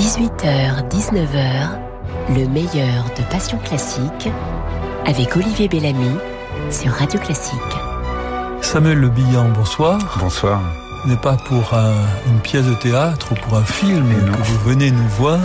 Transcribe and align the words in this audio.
18h, 0.00 0.88
19h, 0.88 1.78
le 2.30 2.48
meilleur 2.48 3.04
de 3.18 3.22
Passion 3.30 3.58
Classique 3.58 4.30
avec 5.04 5.36
Olivier 5.36 5.68
Bellamy 5.68 6.16
sur 6.70 6.90
Radio 6.92 7.20
Classique. 7.20 7.60
Samuel 8.62 8.96
Le 8.96 9.10
Billan, 9.10 9.50
bonsoir. 9.50 9.98
Bonsoir. 10.18 10.62
Ce 11.02 11.08
n'est 11.10 11.18
pas 11.18 11.36
pour 11.46 11.74
une 12.26 12.40
pièce 12.40 12.64
de 12.64 12.72
théâtre 12.72 13.32
ou 13.32 13.34
pour 13.34 13.58
un 13.58 13.64
film 13.64 14.08
que 14.32 14.42
vous 14.42 14.70
venez 14.70 14.90
nous 14.90 15.08
voir. 15.18 15.38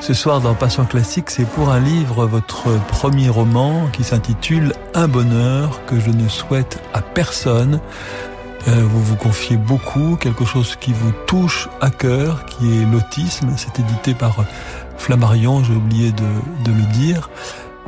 Ce 0.00 0.12
soir 0.12 0.40
dans 0.40 0.54
Passion 0.54 0.84
Classique, 0.84 1.30
c'est 1.30 1.48
pour 1.48 1.70
un 1.70 1.78
livre, 1.78 2.26
votre 2.26 2.84
premier 2.88 3.28
roman 3.28 3.86
qui 3.92 4.02
s'intitule 4.02 4.72
Un 4.94 5.06
bonheur 5.06 5.84
que 5.86 6.00
je 6.00 6.10
ne 6.10 6.26
souhaite 6.26 6.82
à 6.94 7.00
personne. 7.00 7.78
Euh, 8.66 8.82
vous 8.82 9.02
vous 9.02 9.16
confiez 9.16 9.56
beaucoup, 9.56 10.16
quelque 10.16 10.44
chose 10.44 10.76
qui 10.76 10.92
vous 10.92 11.12
touche 11.26 11.68
à 11.80 11.90
cœur, 11.90 12.44
qui 12.46 12.80
est 12.80 12.84
l'autisme. 12.84 13.48
C'est 13.56 13.78
édité 13.78 14.14
par 14.14 14.44
Flammarion, 14.96 15.62
j'ai 15.62 15.74
oublié 15.74 16.12
de, 16.12 16.24
de, 16.64 16.76
le 16.76 16.82
dire. 16.92 17.30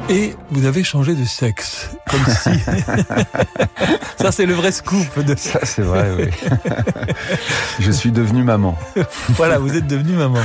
Et 0.09 0.35
vous 0.51 0.65
avez 0.65 0.85
changé 0.85 1.15
de 1.15 1.25
sexe, 1.25 1.91
comme 2.09 2.25
si... 2.27 2.51
Ça, 4.17 4.33
c'est 4.33 4.47
le 4.47 4.55
vrai 4.55 4.73
scoop. 4.73 5.19
De... 5.19 5.35
Ça, 5.37 5.61
c'est 5.65 5.83
vrai, 5.83 6.11
oui. 6.17 6.29
Je 7.81 7.91
suis 7.91 8.13
devenu 8.13 8.45
maman. 8.45 8.79
voilà, 9.31 9.59
vous 9.59 9.77
êtes 9.77 9.87
devenu 9.87 10.13
maman. 10.13 10.41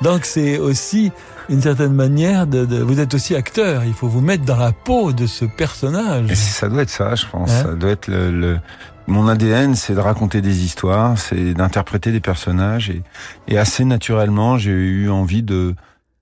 Donc, 0.00 0.24
c'est 0.24 0.58
aussi 0.58 1.10
une 1.48 1.60
certaine 1.60 1.92
manière 1.92 2.46
de, 2.46 2.64
de, 2.64 2.82
Vous 2.82 3.00
êtes 3.00 3.14
aussi 3.14 3.34
acteur. 3.34 3.84
Il 3.84 3.92
faut 3.94 4.08
vous 4.08 4.20
mettre 4.20 4.44
dans 4.44 4.56
la 4.56 4.72
peau 4.72 5.12
de 5.12 5.26
ce 5.26 5.44
personnage. 5.44 6.30
Et 6.30 6.34
ça 6.34 6.68
doit 6.68 6.82
être 6.82 6.90
ça, 6.90 7.14
je 7.14 7.26
pense. 7.26 7.50
Hein 7.50 7.62
ça 7.62 7.74
doit 7.74 7.90
être 7.90 8.08
le, 8.08 8.30
le... 8.30 8.58
Mon 9.06 9.28
ADN, 9.28 9.74
c'est 9.74 9.94
de 9.94 10.00
raconter 10.00 10.40
des 10.40 10.64
histoires, 10.64 11.18
c'est 11.18 11.52
d'interpréter 11.52 12.10
des 12.10 12.20
personnages. 12.20 12.88
Et, 12.88 13.02
et 13.48 13.58
assez 13.58 13.84
naturellement, 13.84 14.56
j'ai 14.56 14.70
eu 14.70 15.10
envie 15.10 15.42
de 15.42 15.74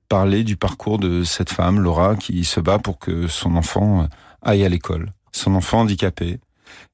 parler 0.08 0.42
du 0.42 0.56
parcours 0.56 0.98
de 0.98 1.22
cette 1.22 1.50
femme, 1.50 1.78
Laura, 1.78 2.16
qui 2.16 2.44
se 2.44 2.58
bat 2.58 2.80
pour 2.80 2.98
que 2.98 3.28
son 3.28 3.54
enfant 3.56 4.08
aille 4.42 4.64
à 4.64 4.68
l'école. 4.68 5.12
Son 5.30 5.54
enfant 5.54 5.80
handicapé, 5.80 6.40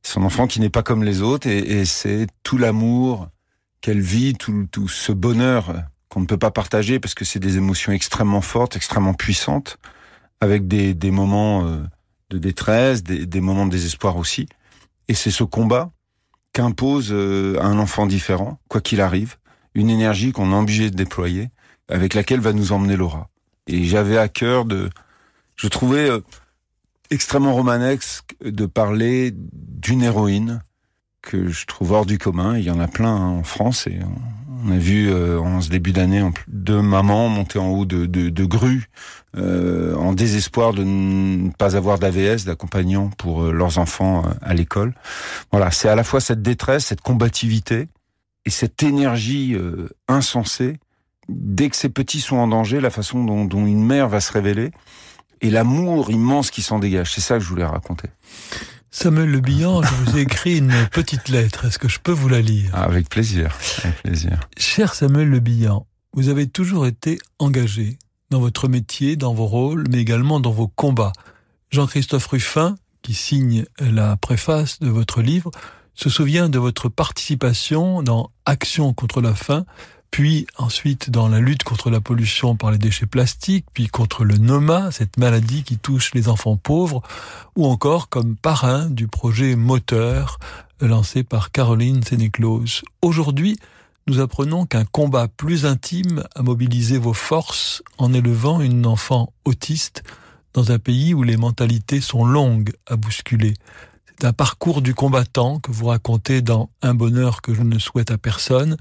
son 0.02 0.22
enfant 0.24 0.46
qui 0.46 0.60
n'est 0.60 0.68
pas 0.68 0.82
comme 0.82 1.02
les 1.02 1.22
autres, 1.22 1.48
et, 1.48 1.58
et 1.58 1.84
c'est 1.86 2.26
tout 2.42 2.58
l'amour 2.58 3.28
qu'elle 3.80 4.00
vit, 4.00 4.34
tout, 4.34 4.68
tout 4.70 4.88
ce 4.88 5.12
bonheur 5.12 5.74
qu'on 6.10 6.20
ne 6.20 6.26
peut 6.26 6.38
pas 6.38 6.50
partager 6.50 7.00
parce 7.00 7.14
que 7.14 7.24
c'est 7.24 7.40
des 7.40 7.56
émotions 7.56 7.92
extrêmement 7.92 8.42
fortes, 8.42 8.76
extrêmement 8.76 9.14
puissantes, 9.14 9.78
avec 10.40 10.68
des, 10.68 10.92
des 10.94 11.10
moments 11.10 11.64
de 12.30 12.38
détresse, 12.38 13.02
des, 13.02 13.26
des 13.26 13.40
moments 13.40 13.66
de 13.66 13.70
désespoir 13.70 14.16
aussi. 14.16 14.48
Et 15.08 15.14
c'est 15.14 15.30
ce 15.30 15.44
combat 15.44 15.90
qu'impose 16.52 17.12
un 17.12 17.78
enfant 17.78 18.06
différent, 18.06 18.58
quoi 18.68 18.80
qu'il 18.80 19.00
arrive, 19.00 19.36
une 19.74 19.90
énergie 19.90 20.32
qu'on 20.32 20.52
est 20.52 20.56
obligé 20.56 20.90
de 20.90 20.96
déployer 20.96 21.50
avec 21.88 22.14
laquelle 22.14 22.40
va 22.40 22.52
nous 22.52 22.72
emmener 22.72 22.96
Laura. 22.96 23.28
Et 23.66 23.84
j'avais 23.84 24.18
à 24.18 24.28
cœur 24.28 24.64
de, 24.64 24.90
je 25.56 25.68
trouvais 25.68 26.08
euh, 26.10 26.20
extrêmement 27.10 27.54
romanesque 27.54 28.36
de 28.42 28.66
parler 28.66 29.32
d'une 29.34 30.02
héroïne 30.02 30.62
que 31.22 31.48
je 31.48 31.66
trouve 31.66 31.92
hors 31.92 32.06
du 32.06 32.18
commun. 32.18 32.56
Il 32.56 32.64
y 32.64 32.70
en 32.70 32.80
a 32.80 32.88
plein 32.88 33.14
hein, 33.14 33.28
en 33.28 33.42
France 33.42 33.86
et 33.86 33.98
on 34.64 34.70
a 34.70 34.78
vu 34.78 35.10
euh, 35.10 35.38
en 35.40 35.60
ce 35.60 35.68
début 35.68 35.92
d'année 35.92 36.22
deux 36.48 36.82
mamans 36.82 37.28
monter 37.28 37.58
en 37.58 37.68
haut 37.68 37.84
de, 37.84 38.06
de, 38.06 38.28
de 38.28 38.44
grues 38.44 38.88
euh, 39.36 39.94
en 39.96 40.12
désespoir 40.12 40.72
de 40.72 40.84
ne 40.84 41.50
pas 41.50 41.76
avoir 41.76 41.98
d'AVS, 41.98 42.44
d'accompagnant 42.44 43.10
pour 43.10 43.44
euh, 43.44 43.52
leurs 43.52 43.78
enfants 43.78 44.24
euh, 44.24 44.30
à 44.42 44.54
l'école. 44.54 44.94
Voilà, 45.50 45.70
c'est 45.70 45.88
à 45.88 45.94
la 45.94 46.04
fois 46.04 46.20
cette 46.20 46.42
détresse, 46.42 46.86
cette 46.86 47.00
combativité 47.00 47.88
et 48.44 48.50
cette 48.50 48.82
énergie 48.82 49.54
euh, 49.54 49.88
insensée 50.08 50.78
dès 51.28 51.68
que 51.68 51.76
ces 51.76 51.90
petits 51.90 52.20
sont 52.20 52.36
en 52.36 52.48
danger, 52.48 52.80
la 52.80 52.90
façon 52.90 53.22
dont, 53.22 53.44
dont 53.44 53.66
une 53.66 53.84
mère 53.84 54.08
va 54.08 54.20
se 54.20 54.32
révéler 54.32 54.70
et 55.40 55.50
l'amour 55.50 56.10
immense 56.10 56.50
qui 56.50 56.62
s'en 56.62 56.78
dégage. 56.78 57.12
C'est 57.14 57.20
ça 57.20 57.34
que 57.34 57.44
je 57.44 57.48
voulais 57.48 57.64
raconter. 57.64 58.08
Samuel 58.90 59.30
Le 59.30 59.40
Bihan, 59.40 59.82
je 59.82 59.94
vous 59.94 60.16
ai 60.16 60.22
écrit 60.22 60.58
une 60.58 60.88
petite 60.90 61.28
lettre. 61.28 61.66
Est-ce 61.66 61.78
que 61.78 61.88
je 61.88 61.98
peux 61.98 62.12
vous 62.12 62.28
la 62.28 62.40
lire? 62.40 62.70
Ah, 62.72 62.84
Avec 62.84 63.08
plaisir. 63.08 63.54
Avec 63.84 64.02
plaisir. 64.02 64.40
Cher 64.56 64.94
Samuel 64.94 65.28
Le 65.28 65.40
Bihan, 65.40 65.86
vous 66.14 66.28
avez 66.30 66.46
toujours 66.46 66.86
été 66.86 67.18
engagé 67.38 67.98
dans 68.30 68.40
votre 68.40 68.66
métier, 68.68 69.16
dans 69.16 69.34
vos 69.34 69.46
rôles, 69.46 69.84
mais 69.90 69.98
également 69.98 70.40
dans 70.40 70.50
vos 70.50 70.68
combats. 70.68 71.12
Jean-Christophe 71.70 72.26
Ruffin, 72.26 72.76
qui 73.02 73.14
signe 73.14 73.64
la 73.78 74.16
préface 74.16 74.80
de 74.80 74.88
votre 74.88 75.20
livre, 75.20 75.50
se 75.94 76.08
souvient 76.08 76.48
de 76.48 76.58
votre 76.58 76.88
participation 76.88 78.02
dans 78.02 78.30
Action 78.46 78.94
contre 78.94 79.20
la 79.20 79.34
faim, 79.34 79.66
puis 80.10 80.46
ensuite 80.56 81.10
dans 81.10 81.28
la 81.28 81.40
lutte 81.40 81.64
contre 81.64 81.90
la 81.90 82.00
pollution 82.00 82.56
par 82.56 82.70
les 82.70 82.78
déchets 82.78 83.06
plastiques, 83.06 83.66
puis 83.72 83.88
contre 83.88 84.24
le 84.24 84.36
NOMA, 84.36 84.90
cette 84.90 85.16
maladie 85.16 85.62
qui 85.62 85.78
touche 85.78 86.14
les 86.14 86.28
enfants 86.28 86.56
pauvres, 86.56 87.02
ou 87.56 87.66
encore 87.66 88.08
comme 88.08 88.36
parrain 88.36 88.86
du 88.86 89.06
projet 89.06 89.56
Moteur 89.56 90.38
lancé 90.80 91.24
par 91.24 91.50
Caroline 91.50 92.02
Sénéclose. 92.02 92.82
Aujourd'hui, 93.02 93.58
nous 94.06 94.20
apprenons 94.20 94.64
qu'un 94.64 94.84
combat 94.84 95.28
plus 95.28 95.66
intime 95.66 96.24
a 96.34 96.42
mobilisé 96.42 96.98
vos 96.98 97.12
forces 97.12 97.82
en 97.98 98.14
élevant 98.14 98.60
une 98.60 98.86
enfant 98.86 99.32
autiste 99.44 100.02
dans 100.54 100.72
un 100.72 100.78
pays 100.78 101.12
où 101.14 101.22
les 101.22 101.36
mentalités 101.36 102.00
sont 102.00 102.24
longues 102.24 102.72
à 102.86 102.96
bousculer. 102.96 103.54
C'est 104.06 104.26
un 104.26 104.32
parcours 104.32 104.82
du 104.82 104.94
combattant 104.94 105.60
que 105.60 105.70
vous 105.70 105.86
racontez 105.86 106.40
dans 106.40 106.70
Un 106.80 106.94
bonheur 106.94 107.42
que 107.42 107.52
je 107.54 107.62
ne 107.62 107.78
souhaite 107.78 108.10
à 108.10 108.18
personne, 108.18 108.76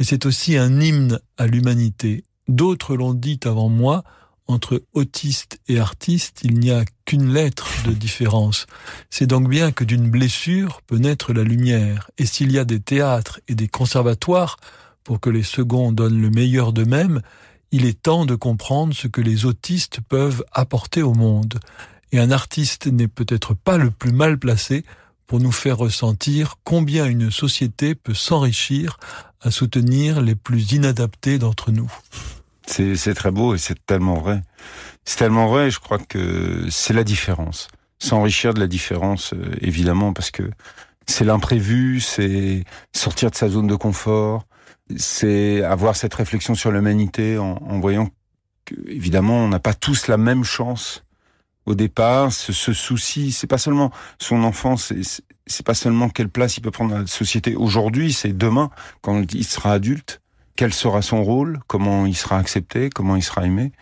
mais 0.00 0.06
c'est 0.06 0.24
aussi 0.24 0.56
un 0.56 0.80
hymne 0.80 1.20
à 1.36 1.46
l'humanité. 1.46 2.24
D'autres 2.48 2.96
l'ont 2.96 3.12
dit 3.12 3.38
avant 3.44 3.68
moi, 3.68 4.02
entre 4.46 4.82
autiste 4.94 5.60
et 5.68 5.78
artiste, 5.78 6.40
il 6.42 6.58
n'y 6.58 6.70
a 6.70 6.86
qu'une 7.04 7.34
lettre 7.34 7.68
de 7.86 7.92
différence. 7.92 8.64
C'est 9.10 9.26
donc 9.26 9.46
bien 9.46 9.72
que 9.72 9.84
d'une 9.84 10.10
blessure 10.10 10.80
peut 10.86 10.96
naître 10.96 11.34
la 11.34 11.42
lumière, 11.42 12.10
et 12.16 12.24
s'il 12.24 12.50
y 12.50 12.58
a 12.58 12.64
des 12.64 12.80
théâtres 12.80 13.40
et 13.46 13.54
des 13.54 13.68
conservatoires 13.68 14.56
pour 15.04 15.20
que 15.20 15.28
les 15.28 15.42
seconds 15.42 15.92
donnent 15.92 16.20
le 16.20 16.30
meilleur 16.30 16.72
d'eux-mêmes, 16.72 17.20
il 17.70 17.84
est 17.84 18.02
temps 18.02 18.24
de 18.24 18.34
comprendre 18.34 18.94
ce 18.94 19.06
que 19.06 19.20
les 19.20 19.44
autistes 19.44 20.00
peuvent 20.08 20.42
apporter 20.50 21.02
au 21.02 21.12
monde. 21.12 21.60
Et 22.10 22.18
un 22.18 22.30
artiste 22.30 22.86
n'est 22.86 23.06
peut-être 23.06 23.52
pas 23.52 23.76
le 23.76 23.90
plus 23.90 24.12
mal 24.12 24.38
placé 24.38 24.82
pour 25.26 25.40
nous 25.40 25.52
faire 25.52 25.76
ressentir 25.76 26.56
combien 26.64 27.04
une 27.04 27.30
société 27.30 27.94
peut 27.94 28.14
s'enrichir 28.14 28.96
à 29.40 29.50
soutenir 29.50 30.20
les 30.20 30.34
plus 30.34 30.72
inadaptés 30.72 31.38
d'entre 31.38 31.70
nous. 31.70 31.90
C'est 32.66 33.14
très 33.14 33.30
beau 33.30 33.54
et 33.54 33.58
c'est 33.58 33.84
tellement 33.84 34.14
vrai. 34.14 34.42
C'est 35.04 35.18
tellement 35.18 35.48
vrai 35.48 35.70
je 35.70 35.80
crois 35.80 35.98
que 35.98 36.66
c'est 36.70 36.94
la 36.94 37.04
différence. 37.04 37.68
S'enrichir 37.98 38.54
de 38.54 38.60
la 38.60 38.66
différence, 38.66 39.34
euh, 39.34 39.54
évidemment, 39.60 40.14
parce 40.14 40.30
que 40.30 40.50
c'est 41.06 41.24
l'imprévu, 41.24 42.00
c'est 42.00 42.64
sortir 42.94 43.30
de 43.30 43.36
sa 43.36 43.48
zone 43.48 43.66
de 43.66 43.74
confort, 43.74 44.46
c'est 44.96 45.62
avoir 45.62 45.96
cette 45.96 46.14
réflexion 46.14 46.54
sur 46.54 46.70
l'humanité 46.70 47.36
en, 47.36 47.56
en, 47.56 47.78
voyant 47.78 48.08
que, 48.64 48.74
évidemment, 48.86 49.44
on 49.44 49.48
n'a 49.48 49.58
pas 49.58 49.74
tous 49.74 50.06
la 50.06 50.16
même 50.16 50.44
chance 50.44 51.04
au 51.66 51.74
départ, 51.74 52.32
ce, 52.32 52.52
ce 52.52 52.72
souci, 52.72 53.32
c'est 53.32 53.46
pas 53.46 53.58
seulement 53.58 53.90
son 54.18 54.42
enfance, 54.44 54.92
c'est 55.46 55.66
pas 55.66 55.74
seulement 55.74 56.08
quelle 56.08 56.28
place 56.28 56.56
il 56.56 56.62
peut 56.62 56.70
prendre 56.70 56.92
dans 56.92 57.00
la 57.00 57.06
société 57.06 57.54
aujourd'hui, 57.54 58.12
c'est 58.12 58.36
demain, 58.36 58.70
quand 59.02 59.32
il 59.34 59.44
sera 59.44 59.72
adulte, 59.72 60.20
quel 60.56 60.72
sera 60.72 61.02
son 61.02 61.22
rôle, 61.22 61.60
comment 61.66 62.06
il 62.06 62.16
sera 62.16 62.38
accepté, 62.38 62.90
comment 62.90 63.16
il 63.16 63.22
sera 63.22 63.46
aimé. 63.46 63.72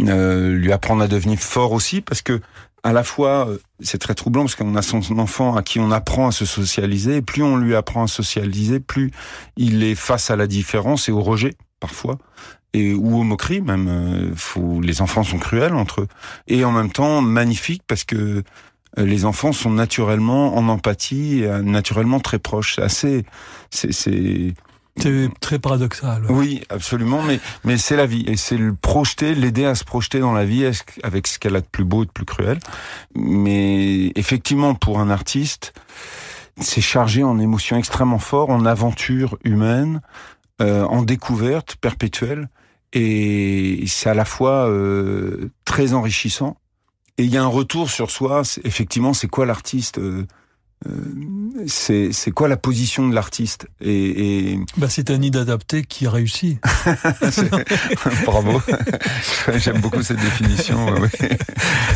Euh, 0.00 0.54
lui 0.54 0.70
apprendre 0.72 1.02
à 1.02 1.08
devenir 1.08 1.38
fort 1.38 1.72
aussi, 1.72 2.00
parce 2.00 2.22
que 2.22 2.40
à 2.84 2.92
la 2.92 3.02
fois, 3.02 3.48
c'est 3.80 3.98
très 3.98 4.14
troublant 4.14 4.42
parce 4.42 4.54
qu'on 4.54 4.76
a 4.76 4.82
son 4.82 5.00
enfant 5.18 5.56
à 5.56 5.62
qui 5.62 5.80
on 5.80 5.90
apprend 5.90 6.28
à 6.28 6.32
se 6.32 6.46
socialiser, 6.46 7.16
et 7.16 7.22
plus 7.22 7.42
on 7.42 7.56
lui 7.56 7.74
apprend 7.74 8.04
à 8.04 8.06
socialiser, 8.06 8.78
plus 8.80 9.10
il 9.56 9.82
est 9.82 9.96
face 9.96 10.30
à 10.30 10.36
la 10.36 10.46
différence 10.46 11.08
et 11.08 11.12
au 11.12 11.20
rejet, 11.20 11.54
parfois 11.80 12.18
et 12.74 12.92
ou 12.94 13.18
aux 13.18 13.24
moqueries 13.24 13.60
même. 13.60 13.88
Euh, 13.88 14.32
faut, 14.34 14.80
les 14.80 15.00
enfants 15.00 15.24
sont 15.24 15.38
cruels 15.38 15.74
entre 15.74 16.02
eux 16.02 16.08
et 16.46 16.64
en 16.64 16.72
même 16.72 16.90
temps 16.90 17.20
magnifiques 17.22 17.82
parce 17.86 18.04
que 18.04 18.16
euh, 18.98 19.04
les 19.04 19.24
enfants 19.24 19.52
sont 19.52 19.70
naturellement 19.70 20.56
en 20.56 20.68
empathie, 20.68 21.42
et 21.42 21.62
naturellement 21.62 22.20
très 22.20 22.38
proches. 22.38 22.78
Assez, 22.78 23.24
c'est 23.70 23.92
c'est 23.92 24.54
c'est 25.00 25.28
très 25.40 25.58
paradoxal. 25.58 26.24
Oui, 26.28 26.62
absolument, 26.70 27.22
mais 27.22 27.40
mais 27.64 27.76
c'est 27.76 27.96
la 27.96 28.06
vie 28.06 28.24
et 28.26 28.36
c'est 28.36 28.56
le 28.56 28.74
projeter, 28.74 29.34
l'aider 29.34 29.64
à 29.64 29.74
se 29.74 29.84
projeter 29.84 30.20
dans 30.20 30.32
la 30.32 30.44
vie 30.44 30.70
avec 31.02 31.26
ce 31.26 31.38
qu'elle 31.38 31.56
a 31.56 31.60
de 31.60 31.66
plus 31.66 31.84
beau 31.84 32.02
et 32.02 32.06
de 32.06 32.10
plus 32.10 32.24
cruel. 32.24 32.58
Mais 33.14 34.12
effectivement, 34.16 34.74
pour 34.74 34.98
un 34.98 35.10
artiste, 35.10 35.72
c'est 36.60 36.80
chargé 36.80 37.22
en 37.22 37.38
émotions 37.38 37.76
extrêmement 37.76 38.18
fortes, 38.18 38.50
en 38.50 38.64
aventures 38.66 39.38
humaines, 39.44 40.00
euh, 40.60 40.84
en 40.84 41.02
découverte 41.02 41.76
perpétuelle 41.76 42.48
et 42.92 43.84
c'est 43.86 44.08
à 44.10 44.14
la 44.14 44.24
fois 44.24 44.68
euh, 44.68 45.50
très 45.64 45.92
enrichissant 45.92 46.56
et 47.18 47.24
il 47.24 47.30
y 47.30 47.36
a 47.36 47.42
un 47.42 47.48
retour 47.48 47.90
sur 47.90 48.10
soi. 48.10 48.42
Effectivement, 48.64 49.12
c'est 49.12 49.26
quoi 49.26 49.44
l'artiste 49.44 49.98
euh, 49.98 50.24
euh, 50.86 50.90
c'est 51.66 52.12
c'est 52.12 52.30
quoi 52.30 52.46
la 52.46 52.56
position 52.56 53.08
de 53.08 53.14
l'artiste 53.14 53.66
et, 53.80 54.52
et... 54.52 54.60
Bah, 54.76 54.86
c'est 54.88 55.10
un 55.10 55.18
nid 55.18 55.32
adapté 55.36 55.82
qui 55.82 56.06
réussit. 56.06 56.60
Bravo, 58.24 58.62
j'aime 59.56 59.80
beaucoup 59.80 60.02
cette 60.02 60.20
définition. 60.20 60.94
Oui. 61.00 61.28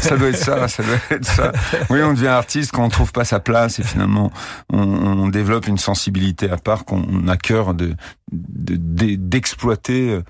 Ça 0.00 0.17
doit 0.17 0.31
être 0.31 0.37
ça, 0.37 0.67
ça 0.67 0.83
doit 0.83 0.97
être 1.11 1.25
ça. 1.25 1.53
Oui, 1.91 2.03
on 2.03 2.12
devient 2.12 2.27
artiste 2.27 2.73
quand 2.73 2.85
on 2.85 2.89
trouve 2.89 3.12
pas 3.12 3.25
sa 3.25 3.39
place 3.39 3.79
et 3.79 3.85
finalement 3.85 4.33
on, 4.69 4.81
on 4.81 5.29
développe 5.29 5.69
une 5.69 5.79
sensibilité 5.79 6.50
à 6.50 6.56
part 6.56 6.85
qu'on 6.85 7.29
a 7.29 7.37
cœur 7.37 7.75
de 7.75 7.94
d'exploiter 8.33 10.11
euh, 10.11 10.23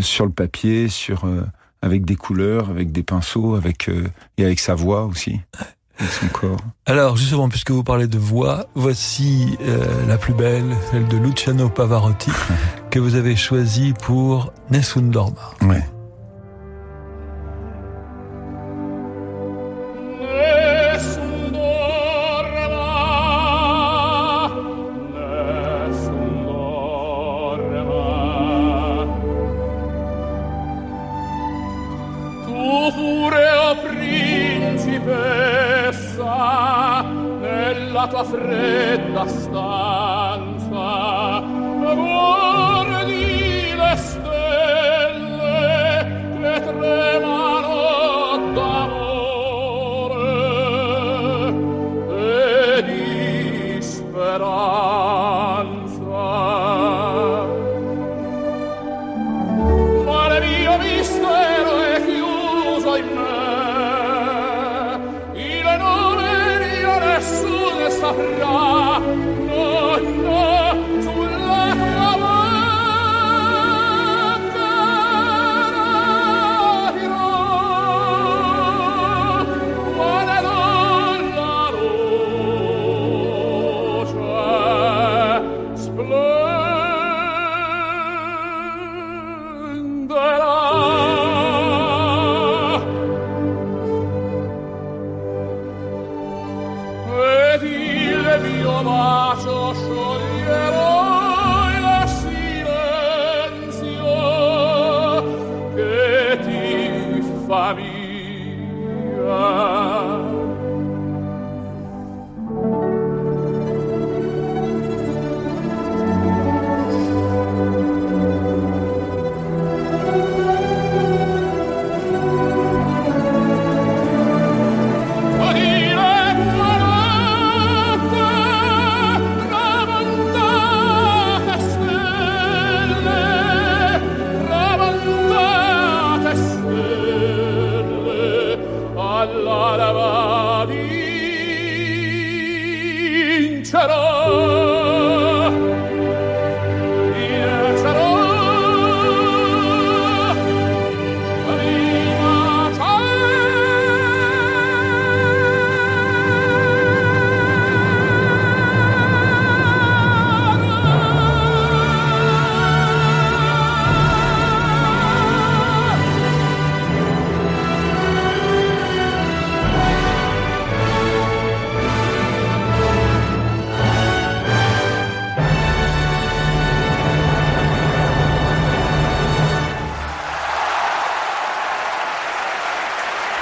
sur 0.00 0.26
le 0.26 0.32
papier, 0.32 0.88
sur 0.88 1.24
euh, 1.24 1.44
avec 1.82 2.04
des 2.04 2.16
couleurs, 2.16 2.70
avec 2.70 2.92
des 2.92 3.02
pinceaux, 3.02 3.54
avec 3.54 3.90
et 4.36 4.44
avec 4.44 4.58
sa 4.58 4.74
voix 4.74 5.04
aussi 5.04 5.40
son 6.06 6.28
corps. 6.28 6.60
Alors 6.86 7.16
justement, 7.16 7.48
puisque 7.48 7.70
vous 7.70 7.82
parlez 7.82 8.06
de 8.06 8.18
voix, 8.18 8.66
voici 8.74 9.56
euh, 9.62 10.06
la 10.06 10.18
plus 10.18 10.34
belle, 10.34 10.76
celle 10.90 11.08
de 11.08 11.16
Luciano 11.16 11.68
Pavarotti, 11.68 12.30
que 12.90 12.98
vous 12.98 13.14
avez 13.14 13.36
choisie 13.36 13.94
pour 14.02 14.52
Nessun 14.70 15.02
Dorma. 15.02 15.50
Ouais. 15.62 15.82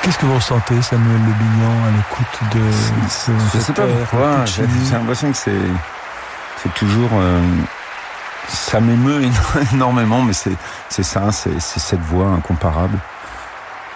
Qu'est-ce 0.07 0.19
que 0.19 0.27
vous 0.27 0.37
ressentez, 0.37 0.81
Samuel 0.83 1.21
Le 1.21 1.33
Bignon, 1.33 1.85
à 1.85 1.91
l'écoute 1.91 2.55
de 2.55 3.09
ce 3.09 3.33
Je 3.53 3.61
sais 3.61 3.73
pas 3.73 3.89
pourquoi, 3.89 4.45
j'ai 4.45 4.63
l'impression 4.93 5.33
que 5.33 5.37
c'est 5.37 5.51
c'est 6.63 6.73
toujours... 6.75 7.11
Euh, 7.15 7.41
ça 8.47 8.81
m'émeut 8.81 9.29
énormément, 9.73 10.23
mais 10.23 10.33
c'est 10.33 10.55
c'est 10.91 11.03
ça, 11.03 11.33
c'est 11.33 11.59
cette 11.59 12.01
voix 12.03 12.29
incomparable. 12.29 12.97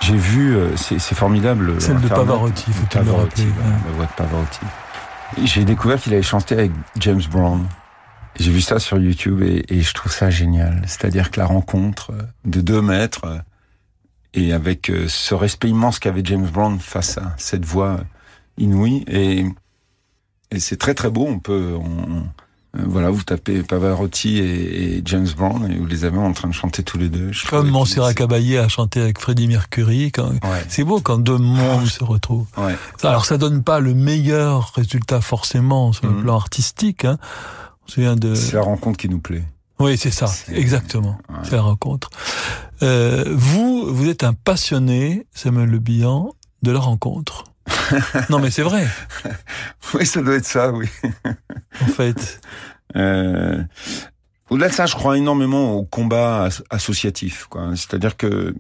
J'ai 0.00 0.17
vu, 0.17 0.57
euh, 0.57 0.75
c'est 0.76 1.14
formidable. 1.14 1.81
Celle 1.81 2.00
de 2.00 2.09
Pavarotti, 2.09 2.64
il 2.67 2.75
faut 2.75 2.87
Pavarotti, 2.87 3.47
la 3.87 3.93
voix 3.93 4.07
de 4.07 4.12
Pavarotti. 4.17 4.61
J'ai 5.45 5.64
découvert 5.64 6.00
qu'il 6.00 6.12
avait 6.12 6.23
chanté 6.23 6.57
avec 6.57 6.73
James 6.97 7.23
Brown. 7.31 7.69
J'ai 8.37 8.50
vu 8.50 8.62
ça 8.62 8.81
sur 8.81 8.99
YouTube 8.99 9.43
et, 9.43 9.64
et, 9.69 9.81
je 9.81 9.95
trouve 9.95 10.11
ça 10.11 10.29
génial. 10.29 10.83
C'est-à-dire 10.87 11.31
que 11.31 11.38
la 11.38 11.47
rencontre 11.47 12.11
de 12.45 12.61
deux 12.61 12.83
maîtres 12.83 13.45
et 14.35 14.53
avec 14.53 14.91
euh, 14.91 15.07
ce 15.09 15.35
respect 15.35 15.69
immense 15.69 15.99
qu'avait 15.99 16.23
James 16.25 16.47
Brown 16.47 16.79
face 16.79 17.19
à 17.19 17.35
cette 17.37 17.65
voix 17.65 18.01
inouïe 18.59 19.05
et, 19.09 19.45
et 20.51 20.61
c'est 20.61 20.77
très 20.77 20.95
très 20.95 21.11
beau. 21.11 21.27
On 21.27 21.39
peut, 21.39 21.75
on, 21.77 22.25
euh, 22.79 22.83
voilà, 22.87 23.11
vous 23.11 23.23
tapez 23.23 23.63
Pavarotti 23.63 24.39
et, 24.39 25.03
James 25.05 25.27
Brown 25.37 25.71
et 25.71 25.77
vous 25.77 25.87
les 25.87 26.05
avez 26.05 26.19
en 26.19 26.33
train 26.33 26.49
de 26.49 26.55
chanter 26.55 26.83
tous 26.83 26.99
les 26.99 27.09
deux. 27.09 27.33
Je 27.33 27.47
Comme 27.47 27.69
Montserrat 27.69 28.15
Caballé 28.15 28.59
a 28.59 28.69
chanté 28.69 29.01
avec 29.01 29.19
Freddie 29.19 29.49
Mercury. 29.49 30.13
Quand... 30.13 30.31
C'est 30.69 30.85
beau 30.85 31.01
quand 31.01 31.19
deux 31.19 31.39
mondes 31.39 31.87
se 31.87 32.05
retrouvent. 32.05 32.47
Ouais. 32.57 32.77
Alors 33.03 33.25
ça 33.25 33.39
donne 33.39 33.63
pas 33.63 33.81
le 33.81 33.95
meilleur 33.95 34.73
résultat 34.75 35.21
forcément 35.21 35.93
sur 35.93 36.07
le 36.07 36.13
mhm. 36.13 36.23
plan 36.23 36.37
artistique. 36.37 37.05
Hein. 37.05 37.19
de... 37.97 38.35
C'est 38.35 38.55
la 38.55 38.63
rencontre 38.63 38.99
qui 38.99 39.09
nous 39.09 39.21
plaît. 39.21 39.45
Oui, 39.81 39.97
c'est 39.97 40.11
ça, 40.11 40.31
exactement. 40.53 41.17
C'est 41.43 41.57
la 41.57 41.63
rencontre. 41.63 42.11
Euh, 42.83 43.25
vous, 43.29 43.95
vous 43.95 44.09
êtes 44.09 44.25
un 44.25 44.33
passionné, 44.33 45.27
Samuel 45.35 45.69
Le 45.69 45.79
Bihan, 45.79 46.35
de 46.63 46.73
la 46.73 46.79
rencontre. 46.79 47.45
non, 48.31 48.39
mais 48.39 48.51
c'est 48.51 48.63
vrai. 48.63 48.87
oui, 49.95 50.07
ça 50.07 50.23
doit 50.23 50.35
être 50.35 50.47
ça, 50.47 50.73
oui. 50.73 50.89
en 51.83 51.87
fait. 51.87 52.41
Euh, 52.97 53.63
au-delà 54.49 54.69
de 54.69 54.75
ça, 54.75 54.87
je 54.87 54.95
crois 54.95 55.17
énormément 55.17 55.75
au 55.75 55.85
combat 55.85 56.49
associatif. 56.71 57.49
C'est-à-dire 57.77 58.17
que 58.17 58.55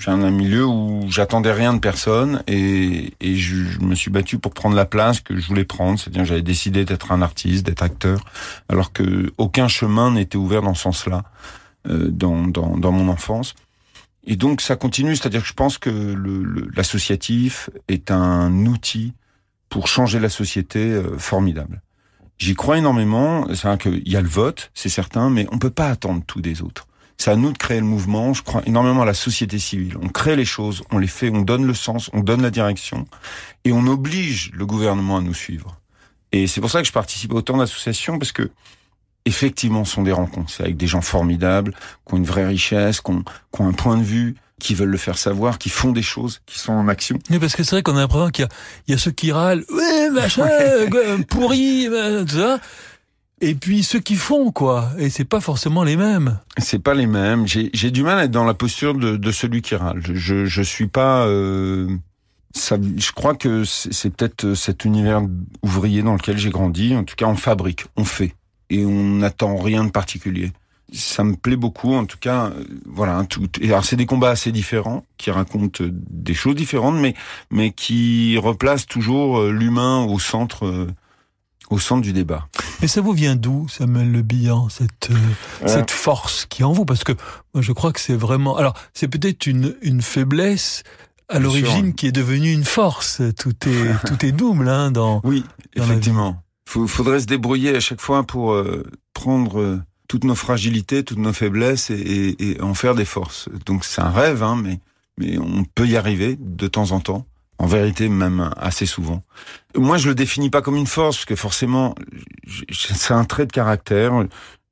j'ai 0.00 0.10
un 0.10 0.30
milieu 0.30 0.66
où 0.66 1.04
j'attendais 1.08 1.52
rien 1.52 1.72
de 1.72 1.78
personne 1.78 2.42
et, 2.48 3.14
et 3.20 3.36
je, 3.36 3.78
me 3.80 3.94
suis 3.94 4.10
battu 4.10 4.38
pour 4.38 4.52
prendre 4.52 4.74
la 4.74 4.86
place 4.86 5.20
que 5.20 5.36
je 5.36 5.46
voulais 5.46 5.64
prendre. 5.64 5.98
C'est-à-dire 6.00 6.24
j'avais 6.24 6.42
décidé 6.42 6.84
d'être 6.84 7.12
un 7.12 7.22
artiste, 7.22 7.64
d'être 7.64 7.82
acteur, 7.82 8.24
alors 8.68 8.92
que 8.92 9.32
aucun 9.38 9.68
chemin 9.68 10.10
n'était 10.10 10.36
ouvert 10.36 10.62
dans 10.62 10.74
ce 10.74 10.82
sens-là 10.82 11.22
dans, 11.84 12.46
dans, 12.46 12.76
dans 12.76 12.92
mon 12.92 13.08
enfance. 13.08 13.54
Et 14.26 14.36
donc 14.36 14.60
ça 14.60 14.76
continue, 14.76 15.16
c'est-à-dire 15.16 15.42
que 15.42 15.48
je 15.48 15.52
pense 15.54 15.78
que 15.78 15.90
l'associatif 16.74 17.68
le, 17.74 17.94
est 17.94 18.10
un 18.10 18.66
outil 18.66 19.12
pour 19.68 19.86
changer 19.88 20.18
la 20.18 20.28
société 20.28 21.00
formidable. 21.18 21.82
J'y 22.38 22.54
crois 22.54 22.78
énormément. 22.78 23.46
C'est 23.54 23.78
qu'il 23.78 24.08
y 24.08 24.16
a 24.16 24.20
le 24.20 24.28
vote, 24.28 24.70
c'est 24.74 24.88
certain, 24.88 25.30
mais 25.30 25.46
on 25.52 25.58
peut 25.58 25.70
pas 25.70 25.88
attendre 25.88 26.22
tout 26.26 26.40
des 26.40 26.62
autres. 26.62 26.86
C'est 27.16 27.30
à 27.30 27.36
nous 27.36 27.52
de 27.52 27.58
créer 27.58 27.78
le 27.78 27.86
mouvement. 27.86 28.34
Je 28.34 28.42
crois 28.42 28.62
énormément 28.66 29.02
à 29.02 29.04
la 29.04 29.14
société 29.14 29.58
civile. 29.58 29.96
On 30.02 30.08
crée 30.08 30.36
les 30.36 30.44
choses, 30.44 30.82
on 30.90 30.98
les 30.98 31.06
fait, 31.06 31.30
on 31.30 31.42
donne 31.42 31.64
le 31.64 31.74
sens, 31.74 32.10
on 32.12 32.20
donne 32.20 32.42
la 32.42 32.50
direction, 32.50 33.06
et 33.64 33.72
on 33.72 33.86
oblige 33.86 34.50
le 34.52 34.66
gouvernement 34.66 35.18
à 35.18 35.20
nous 35.20 35.34
suivre. 35.34 35.80
Et 36.32 36.48
c'est 36.48 36.60
pour 36.60 36.70
ça 36.70 36.80
que 36.80 36.88
je 36.88 36.92
participe 36.92 37.32
à 37.32 37.36
autant 37.36 37.56
d'associations, 37.56 38.18
parce 38.18 38.32
que 38.32 38.50
effectivement, 39.24 39.84
ce 39.84 39.94
sont 39.94 40.02
des 40.02 40.12
rencontres. 40.12 40.50
C'est 40.50 40.62
avec 40.62 40.76
des 40.76 40.86
gens 40.86 41.00
formidables, 41.00 41.72
qui 42.06 42.14
ont 42.14 42.16
une 42.16 42.26
vraie 42.26 42.46
richesse, 42.46 43.00
qui 43.00 43.10
ont, 43.10 43.24
qui 43.52 43.60
ont 43.60 43.68
un 43.68 43.72
point 43.72 43.96
de 43.96 44.02
vue, 44.02 44.36
qui 44.58 44.74
veulent 44.74 44.90
le 44.90 44.98
faire 44.98 45.18
savoir, 45.18 45.58
qui 45.58 45.68
font 45.68 45.92
des 45.92 46.02
choses, 46.02 46.40
qui 46.46 46.58
sont 46.58 46.72
en 46.72 46.88
action. 46.88 47.18
Oui, 47.30 47.38
parce 47.38 47.56
que 47.56 47.62
c'est 47.62 47.76
vrai 47.76 47.82
qu'on 47.82 47.96
a 47.96 48.00
l'impression 48.00 48.30
qu'il 48.30 48.44
y 48.44 48.46
a, 48.46 48.50
il 48.86 48.92
y 48.92 48.94
a 48.94 48.98
ceux 48.98 49.10
qui 49.10 49.32
râlent, 49.32 49.64
ouais, 49.70 50.10
machin, 50.10 50.48
pourri, 51.28 51.88
tout 52.26 52.36
ça. 52.36 52.60
Et 53.40 53.54
puis 53.54 53.82
ceux 53.82 53.98
qui 53.98 54.14
font 54.14 54.52
quoi, 54.52 54.90
et 54.96 55.10
c'est 55.10 55.24
pas 55.24 55.40
forcément 55.40 55.82
les 55.82 55.96
mêmes. 55.96 56.38
C'est 56.58 56.78
pas 56.78 56.94
les 56.94 57.06
mêmes. 57.06 57.46
J'ai 57.46 57.90
du 57.90 58.02
mal 58.02 58.18
à 58.18 58.24
être 58.24 58.30
dans 58.30 58.44
la 58.44 58.54
posture 58.54 58.94
de, 58.94 59.16
de 59.16 59.30
celui 59.32 59.60
qui 59.60 59.74
râle. 59.74 60.00
Je 60.02 60.46
je 60.46 60.62
suis 60.62 60.86
pas. 60.86 61.26
Euh, 61.26 61.88
ça, 62.54 62.76
je 62.96 63.10
crois 63.12 63.34
que 63.34 63.64
c'est 63.64 64.10
peut-être 64.10 64.54
cet 64.54 64.84
univers 64.84 65.22
ouvrier 65.62 66.02
dans 66.02 66.14
lequel 66.14 66.38
j'ai 66.38 66.50
grandi. 66.50 66.94
En 66.94 67.02
tout 67.02 67.16
cas, 67.16 67.26
on 67.26 67.34
fabrique, 67.36 67.84
on 67.96 68.04
fait, 68.04 68.34
et 68.70 68.84
on 68.84 69.16
n'attend 69.16 69.56
rien 69.56 69.84
de 69.84 69.90
particulier 69.90 70.52
ça 70.94 71.24
me 71.24 71.34
plaît 71.34 71.56
beaucoup, 71.56 71.94
en 71.94 72.04
tout 72.04 72.18
cas, 72.18 72.46
euh, 72.46 72.64
voilà. 72.86 73.24
Tout, 73.28 73.48
et 73.60 73.68
alors 73.68 73.84
c'est 73.84 73.96
des 73.96 74.06
combats 74.06 74.30
assez 74.30 74.52
différents 74.52 75.04
qui 75.16 75.30
racontent 75.30 75.84
des 75.90 76.34
choses 76.34 76.54
différentes, 76.54 76.96
mais 76.96 77.14
mais 77.50 77.72
qui 77.72 78.38
replacent 78.38 78.86
toujours 78.86 79.38
euh, 79.38 79.50
l'humain 79.50 80.04
au 80.04 80.18
centre, 80.18 80.66
euh, 80.66 80.86
au 81.70 81.78
centre 81.78 82.02
du 82.02 82.12
débat. 82.12 82.48
Et 82.82 82.88
ça 82.88 83.00
vous 83.00 83.12
vient 83.12 83.36
d'où, 83.36 83.68
Samuel 83.68 84.10
Le 84.10 84.22
Bihan, 84.22 84.68
cette 84.68 85.08
cette 85.66 85.90
force 85.90 86.46
qui 86.46 86.62
est 86.62 86.64
en 86.64 86.72
vous? 86.72 86.84
Parce 86.84 87.04
que 87.04 87.12
moi, 87.54 87.62
je 87.62 87.72
crois 87.72 87.92
que 87.92 88.00
c'est 88.00 88.16
vraiment. 88.16 88.56
Alors, 88.56 88.74
c'est 88.92 89.08
peut-être 89.08 89.46
une 89.46 89.76
une 89.82 90.02
faiblesse 90.02 90.82
à 91.28 91.38
l'origine 91.38 91.94
qui 91.94 92.06
est 92.06 92.12
devenue 92.12 92.52
une 92.52 92.64
force. 92.64 93.22
Tout 93.38 93.56
est 93.68 94.06
tout 94.06 94.24
est 94.24 94.32
double, 94.32 94.68
hein, 94.68 94.90
dans. 94.90 95.20
Oui, 95.24 95.44
effectivement. 95.74 96.43
Il 96.76 96.88
faudrait 96.88 97.20
se 97.20 97.26
débrouiller 97.26 97.76
à 97.76 97.80
chaque 97.80 98.00
fois 98.00 98.24
pour 98.24 98.56
prendre 99.12 99.82
toutes 100.08 100.24
nos 100.24 100.34
fragilités, 100.34 101.04
toutes 101.04 101.18
nos 101.18 101.32
faiblesses 101.32 101.90
et, 101.90 102.58
en 102.60 102.74
faire 102.74 102.94
des 102.94 103.04
forces. 103.04 103.48
Donc 103.66 103.84
c'est 103.84 104.00
un 104.00 104.10
rêve, 104.10 104.42
hein, 104.42 104.60
mais, 104.62 105.38
on 105.38 105.64
peut 105.64 105.86
y 105.86 105.96
arriver 105.96 106.36
de 106.38 106.66
temps 106.66 106.92
en 106.92 107.00
temps. 107.00 107.26
En 107.58 107.66
vérité, 107.66 108.08
même 108.08 108.50
assez 108.56 108.84
souvent. 108.84 109.22
Moi, 109.76 109.96
je 109.96 110.08
le 110.08 110.16
définis 110.16 110.50
pas 110.50 110.60
comme 110.60 110.74
une 110.74 110.88
force, 110.88 111.18
parce 111.18 111.24
que 111.24 111.36
forcément, 111.36 111.94
c'est 112.72 113.14
un 113.14 113.24
trait 113.24 113.46
de 113.46 113.52
caractère. 113.52 114.26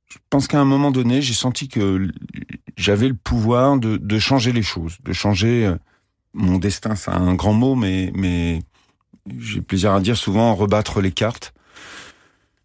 Je 0.09 0.17
pense 0.29 0.47
qu'à 0.47 0.59
un 0.59 0.65
moment 0.65 0.91
donné, 0.91 1.21
j'ai 1.21 1.33
senti 1.33 1.69
que 1.69 2.09
j'avais 2.75 3.07
le 3.07 3.13
pouvoir 3.13 3.77
de, 3.77 3.95
de, 3.95 4.19
changer 4.19 4.51
les 4.51 4.63
choses, 4.63 4.97
de 5.05 5.13
changer 5.13 5.65
euh, 5.65 5.75
mon 6.33 6.57
destin. 6.57 6.95
C'est 6.95 7.11
un 7.11 7.35
grand 7.35 7.53
mot, 7.53 7.75
mais, 7.75 8.11
mais 8.15 8.61
j'ai 9.39 9.61
plaisir 9.61 9.93
à 9.93 10.01
dire 10.01 10.17
souvent 10.17 10.53
rebattre 10.53 10.99
les 10.99 11.13
cartes 11.13 11.52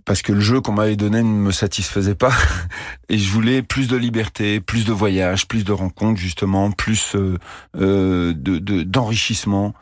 parce 0.09 0.23
que 0.23 0.33
le 0.33 0.41
jeu 0.41 0.62
qu'on 0.62 0.73
m'avait 0.73 0.97
donné 0.97 1.23
ne 1.23 1.29
me 1.29 1.53
satisfaisait 1.53 2.15
pas 2.15 2.33
et 3.11 3.19
je 3.19 3.31
voulais 3.31 3.61
plus 3.62 3.88
de 3.88 3.97
liberté, 3.97 4.59
plus 4.59 4.87
de 4.87 4.93
voyages, 4.93 5.47
plus 5.47 5.65
de 5.65 5.73
rencontres 5.73 6.19
justement, 6.19 6.71
plus 6.71 7.15
euh, 7.15 7.37
euh 7.77 8.33
de 8.35 8.59
d'enrichissement 8.83 9.75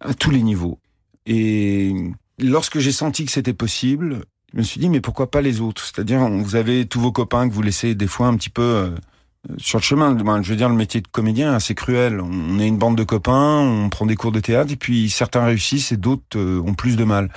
à 0.00 0.12
tous 0.12 0.30
les 0.30 0.42
niveaux. 0.42 0.78
Et 1.24 1.94
lorsque 2.38 2.78
j'ai 2.78 2.92
senti 2.92 3.24
que 3.24 3.32
c'était 3.32 3.54
possible, 3.54 4.24
je 4.52 4.58
me 4.58 4.62
suis 4.62 4.80
dit 4.80 4.90
mais 4.90 5.00
pourquoi 5.00 5.30
pas 5.30 5.40
les 5.40 5.62
autres? 5.62 5.82
C'est-à-dire 5.82 6.28
vous 6.28 6.56
avez 6.56 6.84
tous 6.84 7.00
vos 7.00 7.12
copains 7.12 7.48
que 7.48 7.54
vous 7.54 7.62
laissez 7.62 7.94
des 7.94 8.06
fois 8.06 8.26
un 8.26 8.36
petit 8.36 8.50
peu 8.50 8.62
euh, 8.62 8.90
sur 9.56 9.78
le 9.78 9.82
chemin. 9.82 10.14
Je 10.42 10.50
veux 10.50 10.56
dire 10.56 10.68
le 10.68 10.74
métier 10.74 11.00
de 11.00 11.08
comédien 11.08 11.52
est 11.52 11.56
assez 11.56 11.74
cruel. 11.74 12.20
On 12.20 12.58
est 12.58 12.68
une 12.68 12.76
bande 12.76 12.98
de 12.98 13.04
copains, 13.04 13.60
on 13.60 13.88
prend 13.88 14.04
des 14.04 14.16
cours 14.16 14.32
de 14.32 14.40
théâtre 14.40 14.72
et 14.72 14.76
puis 14.76 15.08
certains 15.08 15.42
réussissent 15.46 15.90
et 15.90 15.96
d'autres 15.96 16.36
euh, 16.36 16.62
ont 16.66 16.74
plus 16.74 16.96
de 16.96 17.04
mal. 17.04 17.30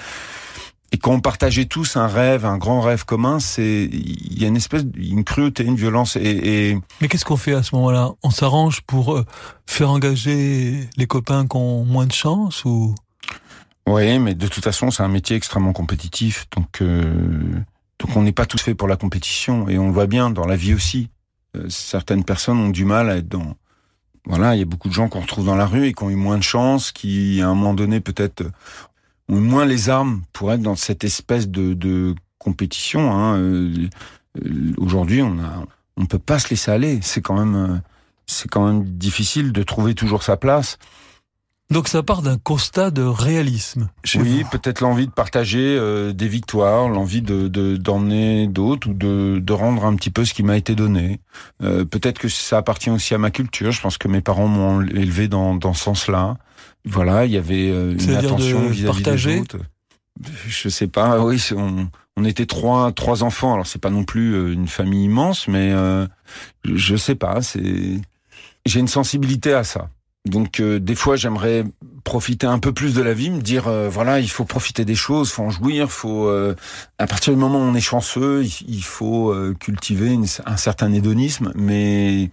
Et 0.94 0.98
quand 0.98 1.12
on 1.12 1.20
partageait 1.20 1.66
tous 1.66 1.98
un 1.98 2.08
rêve, 2.08 2.46
un 2.46 2.60
grand 2.60 2.80
rêve 2.80 3.04
commun, 3.04 3.40
c'est 3.40 3.90
il 3.92 4.40
y 4.40 4.46
a 4.46 4.48
une 4.48 4.56
espèce, 4.56 4.84
une 4.96 5.24
cruauté, 5.24 5.64
une 5.64 5.76
violence. 5.76 6.16
Et, 6.16 6.22
et... 6.70 6.80
mais 7.02 7.08
qu'est-ce 7.08 7.26
qu'on 7.26 7.36
fait 7.36 7.54
à 7.54 7.64
ce 7.64 7.76
moment-là? 7.76 8.12
On 8.22 8.30
s'arrange 8.30 8.82
pour 8.82 9.16
euh, 9.16 9.26
faire 9.66 9.90
engager 9.90 10.88
les 10.96 11.08
copains 11.08 11.48
qui 11.48 11.58
ont 11.58 11.84
moins 11.84 12.06
de 12.06 12.14
chance 12.14 12.64
ou? 12.64 12.94
Oui, 13.88 14.20
mais 14.20 14.36
de 14.36 14.48
toute 14.48 14.64
façon, 14.64 14.92
c'est 14.92 15.02
un 15.02 15.10
métier 15.10 15.36
extrêmement 15.36 15.74
compétitif, 15.74 16.46
donc 16.56 16.82
euh, 16.82 17.56
donc 18.00 18.16
on 18.16 18.22
n'est 18.22 18.32
pas 18.32 18.46
tous 18.46 18.62
faits 18.62 18.78
pour 18.78 18.88
la 18.88 18.96
compétition, 18.96 19.68
et 19.68 19.80
on 19.80 19.88
le 19.88 19.94
voit 19.94 20.08
bien 20.08 20.30
dans 20.30 20.46
la 20.46 20.56
vie 20.56 20.76
aussi. 20.76 21.10
Euh, 21.58 21.66
certaines 21.70 22.24
personnes 22.24 22.60
ont 22.60 22.70
du 22.70 22.86
mal 22.86 23.10
à 23.10 23.18
être 23.18 23.28
dans 23.28 23.56
voilà, 24.26 24.56
il 24.56 24.60
y 24.60 24.62
a 24.62 24.66
beaucoup 24.66 24.88
de 24.88 24.94
gens 24.94 25.10
qu'on 25.10 25.20
retrouve 25.20 25.46
dans 25.46 25.58
la 25.58 25.66
rue 25.66 25.88
et 25.88 25.94
qui 25.94 26.04
ont 26.04 26.10
eu 26.10 26.16
moins 26.16 26.38
de 26.38 26.44
chance, 26.44 26.94
qui 26.94 27.42
à 27.42 27.50
un 27.50 27.56
moment 27.56 27.74
donné 27.74 28.00
peut-être 28.00 28.44
ont 29.34 29.42
moins 29.42 29.66
les 29.66 29.90
armes 29.90 30.22
pour 30.34 30.52
être 30.52 30.62
dans 30.62 30.76
cette 30.76 31.04
espèce 31.04 31.50
de, 31.50 31.74
de 31.74 32.16
compétition. 32.38 33.12
Hein. 33.12 33.38
Euh, 33.38 33.90
aujourd'hui, 34.78 35.22
on 35.22 35.40
a, 35.40 35.66
on 35.98 36.06
peut 36.06 36.20
pas 36.20 36.40
se 36.40 36.50
laisser 36.50 36.72
aller. 36.72 37.00
C'est 37.02 37.22
quand 37.22 37.38
même, 37.38 37.56
euh, 37.56 37.78
c'est 38.26 38.50
quand 38.50 38.66
même 38.66 38.84
difficile 38.84 39.52
de 39.52 39.64
trouver 39.64 39.96
toujours 39.96 40.24
sa 40.24 40.38
place. 40.38 40.78
Donc 41.70 41.88
ça 41.88 42.04
part 42.04 42.22
d'un 42.22 42.38
constat 42.38 42.92
de 42.92 43.02
réalisme. 43.02 43.90
oui, 44.16 44.44
peut-être 44.52 44.82
l'envie 44.82 45.08
de 45.08 45.12
partager 45.12 45.76
euh, 45.80 46.14
des 46.14 46.28
victoires, 46.28 46.88
l'envie 46.88 47.22
de 47.24 47.48
d'emmener 47.78 48.48
d'autres 48.48 48.90
ou 48.90 48.94
de, 48.94 49.40
de 49.40 49.54
rendre 49.54 49.86
un 49.86 49.96
petit 49.96 50.12
peu 50.12 50.24
ce 50.24 50.36
qui 50.36 50.44
m'a 50.44 50.58
été 50.58 50.76
donné. 50.76 51.20
Euh, 51.64 51.84
peut-être 51.84 52.20
que 52.20 52.28
ça 52.28 52.58
appartient 52.58 52.92
aussi 52.92 53.16
à 53.16 53.18
ma 53.18 53.32
culture. 53.32 53.72
Je 53.72 53.82
pense 53.82 53.98
que 53.98 54.08
mes 54.08 54.22
parents 54.22 54.48
m'ont 54.48 54.82
élevé 54.82 55.28
dans, 55.28 55.56
dans 55.56 55.74
ce 55.74 55.84
sens-là. 55.86 56.38
Voilà, 56.86 57.26
il 57.26 57.32
y 57.32 57.38
avait 57.38 57.70
euh, 57.70 57.96
une 57.98 58.16
attention 58.16 58.68
vis-à-vis 58.68 59.04
des 59.04 59.40
autres. 59.40 59.58
Je 60.48 60.70
sais 60.70 60.88
pas. 60.88 61.20
Oui, 61.24 61.42
on, 61.56 61.88
on 62.18 62.26
était 62.26 62.46
trois 62.46 62.92
trois 62.92 63.24
enfants. 63.24 63.54
Alors 63.54 63.68
c'est 63.68 63.80
pas 63.80 63.90
non 63.90 64.04
plus 64.04 64.34
euh, 64.34 64.54
une 64.54 64.68
famille 64.68 65.06
immense, 65.06 65.48
mais 65.48 65.72
euh, 65.72 66.06
je 66.66 66.96
sais 66.96 67.16
pas. 67.16 67.42
C'est 67.42 68.02
j'ai 68.66 68.80
une 68.80 68.88
sensibilité 68.88 69.54
à 69.54 69.64
ça. 69.64 69.90
Donc 70.26 70.62
des 70.62 70.96
fois 70.96 71.18
j'aimerais 71.18 71.66
profiter 72.06 72.48
un 72.48 72.60
peu 72.60 72.72
plus 72.72 72.94
de 72.94 73.02
la 73.02 73.14
vie, 73.14 73.30
me 73.30 73.42
dire 73.42 73.70
voilà 73.90 74.22
il 74.22 74.30
faut 74.30 74.46
profiter 74.46 74.86
des 74.86 74.96
choses, 74.96 75.32
faut 75.32 75.44
en 75.44 75.50
jouir, 75.50 75.92
faut 75.92 76.30
à 76.30 77.08
partir 77.08 77.34
du 77.34 77.40
moment 77.40 77.60
où 77.60 77.64
on 77.64 77.76
est 77.76 77.82
chanceux, 77.82 78.46
il, 78.46 78.84
faut 78.86 79.36
cultiver 79.60 80.18
un 80.46 80.56
certain 80.56 80.94
hédonisme, 80.94 81.52
mais 81.56 82.32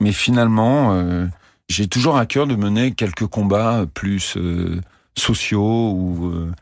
mais 0.00 0.10
finalement 0.10 1.28
j'ai 1.68 1.86
toujours 1.86 2.16
à 2.16 2.26
cœur 2.26 2.46
de 2.46 2.56
mener 2.56 2.92
quelques 2.92 3.26
combats 3.26 3.84
plus 3.92 4.36
euh, 4.36 4.80
sociaux 5.16 5.92
ou 5.92 6.52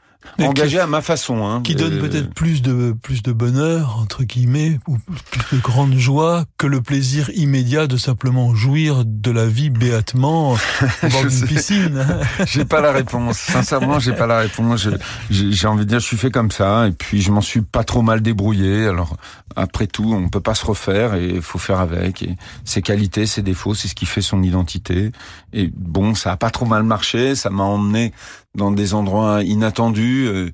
euh, 0.40 0.44
engagés 0.44 0.80
à 0.80 0.86
ma 0.86 1.02
façon. 1.02 1.46
Hein, 1.46 1.62
qui 1.62 1.74
donne 1.74 1.98
peut-être 1.98 2.32
plus 2.32 2.62
de 2.62 2.94
plus 3.02 3.22
de 3.22 3.32
bonheur 3.32 3.98
entre 3.98 4.24
guillemets 4.24 4.78
ou 4.86 4.98
plus 5.30 5.56
de 5.56 5.62
grande 5.62 5.94
joie 5.94 6.44
que 6.58 6.66
le 6.66 6.80
plaisir 6.80 7.30
immédiat 7.34 7.86
de 7.86 7.96
simplement 7.96 8.54
jouir 8.54 9.04
de 9.04 9.30
la 9.30 9.46
vie 9.46 9.70
béatement 9.70 10.52
au 10.52 10.56
bord 11.10 11.24
d'une 11.26 11.46
piscine. 11.46 12.06
j'ai 12.46 12.64
pas 12.64 12.80
la 12.80 12.92
réponse. 12.92 13.38
Sincèrement, 13.38 13.98
j'ai 13.98 14.12
pas 14.12 14.26
la 14.26 14.38
réponse. 14.38 14.88
J'ai 15.30 15.66
envie 15.66 15.84
de 15.84 15.90
dire, 15.90 16.00
je 16.00 16.06
suis 16.06 16.16
fait 16.16 16.30
comme 16.30 16.50
ça 16.50 16.86
et 16.86 16.92
puis 16.92 17.20
je 17.20 17.30
m'en 17.32 17.40
suis 17.40 17.62
pas 17.62 17.84
trop 17.84 18.02
mal 18.02 18.20
débrouillé. 18.20 18.86
Alors 18.86 19.16
après 19.54 19.86
tout, 19.86 20.12
on 20.14 20.28
peut 20.28 20.40
pas 20.40 20.54
se 20.54 20.64
refaire 20.64 21.14
et 21.14 21.26
il 21.26 21.42
faut 21.42 21.58
faire 21.58 21.80
avec. 21.80 22.22
Et 22.22 22.36
ses 22.64 22.82
qualités, 22.82 23.26
ses 23.26 23.42
défauts, 23.42 23.74
c'est 23.74 23.88
ce 23.88 23.94
qui 23.94 24.06
fait 24.06 24.22
son 24.22 24.42
identité. 24.42 25.12
Et 25.52 25.70
bon, 25.74 26.14
ça 26.14 26.32
a 26.32 26.36
pas 26.36 26.50
trop 26.50 26.66
mal 26.66 26.82
marché. 26.82 27.34
Ça 27.34 27.50
m'a 27.50 27.64
emmené 27.64 28.12
dans 28.56 28.72
des 28.72 28.94
endroits 28.94 29.42
inattendus, 29.42 30.26
euh, 30.26 30.50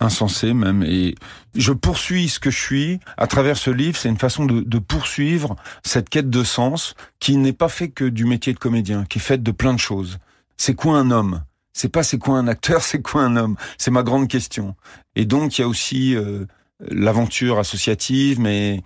insensés 0.00 0.54
même. 0.54 0.82
Et 0.82 1.14
je 1.54 1.72
poursuis 1.72 2.28
ce 2.28 2.38
que 2.38 2.50
je 2.50 2.58
suis 2.58 3.00
à 3.16 3.26
travers 3.26 3.56
ce 3.56 3.70
livre. 3.70 3.96
C'est 3.96 4.08
une 4.08 4.18
façon 4.18 4.46
de, 4.46 4.60
de, 4.60 4.78
poursuivre 4.78 5.56
cette 5.82 6.08
quête 6.08 6.30
de 6.30 6.44
sens 6.44 6.94
qui 7.18 7.36
n'est 7.36 7.52
pas 7.52 7.68
fait 7.68 7.88
que 7.88 8.04
du 8.04 8.24
métier 8.24 8.52
de 8.52 8.58
comédien, 8.58 9.04
qui 9.04 9.18
est 9.18 9.22
faite 9.22 9.42
de 9.42 9.50
plein 9.50 9.74
de 9.74 9.80
choses. 9.80 10.18
C'est 10.56 10.74
quoi 10.74 10.98
un 10.98 11.10
homme? 11.10 11.42
C'est 11.72 11.88
pas 11.88 12.02
c'est 12.02 12.18
quoi 12.18 12.38
un 12.38 12.48
acteur, 12.48 12.82
c'est 12.82 13.02
quoi 13.02 13.22
un 13.22 13.36
homme? 13.36 13.56
C'est 13.78 13.90
ma 13.90 14.02
grande 14.02 14.28
question. 14.28 14.76
Et 15.16 15.24
donc 15.24 15.58
il 15.58 15.62
y 15.62 15.64
a 15.64 15.68
aussi 15.68 16.14
euh, 16.14 16.44
l'aventure 16.80 17.58
associative, 17.58 18.40
mais 18.40 18.82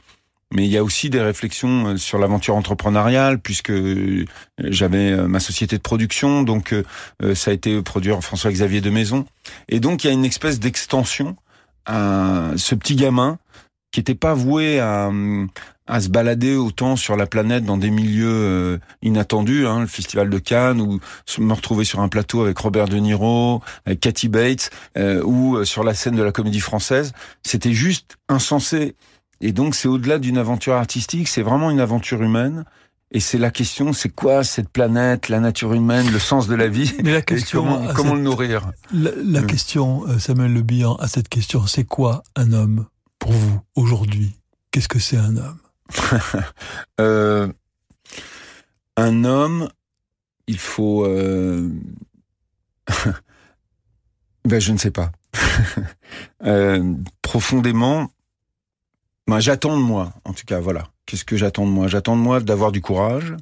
mais 0.52 0.66
il 0.66 0.70
y 0.70 0.76
a 0.76 0.84
aussi 0.84 1.10
des 1.10 1.20
réflexions 1.20 1.86
euh, 1.88 1.96
sur 1.96 2.18
l'aventure 2.18 2.54
entrepreneuriale, 2.54 3.38
puisque 3.40 3.70
euh, 3.70 4.24
j'avais 4.58 5.12
euh, 5.12 5.26
ma 5.26 5.40
société 5.40 5.76
de 5.76 5.82
production, 5.82 6.42
donc 6.42 6.74
ça 7.34 7.50
a 7.50 7.54
été 7.54 7.80
produire 7.82 8.22
François-Xavier 8.22 8.80
de 8.80 8.90
Maison. 8.90 9.24
Et 9.68 9.80
donc 9.80 10.04
il 10.04 10.08
y 10.08 10.10
a 10.10 10.12
une 10.12 10.24
espèce 10.24 10.60
d'extension 10.60 11.36
à 11.86 12.50
ce 12.56 12.74
petit 12.74 12.96
gamin 12.96 13.38
qui 13.90 14.00
n'était 14.00 14.14
pas 14.14 14.34
voué 14.34 14.80
à, 14.80 15.10
se 16.00 16.08
balader 16.08 16.56
autant 16.56 16.96
sur 16.96 17.16
la 17.16 17.26
planète 17.26 17.64
dans 17.64 17.76
des 17.76 17.90
milieux 17.90 18.80
inattendus, 19.02 19.66
hein, 19.66 19.80
le 19.80 19.86
Festival 19.86 20.30
de 20.30 20.38
Cannes, 20.38 20.80
ou 20.80 21.00
me 21.38 21.52
retrouver 21.52 21.84
sur 21.84 22.00
un 22.00 22.08
plateau 22.08 22.42
avec 22.42 22.56
Robert 22.58 22.88
De 22.88 22.96
Niro, 22.96 23.62
avec 23.84 24.00
Kathy 24.00 24.28
Bates, 24.28 24.70
ou 25.24 25.64
sur 25.64 25.84
la 25.84 25.94
scène 25.94 26.16
de 26.16 26.22
la 26.22 26.32
Comédie 26.32 26.60
Française. 26.60 27.12
C'était 27.42 27.74
juste 27.74 28.16
insensé. 28.28 28.94
Et 29.42 29.52
donc 29.52 29.74
c'est 29.74 29.88
au-delà 29.88 30.18
d'une 30.18 30.38
aventure 30.38 30.74
artistique, 30.74 31.28
c'est 31.28 31.42
vraiment 31.42 31.70
une 31.70 31.80
aventure 31.80 32.22
humaine. 32.22 32.64
Et 33.10 33.20
c'est 33.20 33.36
la 33.36 33.50
question, 33.50 33.92
c'est 33.92 34.08
quoi 34.08 34.42
cette 34.42 34.70
planète, 34.70 35.28
la 35.28 35.40
nature 35.40 35.74
humaine, 35.74 36.10
le 36.10 36.18
sens 36.18 36.48
de 36.48 36.54
la 36.54 36.68
vie 36.68 36.94
Mais 37.02 37.12
la 37.12 37.20
question, 37.22 37.92
comment, 37.94 38.14
le 38.14 38.22
nourrir 38.22 38.70
La, 38.94 39.42
question, 39.42 40.06
Samuel 40.18 40.54
Le 40.54 40.62
Bihan, 40.62 40.94
à 40.94 41.08
cette 41.08 41.28
question, 41.28 41.66
c'est 41.66 41.84
quoi 41.84 42.22
un 42.36 42.52
homme 42.54 42.86
pour 43.18 43.32
vous 43.32 43.60
aujourd'hui? 43.74 44.32
Qu'est-ce 44.70 44.88
que 44.88 44.98
c'est 44.98 45.18
un 45.18 45.36
homme? 45.36 45.58
Euh, 47.00 47.48
un 48.96 49.24
homme, 49.24 49.68
il 50.46 50.58
faut... 50.58 51.04
Euh... 51.04 51.68
ben, 54.44 54.60
je 54.60 54.72
ne 54.72 54.78
sais 54.78 54.90
pas. 54.90 55.10
euh, 56.46 56.94
profondément, 57.20 58.10
ben, 59.26 59.40
j'attends 59.40 59.76
de 59.76 59.82
moi, 59.82 60.12
en 60.24 60.32
tout 60.32 60.44
cas, 60.46 60.60
voilà. 60.60 60.88
Qu'est-ce 61.06 61.24
que 61.24 61.36
j'attends 61.36 61.66
de 61.66 61.70
moi? 61.70 61.88
J'attends 61.88 62.16
de 62.16 62.22
moi 62.22 62.40
d'avoir 62.40 62.72
du 62.72 62.80
courage, 62.80 63.34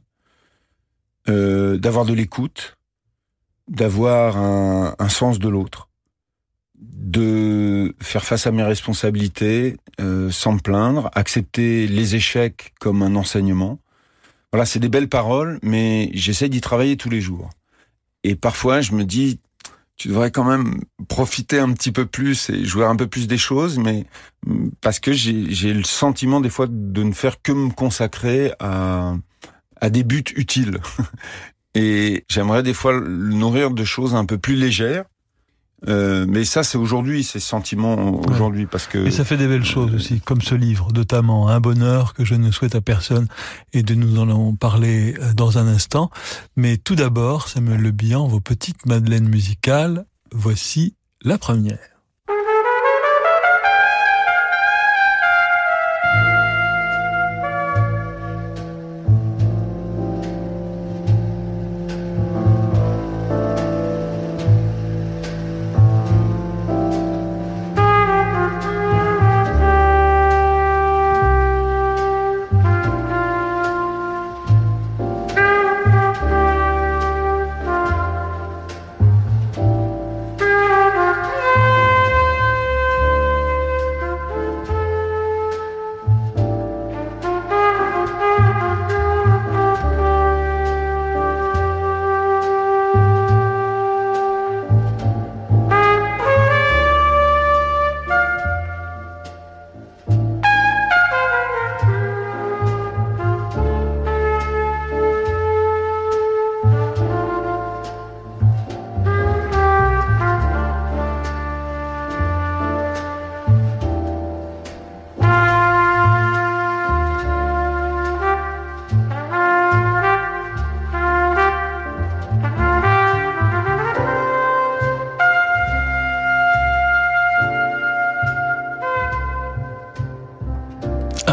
euh, 1.29 1.79
d'avoir 1.79 2.05
de 2.05 2.13
l'écoute, 2.13 2.77
d'avoir 3.69 4.37
un, 4.37 5.09
sens 5.09 5.39
de 5.39 5.49
l'autre 5.49 5.89
de 6.77 7.95
faire 8.01 8.25
face 8.25 8.47
à 8.47 8.53
mes 8.53 8.63
responsabilités 8.63 9.77
euh, 10.01 10.31
sans 10.31 10.53
me 10.53 10.61
plaindre, 10.61 11.11
accepter 11.15 11.87
les 11.87 12.15
échecs 12.15 12.73
comme 12.79 13.03
un 13.03 13.17
enseignement. 13.17 13.79
Voilà, 14.53 14.65
c'est 14.65 14.81
des 14.81 14.89
belles 14.89 15.09
paroles, 15.09 15.59
mais 15.63 16.11
j'essaie 16.15 16.49
d'y 16.49 16.61
travailler 16.61 16.97
tous 16.97 17.11
les 17.11 17.21
jours. 17.21 17.51
Et 18.25 18.35
parfois, 18.35 18.81
je 18.81 18.93
me 18.93 19.05
dis, 19.05 19.41
tu 20.01 20.09
devrais 20.09 20.31
quand 20.31 20.45
même 20.45 20.81
profiter 21.09 21.59
un 21.59 21.75
petit 21.75 21.93
peu 21.93 22.07
plus 22.07 22.49
et 22.49 22.65
jouer 22.65 22.87
un 22.87 22.97
peu 22.97 23.07
plus 23.07 23.29
des 23.29 23.37
choses, 23.37 23.79
mais 23.79 24.07
parce 24.81 24.99
que 24.99 25.13
j'ai 25.13 25.75
le 25.75 25.85
sentiment 25.85 26.41
des 26.41 26.49
fois 26.49 26.67
de 26.71 27.03
ne 27.03 27.13
faire 27.13 27.43
que 27.43 27.53
me 27.53 27.69
consacrer 27.69 28.55
à, 28.61 29.15
à 29.79 29.91
des 29.91 30.03
buts 30.03 30.25
utiles. 30.37 30.81
Et 31.75 32.25
j'aimerais 32.31 32.63
des 32.63 32.73
fois 32.73 32.95
le 32.95 33.35
nourrir 33.35 33.73
de 33.73 33.85
choses 33.85 34.15
un 34.15 34.25
peu 34.25 34.39
plus 34.39 34.57
légères 34.57 35.05
euh, 35.89 36.27
mais 36.29 36.45
ça, 36.45 36.63
c'est 36.63 36.79
aujourd'hui, 36.79 37.25
c'est 37.25 37.41
sentiment 37.41 38.21
aujourd'hui, 38.29 38.67
parce 38.67 38.87
que. 38.87 38.99
Et 38.99 39.11
ça 39.11 39.25
fait 39.25 39.37
des 39.37 39.47
belles 39.47 39.65
choses 39.65 39.95
aussi, 39.95 40.21
comme 40.21 40.43
ce 40.43 40.55
livre, 40.55 40.89
notamment 40.95 41.49
un 41.49 41.61
bonheur 41.61 42.15
que 42.15 42.25
je 42.25 42.35
ne 42.35 42.51
souhaite 42.51 42.75
à 42.75 42.81
personne, 42.81 43.27
et 43.73 43.83
de 43.83 43.95
nous 43.95 44.19
en 44.19 44.55
parler 44.55 45.15
euh, 45.21 45.33
dans 45.33 45.59
un 45.59 45.67
instant. 45.67 46.11
Mais 46.57 46.77
tout 46.77 46.97
d'abord, 46.97 47.49
Samuel 47.49 47.81
Le 47.81 47.91
Bihan, 47.91 48.27
vos 48.27 48.41
petites 48.41 48.85
madeleines 48.87 49.29
musicales, 49.29 50.05
voici 50.33 50.95
la 51.23 51.39
première. 51.39 51.79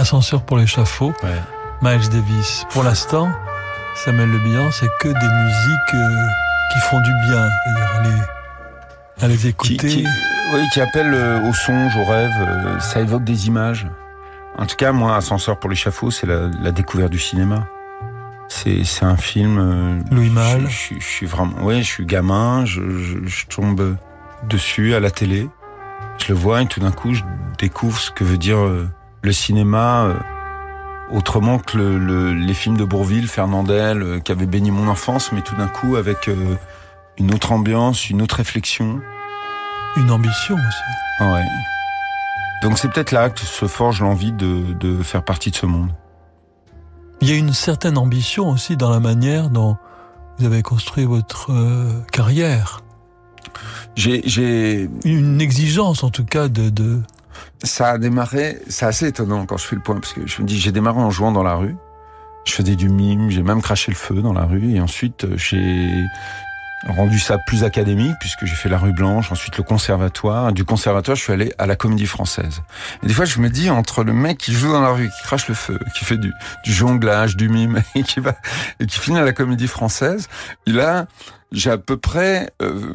Ascenseur 0.08 0.42
pour 0.42 0.58
l'échafaud. 0.58 1.12
Ouais. 1.22 1.42
Miles 1.82 2.08
Davis. 2.08 2.66
Pour 2.70 2.84
l'instant, 2.84 3.30
Samuel 3.94 4.30
Le 4.30 4.40
Bihan, 4.40 4.72
c'est 4.72 4.88
que 5.02 5.10
des 5.10 5.14
musiques 5.14 5.94
euh, 5.96 6.28
qui 6.72 6.80
font 6.90 7.02
du 7.02 7.12
bien. 7.28 7.50
C'est-à-dire 7.66 8.28
à 9.20 9.28
les 9.28 9.48
écouter. 9.48 9.76
Qui, 9.76 10.06
oui, 10.54 10.62
qui 10.74 10.80
appellent 10.80 11.14
euh, 11.14 11.50
au 11.50 11.54
songe, 11.54 11.92
au 11.98 12.06
rêve. 12.06 12.32
Euh, 12.40 12.80
ça 12.80 13.02
évoque 13.02 13.26
des 13.26 13.48
images. 13.48 13.86
En 14.58 14.66
tout 14.66 14.78
cas, 14.78 14.94
moi, 14.94 15.18
Ascenseur 15.18 15.60
pour 15.60 15.70
l'échafaud, 15.70 16.10
c'est 16.10 16.26
la, 16.26 16.48
la, 16.64 16.72
découverte 16.72 17.12
du 17.12 17.20
cinéma. 17.20 17.68
C'est 18.48 18.86
un 19.02 19.18
film. 19.18 20.06
Louis 20.10 20.30
Malle. 20.30 20.70
Je, 20.70 20.96
je, 21.02 21.06
suis 21.06 21.26
vraiment. 21.26 21.58
Oui, 21.64 21.80
je 21.80 21.88
suis 21.88 22.06
gamin. 22.06 22.64
Je, 22.64 22.80
je, 22.98 23.18
je 23.26 23.46
tombe 23.48 23.98
dessus 24.48 24.96
à 24.96 25.02
la 25.02 25.12
télé. 25.12 25.50
Je 26.18 26.30
le 26.30 26.40
vois 26.40 26.62
et 26.62 26.66
tout 26.66 26.80
d'un 26.80 26.94
coup, 26.94 27.14
je 27.14 27.24
découvre 27.58 28.00
ce 28.00 28.10
que 28.10 28.24
veut 28.24 28.38
dire 28.38 28.60
le 29.28 29.34
cinéma 29.34 30.06
euh, 30.06 30.14
autrement 31.12 31.60
que 31.60 31.78
le, 31.78 32.34
les 32.34 32.54
films 32.54 32.78
de 32.78 32.86
Bourville, 32.86 33.28
Fernandel, 33.28 34.02
euh, 34.02 34.20
qui 34.20 34.32
avaient 34.32 34.46
béni 34.46 34.72
mon 34.72 34.88
enfance, 34.88 35.32
mais 35.34 35.42
tout 35.42 35.56
d'un 35.56 35.68
coup 35.68 35.98
avec 35.98 36.30
euh, 36.30 36.56
une 37.18 37.34
autre 37.34 37.52
ambiance, 37.52 38.10
une 38.10 38.22
autre 38.22 38.36
réflexion. 38.36 39.02
Une 39.98 40.12
ambition 40.12 40.56
aussi. 40.56 41.26
Ouais. 41.26 41.44
Donc 42.64 42.78
c'est 42.78 42.90
peut-être 42.90 43.12
là 43.12 43.30
que 43.30 43.42
se 43.42 43.68
forge 43.68 44.02
l'envie 44.02 44.32
de, 44.32 44.74
de 44.74 45.04
faire 45.04 45.24
partie 45.24 45.52
de 45.52 45.56
ce 45.56 45.66
monde. 45.66 45.92
Il 47.20 47.30
y 47.30 47.34
a 47.34 47.36
une 47.36 47.54
certaine 47.54 47.98
ambition 47.98 48.50
aussi 48.50 48.78
dans 48.78 48.90
la 48.90 49.00
manière 49.00 49.50
dont 49.50 49.76
vous 50.38 50.46
avez 50.46 50.62
construit 50.62 51.06
votre 51.06 51.52
carrière. 52.12 52.82
J'ai 53.96 54.90
une 55.04 55.42
exigence 55.42 56.04
en 56.04 56.12
tout 56.12 56.26
cas 56.26 56.48
de, 56.48 56.70
de 56.70 57.02
ça 57.64 57.92
a 57.92 57.98
démarré, 57.98 58.60
c'est 58.68 58.86
assez 58.86 59.08
étonnant 59.08 59.46
quand 59.46 59.58
je 59.58 59.66
fais 59.66 59.76
le 59.76 59.82
point, 59.82 60.00
parce 60.00 60.14
que 60.14 60.26
je 60.26 60.42
me 60.42 60.48
dis, 60.48 60.60
j'ai 60.60 60.72
démarré 60.72 61.00
en 61.00 61.10
jouant 61.10 61.32
dans 61.32 61.44
la 61.44 61.56
rue. 61.56 61.76
Je 62.46 62.54
faisais 62.54 62.76
du 62.76 62.90
mime, 62.90 63.30
j'ai 63.30 63.44
même 63.44 63.62
craché 63.62 63.92
le 63.92 63.98
feu 63.98 64.22
dans 64.22 64.34
la 64.34 64.46
rue, 64.46 64.76
et 64.76 64.80
ensuite 64.80 65.26
euh, 65.26 65.38
j'ai 65.38 66.06
rendu 66.88 67.20
ça 67.20 67.38
plus 67.38 67.64
académique, 67.64 68.16
puisque 68.20 68.46
j'ai 68.46 68.56
fait 68.56 68.70
la 68.70 68.78
rue 68.78 68.94
Blanche, 68.94 69.32
ensuite 69.32 69.58
le 69.58 69.64
conservatoire. 69.64 70.54
Du 70.54 70.64
conservatoire, 70.64 71.16
je 71.16 71.24
suis 71.24 71.34
allé 71.34 71.54
à 71.58 71.66
la 71.66 71.76
comédie 71.76 72.06
française. 72.06 72.62
Et 73.04 73.08
des 73.08 73.14
fois, 73.14 73.26
je 73.26 73.40
me 73.40 73.50
dis, 73.50 73.70
entre 73.70 74.04
le 74.04 74.14
mec 74.14 74.38
qui 74.38 74.54
joue 74.54 74.72
dans 74.72 74.82
la 74.82 74.92
rue, 74.92 75.10
qui 75.10 75.24
crache 75.24 75.48
le 75.48 75.56
feu, 75.56 75.80
qui 75.98 76.06
fait 76.06 76.18
du, 76.18 76.32
jonglage, 76.66 77.36
du 77.36 77.50
mime, 77.50 77.82
et 77.96 78.04
qui 78.04 78.20
va, 78.20 78.36
et 78.80 78.86
qui 78.86 79.00
finit 79.00 79.18
à 79.18 79.24
la 79.26 79.34
comédie 79.34 79.68
française, 79.68 80.30
il 80.66 80.80
a, 80.80 81.08
j'ai 81.52 81.72
à 81.72 81.78
peu 81.78 81.98
près, 81.98 82.52
euh, 82.62 82.94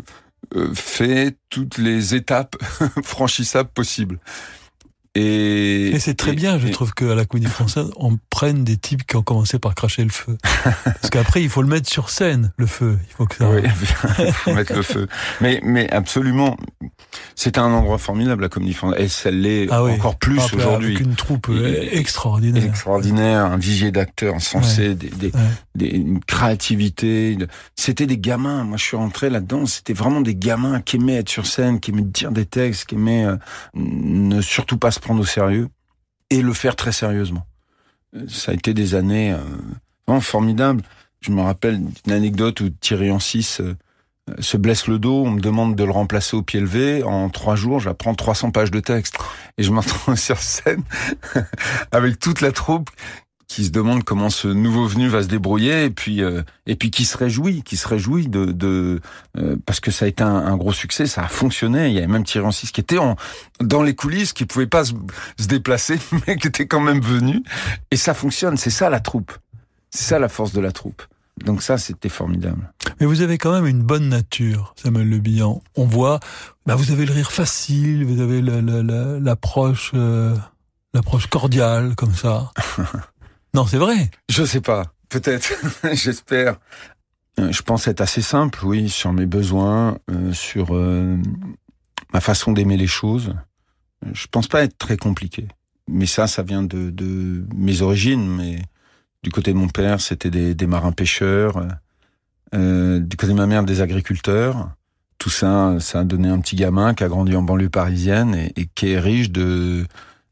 fait 0.74 1.36
toutes 1.50 1.78
les 1.78 2.14
étapes 2.14 2.56
franchissables 3.02 3.70
possibles. 3.70 4.18
Et, 5.14 5.94
c'est 5.98 6.16
très 6.16 6.32
bien, 6.32 6.58
je 6.58 6.68
trouve 6.68 6.94
qu'à 6.94 7.14
la 7.14 7.26
comédie 7.26 7.50
française, 7.50 7.90
on 7.96 8.18
prenne 8.30 8.64
des 8.64 8.78
types 8.78 9.06
qui 9.06 9.16
ont 9.16 9.22
commencé 9.22 9.58
par 9.58 9.74
cracher 9.74 10.04
le 10.04 10.10
feu. 10.10 10.38
Parce 10.84 11.10
qu'après, 11.10 11.42
il 11.42 11.50
faut 11.50 11.60
le 11.60 11.68
mettre 11.68 11.88
sur 11.90 12.08
scène, 12.08 12.52
le 12.56 12.66
feu. 12.66 12.98
Il 13.10 13.14
faut 13.14 13.26
que 13.26 13.36
ça... 13.36 13.50
Oui, 13.50 13.60
il 14.20 14.32
faut 14.32 14.54
mettre 14.54 14.74
le 14.74 14.80
feu. 14.80 15.08
Mais, 15.42 15.60
mais 15.62 15.90
absolument, 15.90 16.56
c'est 17.34 17.58
un 17.58 17.70
endroit 17.70 17.98
formidable, 17.98 18.40
la 18.40 18.48
comédie 18.48 18.72
française. 18.72 19.22
Et 19.24 19.28
elle 19.28 19.40
l'est 19.42 19.66
ah 19.70 19.84
encore 19.84 20.16
plus 20.16 20.38
ah, 20.40 20.56
aujourd'hui. 20.56 20.94
Avec 20.96 21.06
une 21.06 21.14
troupe 21.14 21.50
euh, 21.50 21.88
extraordinaire. 21.92 22.64
Extraordinaire, 22.64 23.44
un 23.44 23.58
vivier 23.58 23.92
d'acteurs 23.92 24.40
sensés, 24.40 24.94
des, 24.94 25.10
des, 25.10 25.32
des, 25.74 25.88
une 25.88 26.20
créativité. 26.20 27.36
C'était 27.76 28.06
des 28.06 28.18
gamins. 28.18 28.64
Moi, 28.64 28.78
je 28.78 28.84
suis 28.84 28.96
rentré 28.96 29.28
là-dedans. 29.28 29.66
C'était 29.66 29.92
vraiment 29.92 30.22
des 30.22 30.34
gamins 30.34 30.80
qui 30.80 30.96
aimaient 30.96 31.16
être 31.16 31.28
sur 31.28 31.46
scène, 31.46 31.80
qui 31.80 31.90
aimaient 31.90 32.00
dire 32.00 32.32
des 32.32 32.46
textes, 32.46 32.86
qui 32.86 32.94
aimaient 32.94 33.26
euh, 33.26 33.36
ne 33.74 34.40
surtout 34.40 34.78
pas 34.78 34.90
se 34.90 35.01
prendre 35.02 35.20
au 35.20 35.26
sérieux 35.26 35.68
et 36.30 36.40
le 36.40 36.52
faire 36.52 36.76
très 36.76 36.92
sérieusement. 36.92 37.46
ça 38.28 38.52
a 38.52 38.54
été 38.54 38.72
des 38.72 38.94
années 38.94 39.36
vraiment 40.06 40.20
formidables. 40.20 40.82
Je 41.20 41.30
me 41.30 41.42
rappelle 41.42 41.80
d'une 41.80 42.12
anecdote 42.12 42.60
où 42.60 42.70
Thierry 42.70 43.10
Ancis 43.10 43.60
se 44.38 44.56
blesse 44.56 44.86
le 44.86 44.98
dos, 44.98 45.24
on 45.24 45.30
me 45.32 45.40
demande 45.40 45.74
de 45.74 45.84
le 45.84 45.90
remplacer 45.90 46.36
au 46.36 46.42
pied 46.42 46.60
levé. 46.60 47.02
En 47.02 47.28
trois 47.28 47.56
jours, 47.56 47.80
j'apprends 47.80 48.14
300 48.14 48.50
pages 48.50 48.70
de 48.70 48.80
texte. 48.80 49.18
Et 49.58 49.62
je 49.62 49.72
m'entends 49.72 50.16
sur 50.16 50.38
scène 50.38 50.82
avec 51.90 52.18
toute 52.18 52.40
la 52.40 52.52
troupe 52.52 52.90
qui 53.52 53.66
se 53.66 53.70
demande 53.70 54.02
comment 54.02 54.30
ce 54.30 54.48
nouveau 54.48 54.86
venu 54.86 55.08
va 55.08 55.22
se 55.22 55.28
débrouiller 55.28 55.84
et 55.84 55.90
puis 55.90 56.22
euh, 56.22 56.42
et 56.66 56.74
puis 56.74 56.90
qui 56.90 57.04
se 57.04 57.18
réjouit, 57.18 57.62
qui 57.62 57.76
se 57.76 57.86
réjouit 57.86 58.26
de, 58.26 58.46
de 58.46 59.02
euh, 59.36 59.56
parce 59.66 59.78
que 59.78 59.90
ça 59.90 60.06
a 60.06 60.08
été 60.08 60.24
un, 60.24 60.56
gros 60.56 60.72
succès, 60.72 61.04
ça 61.04 61.24
a 61.24 61.28
fonctionné. 61.28 61.88
Il 61.88 61.92
y 61.92 61.98
avait 61.98 62.06
même 62.06 62.24
Thierry 62.24 62.46
Ancis 62.46 62.72
qui 62.72 62.80
était 62.80 62.96
en, 62.96 63.16
dans 63.60 63.82
les 63.82 63.94
coulisses, 63.94 64.32
qui 64.32 64.46
pouvait 64.46 64.66
pas 64.66 64.86
se, 64.86 64.94
se 65.38 65.48
déplacer, 65.48 65.98
mais 66.26 66.36
qui 66.36 66.48
était 66.48 66.66
quand 66.66 66.80
même 66.80 67.02
venu. 67.02 67.42
Et 67.90 67.96
ça 67.96 68.14
fonctionne. 68.14 68.56
C'est 68.56 68.70
ça 68.70 68.88
la 68.88 69.00
troupe. 69.00 69.32
C'est 69.90 70.04
ça 70.04 70.18
la 70.18 70.30
force 70.30 70.54
de 70.54 70.60
la 70.62 70.72
troupe. 70.72 71.02
Donc 71.44 71.62
ça, 71.62 71.76
c'était 71.76 72.08
formidable. 72.08 72.72
Mais 73.00 73.06
vous 73.06 73.20
avez 73.20 73.36
quand 73.36 73.52
même 73.52 73.66
une 73.66 73.82
bonne 73.82 74.08
nature, 74.08 74.72
Samuel 74.82 75.10
Le 75.10 75.18
Bihan. 75.18 75.62
On 75.76 75.84
voit, 75.84 76.20
bah 76.64 76.74
vous 76.74 76.90
avez 76.90 77.04
le 77.04 77.12
rire 77.12 77.32
facile, 77.32 78.06
vous 78.06 78.22
avez 78.22 78.40
l'approche, 78.40 79.90
euh, 79.92 80.34
l'approche 80.94 81.26
cordiale 81.26 81.94
comme 81.96 82.14
ça. 82.14 82.50
non, 83.54 83.66
c'est 83.66 83.78
vrai. 83.78 84.10
Je 84.28 84.44
sais 84.44 84.60
pas. 84.60 84.92
Peut-être. 85.08 85.52
J'espère. 85.92 86.56
Euh, 87.38 87.50
je 87.50 87.62
pense 87.62 87.86
être 87.88 88.00
assez 88.00 88.22
simple, 88.22 88.60
oui, 88.64 88.88
sur 88.88 89.12
mes 89.12 89.26
besoins, 89.26 89.98
euh, 90.10 90.32
sur 90.32 90.72
ma 92.12 92.20
façon 92.20 92.52
d'aimer 92.52 92.76
les 92.76 92.86
choses. 92.86 93.34
Je 94.12 94.26
pense 94.30 94.48
pas 94.48 94.64
être 94.64 94.76
très 94.78 94.96
compliqué. 94.96 95.48
Mais 95.88 96.06
ça, 96.06 96.26
ça 96.26 96.42
vient 96.42 96.62
de, 96.62 97.44
mes 97.54 97.82
origines, 97.82 98.26
mais 98.26 98.58
du 99.22 99.30
côté 99.30 99.52
de 99.52 99.58
mon 99.58 99.68
père, 99.68 100.00
c'était 100.00 100.30
des, 100.30 100.54
des 100.54 100.66
marins 100.66 100.92
pêcheurs. 100.92 101.62
Euh, 102.54 103.00
du 103.00 103.16
côté 103.16 103.32
de 103.32 103.38
ma 103.38 103.46
mère, 103.46 103.64
des 103.64 103.80
agriculteurs. 103.80 104.70
Tout 105.18 105.30
ça, 105.30 105.76
ça 105.78 106.00
a 106.00 106.04
donné 106.04 106.28
un 106.28 106.40
petit 106.40 106.56
gamin 106.56 106.94
qui 106.94 107.04
a 107.04 107.08
grandi 107.08 107.36
en 107.36 107.42
banlieue 107.42 107.70
parisienne 107.70 108.34
et, 108.34 108.52
et 108.56 108.66
qui 108.66 108.90
est 108.90 108.98
riche 108.98 109.30
de, 109.30 109.86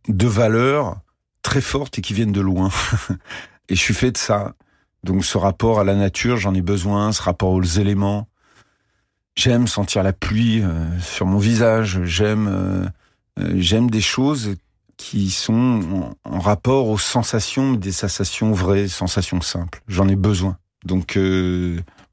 de 0.08 0.26
valeurs 0.26 0.96
très 1.42 1.60
fortes 1.60 1.98
et 1.98 2.02
qui 2.02 2.14
viennent 2.14 2.32
de 2.32 2.40
loin. 2.40 2.70
et 3.68 3.74
je 3.74 3.80
suis 3.80 3.94
fait 3.94 4.12
de 4.12 4.18
ça. 4.18 4.54
Donc 5.04 5.24
ce 5.24 5.38
rapport 5.38 5.80
à 5.80 5.84
la 5.84 5.94
nature, 5.94 6.36
j'en 6.36 6.54
ai 6.54 6.60
besoin, 6.60 7.12
ce 7.12 7.22
rapport 7.22 7.50
aux 7.50 7.62
éléments. 7.62 8.28
J'aime 9.36 9.66
sentir 9.66 10.02
la 10.02 10.12
pluie 10.12 10.62
euh, 10.62 10.86
sur 11.00 11.24
mon 11.24 11.38
visage, 11.38 12.00
j'aime 12.04 12.48
euh, 12.48 12.84
euh 13.38 13.54
j'aime 13.56 13.90
des 13.90 14.00
choses 14.00 14.56
qui 14.96 15.30
sont 15.30 16.14
en, 16.24 16.38
rapport 16.40 16.88
aux 16.88 16.98
sensations, 16.98 17.72
des 17.72 17.92
sensations 17.92 18.52
vraies, 18.52 18.88
sensations 18.88 19.40
simples. 19.40 19.82
J'en 19.88 20.08
ai 20.08 20.16
besoin. 20.16 20.58
Donc 20.84 21.18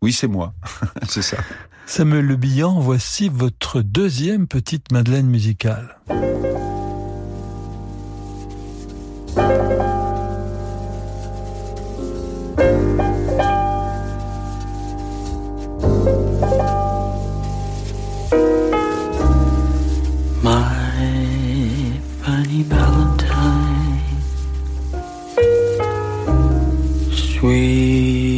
oui, 0.01 0.13
c'est 0.13 0.27
moi. 0.27 0.53
c'est 1.09 1.21
ça. 1.21 1.37
Samuel 1.85 2.25
Le 2.25 2.35
Bihan, 2.35 2.79
voici 2.79 3.29
votre 3.29 3.81
deuxième 3.81 4.47
petite 4.47 4.91
Madeleine 4.91 5.27
musicale. 5.27 5.97
We. 27.47 28.36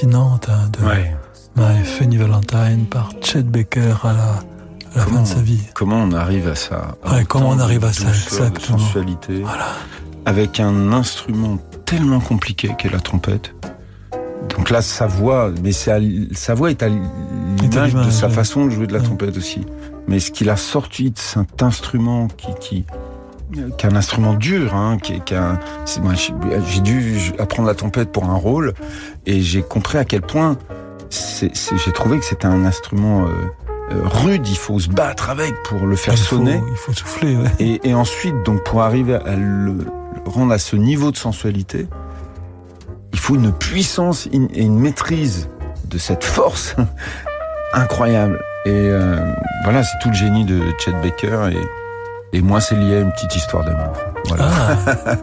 Fascinante 0.00 0.48
hein, 0.48 0.70
de 0.72 1.60
My 1.60 1.84
Funny 1.84 2.16
Valentine 2.16 2.86
par 2.86 3.10
Chet 3.22 3.42
Baker 3.42 3.94
à 4.02 4.14
la, 4.94 5.02
fin 5.02 5.20
de 5.20 5.26
sa 5.26 5.42
vie. 5.42 5.60
Comment 5.74 6.02
on 6.02 6.12
arrive 6.12 6.48
à 6.48 6.54
ça? 6.54 6.96
Comment 7.28 7.50
on 7.50 7.58
arrive 7.58 7.84
à 7.84 7.92
ça, 7.92 8.08
exactement. 8.08 8.78
De 8.78 8.82
sensualité, 8.82 9.44
avec 10.24 10.58
un 10.58 10.92
instrument 10.92 11.58
tellement 11.84 12.20
compliqué 12.20 12.70
qu'est 12.78 12.90
la 12.90 13.00
trompette. 13.00 13.54
Donc 14.56 14.70
là, 14.70 14.80
sa 14.80 15.06
voix, 15.06 15.52
mais 15.62 15.72
sa 15.72 16.54
voix 16.54 16.70
est 16.70 16.82
à 16.82 16.88
l'image 16.88 17.94
de 17.94 18.10
sa 18.10 18.30
façon 18.30 18.64
de 18.64 18.70
jouer 18.70 18.86
de 18.86 18.94
la 18.94 19.00
trompette 19.00 19.36
aussi. 19.36 19.66
Mais 20.08 20.18
ce 20.18 20.30
qu'il 20.30 20.48
a 20.48 20.56
sorti 20.56 21.10
de 21.10 21.18
cet 21.18 21.62
instrument 21.62 22.28
qui, 22.28 22.54
qui, 22.58 22.84
qui 23.52 23.86
est 23.86 23.90
un 23.90 23.96
instrument 23.96 24.34
dur, 24.34 24.74
hein, 24.74 24.98
qui, 25.02 25.20
qui 25.20 25.34
un, 25.34 25.58
j'ai 26.66 26.80
dû 26.80 27.32
apprendre 27.38 27.68
la 27.68 27.74
trompette 27.74 28.12
pour 28.12 28.24
un 28.24 28.36
rôle, 28.36 28.74
et 29.26 29.40
j'ai 29.40 29.62
compris 29.62 29.98
à 29.98 30.04
quel 30.04 30.22
point 30.22 30.56
j'ai 31.10 31.92
trouvé 31.92 32.18
que 32.18 32.24
c'était 32.24 32.46
un 32.46 32.64
instrument 32.64 33.26
euh, 33.26 33.30
euh, 33.92 34.02
rude. 34.04 34.46
Il 34.46 34.56
faut 34.56 34.78
se 34.78 34.88
battre 34.88 35.30
avec 35.30 35.54
pour 35.64 35.86
le 35.86 35.96
faire 35.96 36.16
sonner. 36.16 36.60
il 36.70 36.76
faut 36.76 36.92
souffler. 36.92 37.36
Ouais. 37.36 37.50
Et, 37.58 37.88
et, 37.88 37.94
ensuite, 37.94 38.34
donc 38.44 38.62
pour 38.64 38.82
arriver 38.82 39.14
à 39.14 39.34
le, 39.34 39.78
rendre 40.24 40.52
à 40.52 40.58
ce 40.58 40.76
niveau 40.76 41.10
de 41.10 41.16
sensualité, 41.16 41.88
il 43.12 43.18
faut 43.18 43.34
une 43.34 43.52
puissance 43.52 44.28
et 44.32 44.62
une 44.62 44.78
maîtrise 44.78 45.48
de 45.88 45.98
cette 45.98 46.24
force 46.24 46.76
incroyable. 47.72 48.40
Et 48.66 48.70
euh, 48.70 49.16
voilà, 49.64 49.82
c'est 49.82 49.98
tout 50.02 50.10
le 50.10 50.14
génie 50.14 50.44
de 50.44 50.60
Chet 50.78 50.92
Baker 51.02 51.50
et 51.52 51.79
et 52.32 52.42
moi, 52.42 52.60
c'est 52.60 52.76
lié 52.76 52.96
à 52.96 53.00
une 53.00 53.12
petite 53.12 53.34
histoire 53.36 53.64
d'amour. 53.64 53.92
Voilà. 54.28 54.48
Ah. 54.48 55.16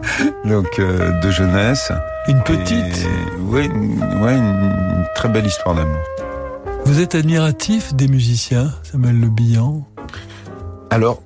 Donc, 0.48 0.78
euh, 0.78 1.18
de 1.20 1.30
jeunesse. 1.30 1.90
Une 2.26 2.42
petite 2.42 3.06
Oui, 3.40 3.68
ouais, 4.20 4.36
une, 4.36 5.06
très 5.14 5.28
belle 5.28 5.46
histoire 5.46 5.74
d'amour. 5.74 5.98
Vous 6.84 7.00
êtes 7.00 7.14
admiratif 7.14 7.94
des 7.94 8.08
musiciens, 8.08 8.72
Samuel 8.82 9.18
Le 9.18 9.28
Bihan? 9.28 9.86
Alors, 10.90 11.22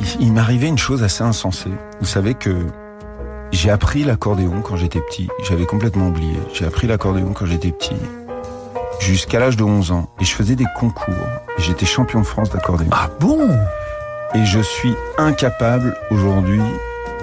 il 0.00 0.06
il 0.20 0.32
m'arrivait 0.32 0.68
une 0.68 0.78
chose 0.78 1.02
assez 1.02 1.24
insensée. 1.24 1.70
Vous 2.00 2.06
savez 2.06 2.34
que 2.34 2.66
j'ai 3.52 3.70
appris 3.70 4.04
l'accordéon 4.04 4.60
quand 4.62 4.76
j'étais 4.76 5.00
petit. 5.00 5.28
J'avais 5.42 5.66
complètement 5.66 6.08
oublié. 6.08 6.34
J'ai 6.52 6.64
appris 6.64 6.86
l'accordéon 6.86 7.32
quand 7.32 7.46
j'étais 7.46 7.72
petit. 7.72 7.96
Jusqu'à 9.00 9.40
l'âge 9.40 9.56
de 9.56 9.64
11 9.64 9.92
ans. 9.92 10.08
Et 10.20 10.24
je 10.24 10.32
faisais 10.32 10.56
des 10.56 10.66
concours. 10.76 11.14
J'étais 11.58 11.86
champion 11.86 12.20
de 12.20 12.26
France 12.26 12.50
d'accordéon. 12.50 12.90
Ah 12.92 13.08
bon? 13.20 13.48
Et 14.34 14.44
je 14.44 14.60
suis 14.60 14.94
incapable 15.18 15.96
aujourd'hui 16.10 16.60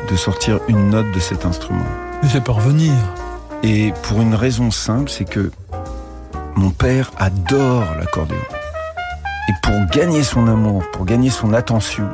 de 0.10 0.16
sortir 0.16 0.60
une 0.68 0.90
note 0.90 1.12
de 1.12 1.20
cet 1.20 1.46
instrument. 1.46 1.86
Mais 2.22 2.30
c'est 2.30 2.44
parvenir. 2.44 2.94
Et 3.62 3.94
pour 4.04 4.22
une 4.22 4.36
raison 4.36 4.72
simple, 4.72 5.10
c'est 5.10 5.26
que 5.26 5.52
mon 6.56 6.70
père 6.70 7.12
adore 7.18 7.86
l'accordéon. 8.00 8.38
Et 9.50 9.54
pour 9.62 9.86
gagner 9.92 10.24
son 10.24 10.48
amour, 10.48 10.84
pour 10.92 11.06
gagner 11.06 11.30
son 11.30 11.54
attention, 11.54 12.08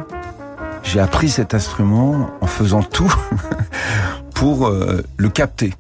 j'ai 0.84 1.00
appris 1.00 1.30
cet 1.30 1.54
instrument 1.54 2.32
en 2.42 2.48
faisant 2.48 2.84
tout 2.84 3.14
pour 4.34 4.68
euh, 4.68 5.04
le 5.18 5.30
capter. 5.30 5.74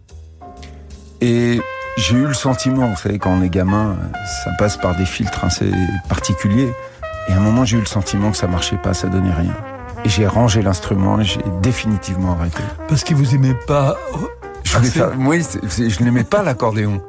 Et 1.22 1.60
j'ai 1.98 2.16
eu 2.16 2.26
le 2.26 2.34
sentiment, 2.34 2.88
vous 2.88 2.96
savez, 2.96 3.20
quand 3.20 3.32
on 3.32 3.42
est 3.42 3.50
gamin, 3.50 3.98
ça 4.44 4.52
passe 4.58 4.78
par 4.78 4.96
des 4.96 5.06
filtres 5.06 5.44
assez 5.44 5.72
particuliers. 6.08 6.72
Et 7.30 7.34
à 7.34 7.38
un 7.38 7.40
moment, 7.40 7.64
j'ai 7.64 7.78
eu 7.78 7.82
le 7.82 7.86
sentiment 7.86 8.32
que 8.32 8.38
ça 8.38 8.48
marchait 8.48 8.78
pas, 8.78 8.94
ça 8.94 9.08
donnait 9.08 9.34
rien. 9.34 9.54
Et 10.04 10.10
j'ai 10.10 10.28
rangé 10.28 10.62
l'instrument 10.62 11.20
et 11.20 11.24
j'ai 11.24 11.42
définitivement 11.62 12.34
arrêté. 12.34 12.64
Parce 12.88 13.04
que 13.04 13.14
vous 13.14 13.36
aimez 13.36 13.54
pas 13.68 13.96
je 14.78 15.04
oui, 15.18 15.44
je 15.90 16.04
n'aimais 16.04 16.24
pas 16.24 16.44
l'accordéon. 16.44 17.02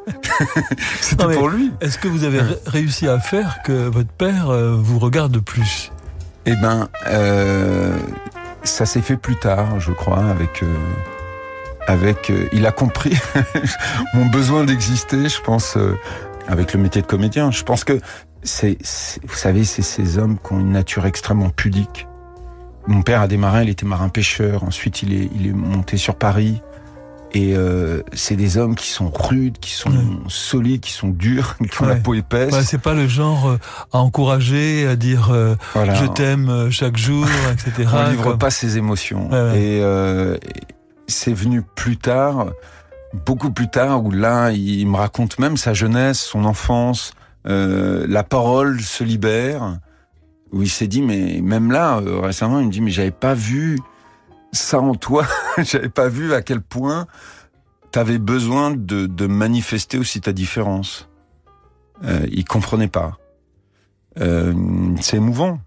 C'était 1.01 1.35
pour 1.35 1.49
lui. 1.49 1.73
Est-ce 1.81 1.99
que 1.99 2.09
vous 2.09 2.25
avez 2.25 2.41
réussi 2.67 3.07
à 3.07 3.19
faire 3.19 3.61
que 3.63 3.89
votre 3.89 4.11
père 4.11 4.51
euh, 4.51 4.75
vous 4.75 4.99
regarde 4.99 5.39
plus? 5.41 5.93
Eh 6.47 6.57
ben, 6.57 6.89
euh, 7.09 7.99
ça 8.63 8.87
s'est 8.87 9.03
fait 9.03 9.17
plus 9.17 9.37
tard, 9.37 9.79
je 9.79 9.93
crois, 9.93 10.25
avec. 10.25 10.63
Euh, 10.63 10.75
avec, 11.87 12.33
il 12.53 12.67
a 12.67 12.73
compris 12.73 13.19
mon 14.15 14.27
besoin 14.27 14.63
d'exister, 14.63 15.29
je 15.29 15.41
pense, 15.41 15.77
avec 16.47 16.73
le 16.73 16.79
métier 16.79 17.03
de 17.03 17.07
comédien. 17.07 17.51
Je 17.51 17.65
pense 17.65 17.83
que 17.83 17.99
c'est, 18.42 18.79
vous 19.22 19.35
savez, 19.35 19.64
c'est 19.64 19.83
ces 19.83 20.18
hommes 20.18 20.38
qui 20.38 20.53
ont 20.53 20.61
une 20.61 20.72
nature 20.72 21.07
extrêmement 21.07 21.50
pudique. 21.50 22.07
Mon 22.87 23.03
père 23.03 23.20
a 23.20 23.29
démarré, 23.29 23.64
il 23.64 23.68
était 23.68 23.87
marin-pêcheur. 23.87 24.64
Ensuite, 24.64 25.03
il 25.03 25.12
est, 25.12 25.31
il 25.35 25.46
est 25.46 25.53
monté 25.53 25.96
sur 25.96 26.14
Paris. 26.14 26.62
Et 27.33 27.55
euh, 27.55 28.03
c'est 28.12 28.35
des 28.35 28.57
hommes 28.57 28.74
qui 28.74 28.88
sont 28.88 29.11
rudes, 29.11 29.59
qui 29.59 29.70
sont 29.70 29.92
solides, 30.26 30.81
qui 30.81 30.92
sont 30.92 31.11
durs, 31.11 31.57
qui 31.70 31.83
ont 31.83 31.87
la 31.87 31.96
peau 31.96 32.14
épaisse. 32.14 32.53
Ouais, 32.53 32.64
c'est 32.64 32.81
pas 32.81 32.94
le 32.94 33.07
genre 33.07 33.50
euh, 33.50 33.59
à 33.92 33.98
encourager, 33.98 34.87
à 34.88 34.96
dire 34.96 35.31
euh, 35.31 35.55
je 35.76 36.07
t'aime 36.07 36.48
euh, 36.48 36.70
chaque 36.70 36.96
jour, 36.96 37.26
etc. 37.53 37.88
On 37.94 38.11
livre 38.11 38.35
pas 38.35 38.50
ses 38.50 38.79
émotions. 38.79 39.31
Et 39.55 39.83
c'est 41.07 41.33
venu 41.33 41.62
plus 41.62 41.96
tard, 41.96 42.53
beaucoup 43.26 43.50
plus 43.50 43.68
tard, 43.68 44.05
où 44.05 44.11
là, 44.11 44.50
il 44.50 44.87
me 44.87 44.96
raconte 44.96 45.38
même 45.38 45.57
sa 45.57 45.74
jeunesse, 45.74 46.20
son 46.20 46.44
enfance. 46.44 47.14
La 47.44 48.22
parole 48.22 48.81
se 48.81 49.05
libère. 49.05 49.79
Où 50.53 50.62
il 50.62 50.68
s'est 50.68 50.88
dit, 50.88 51.00
mais 51.00 51.40
même 51.40 51.70
là, 51.70 52.03
récemment, 52.05 52.59
il 52.59 52.66
me 52.66 52.72
dit, 52.72 52.81
mais 52.81 52.90
j'avais 52.90 53.12
pas 53.12 53.35
vu 53.35 53.79
ça 54.53 54.81
en 54.81 54.94
toi, 54.94 55.26
j'avais 55.59 55.88
pas 55.88 56.09
vu 56.09 56.35
à 56.35 56.42
quel 56.42 56.61
point 56.61 57.07
t'avais 57.90 58.18
besoin 58.18 58.70
de, 58.70 59.07
de, 59.07 59.26
manifester 59.26 59.98
aussi 59.98 60.20
ta 60.20 60.33
différence. 60.33 61.09
Euh, 62.05 62.26
il 62.31 62.44
comprenait 62.44 62.88
pas. 62.88 63.18
Euh, 64.20 64.55
c'est 65.00 65.16
émouvant. 65.16 65.61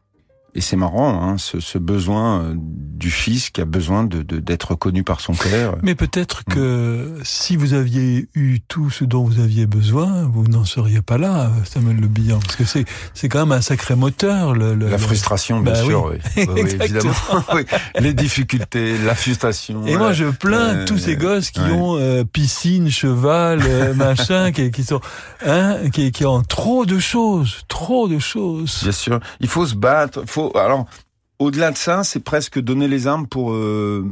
Et 0.55 0.61
c'est 0.61 0.75
marrant, 0.75 1.23
hein, 1.23 1.37
ce, 1.37 1.59
ce, 1.59 1.77
besoin 1.77 2.43
euh, 2.43 2.55
du 2.55 3.09
fils 3.09 3.49
qui 3.49 3.59
a 3.59 3.65
besoin 3.65 4.03
de 4.03 4.21
d'être 4.21 4.71
reconnu 4.71 5.03
par 5.03 5.19
son 5.19 5.33
père. 5.33 5.75
Mais 5.83 5.95
peut-être 5.95 6.43
que 6.45 7.17
si 7.23 7.55
vous 7.55 7.73
aviez 7.73 8.27
eu 8.35 8.59
tout 8.67 8.89
ce 8.89 9.03
dont 9.03 9.23
vous 9.23 9.39
aviez 9.39 9.65
besoin, 9.65 10.23
vous 10.23 10.47
n'en 10.47 10.63
seriez 10.63 11.01
pas 11.01 11.17
là, 11.17 11.51
Samuel 11.65 11.97
Le 11.97 12.07
Bihan, 12.07 12.39
parce 12.39 12.55
que 12.55 12.65
c'est 12.65 12.85
c'est 13.13 13.29
quand 13.29 13.39
même 13.39 13.51
un 13.51 13.61
sacré 13.61 13.95
moteur. 13.95 14.53
Le, 14.53 14.75
la 14.75 14.97
frustration, 14.97 15.59
bien 15.59 15.73
bah 15.73 15.83
sûr, 15.83 16.11
oui, 16.37 16.45
oui. 16.47 16.61
évidemment. 16.79 17.13
Les 17.99 18.13
difficultés, 18.13 18.97
la 18.97 19.15
frustration. 19.15 19.85
Et 19.85 19.97
moi, 19.97 20.13
je 20.13 20.25
plains 20.25 20.75
euh, 20.75 20.85
tous 20.85 20.97
ces 20.97 21.15
gosses 21.15 21.51
qui 21.51 21.61
ont 21.61 21.97
euh, 21.97 22.23
piscine, 22.23 22.89
cheval, 22.89 23.61
euh, 23.63 23.93
machin, 23.93 24.51
qui, 24.51 24.71
qui 24.71 24.83
sont, 24.83 25.01
hein, 25.45 25.77
qui, 25.91 26.11
qui 26.11 26.25
ont 26.25 26.41
trop 26.41 26.85
de 26.85 26.99
choses, 26.99 27.63
trop 27.67 28.07
de 28.07 28.19
choses. 28.19 28.79
Bien 28.83 28.91
sûr, 28.91 29.19
il 29.39 29.47
faut 29.47 29.65
se 29.65 29.75
battre, 29.75 30.23
faut 30.25 30.42
alors 30.51 30.85
au-delà 31.39 31.71
de 31.71 31.77
ça, 31.77 32.03
c'est 32.03 32.19
presque 32.19 32.59
donner 32.59 32.87
les 32.87 33.07
armes 33.07 33.27
pour 33.27 33.53
euh, 33.53 34.07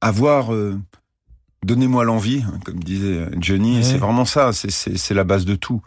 avoir 0.00 0.54
euh, 0.54 0.78
donnez-moi 1.64 2.04
l'envie, 2.04 2.44
hein, 2.46 2.58
comme 2.64 2.78
disait 2.82 3.26
Johnny. 3.38 3.82
C'est 3.82 3.98
vraiment 3.98 4.24
ça. 4.24 4.52
C'est 4.52 5.14
la 5.14 5.24
base 5.24 5.44
de 5.44 5.54
tout. 5.54 5.82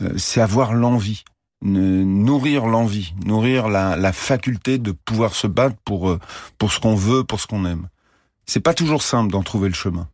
Euh, 0.00 0.14
c'est 0.16 0.40
avoir 0.40 0.74
l'envie, 0.74 1.24
nourrir 1.62 2.66
l'envie, 2.66 3.14
nourrir 3.24 3.68
la, 3.68 3.96
la, 3.96 4.12
faculté 4.12 4.78
de 4.78 4.90
pouvoir 4.90 5.34
se 5.34 5.46
battre 5.46 5.76
pour 5.84 6.16
pour 6.58 6.72
ce 6.72 6.80
qu'on 6.80 6.96
veut, 6.96 7.22
pour 7.22 7.40
ce 7.40 7.46
qu'on 7.46 7.64
aime. 7.64 7.88
C'est 8.46 8.60
pas 8.60 8.74
toujours 8.74 9.02
simple 9.02 9.30
d'en 9.30 9.42
trouver 9.42 9.68
le 9.68 9.74
chemin. 9.74 10.08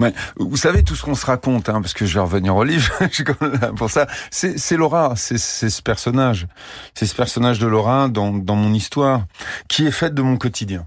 Ouais, 0.00 0.12
vous 0.36 0.56
savez 0.56 0.82
tout 0.82 0.94
ce 0.94 1.02
qu'on 1.02 1.14
se 1.14 1.26
raconte, 1.26 1.68
hein, 1.68 1.80
parce 1.80 1.94
que 1.94 2.06
je 2.06 2.14
vais 2.14 2.20
revenir 2.20 2.56
au 2.56 2.64
livre, 2.64 2.92
pour 3.76 3.90
ça. 3.90 4.06
C'est 4.30 4.76
Laura, 4.76 5.14
c'est 5.16 5.38
ce 5.38 5.82
personnage, 5.82 6.46
c'est 6.94 7.06
ce 7.06 7.14
personnage 7.14 7.58
de 7.58 7.66
Laura 7.66 8.08
dans, 8.08 8.32
dans 8.32 8.56
mon 8.56 8.72
histoire, 8.72 9.26
qui 9.68 9.86
est 9.86 9.92
faite 9.92 10.14
de 10.14 10.22
mon 10.22 10.36
quotidien 10.36 10.86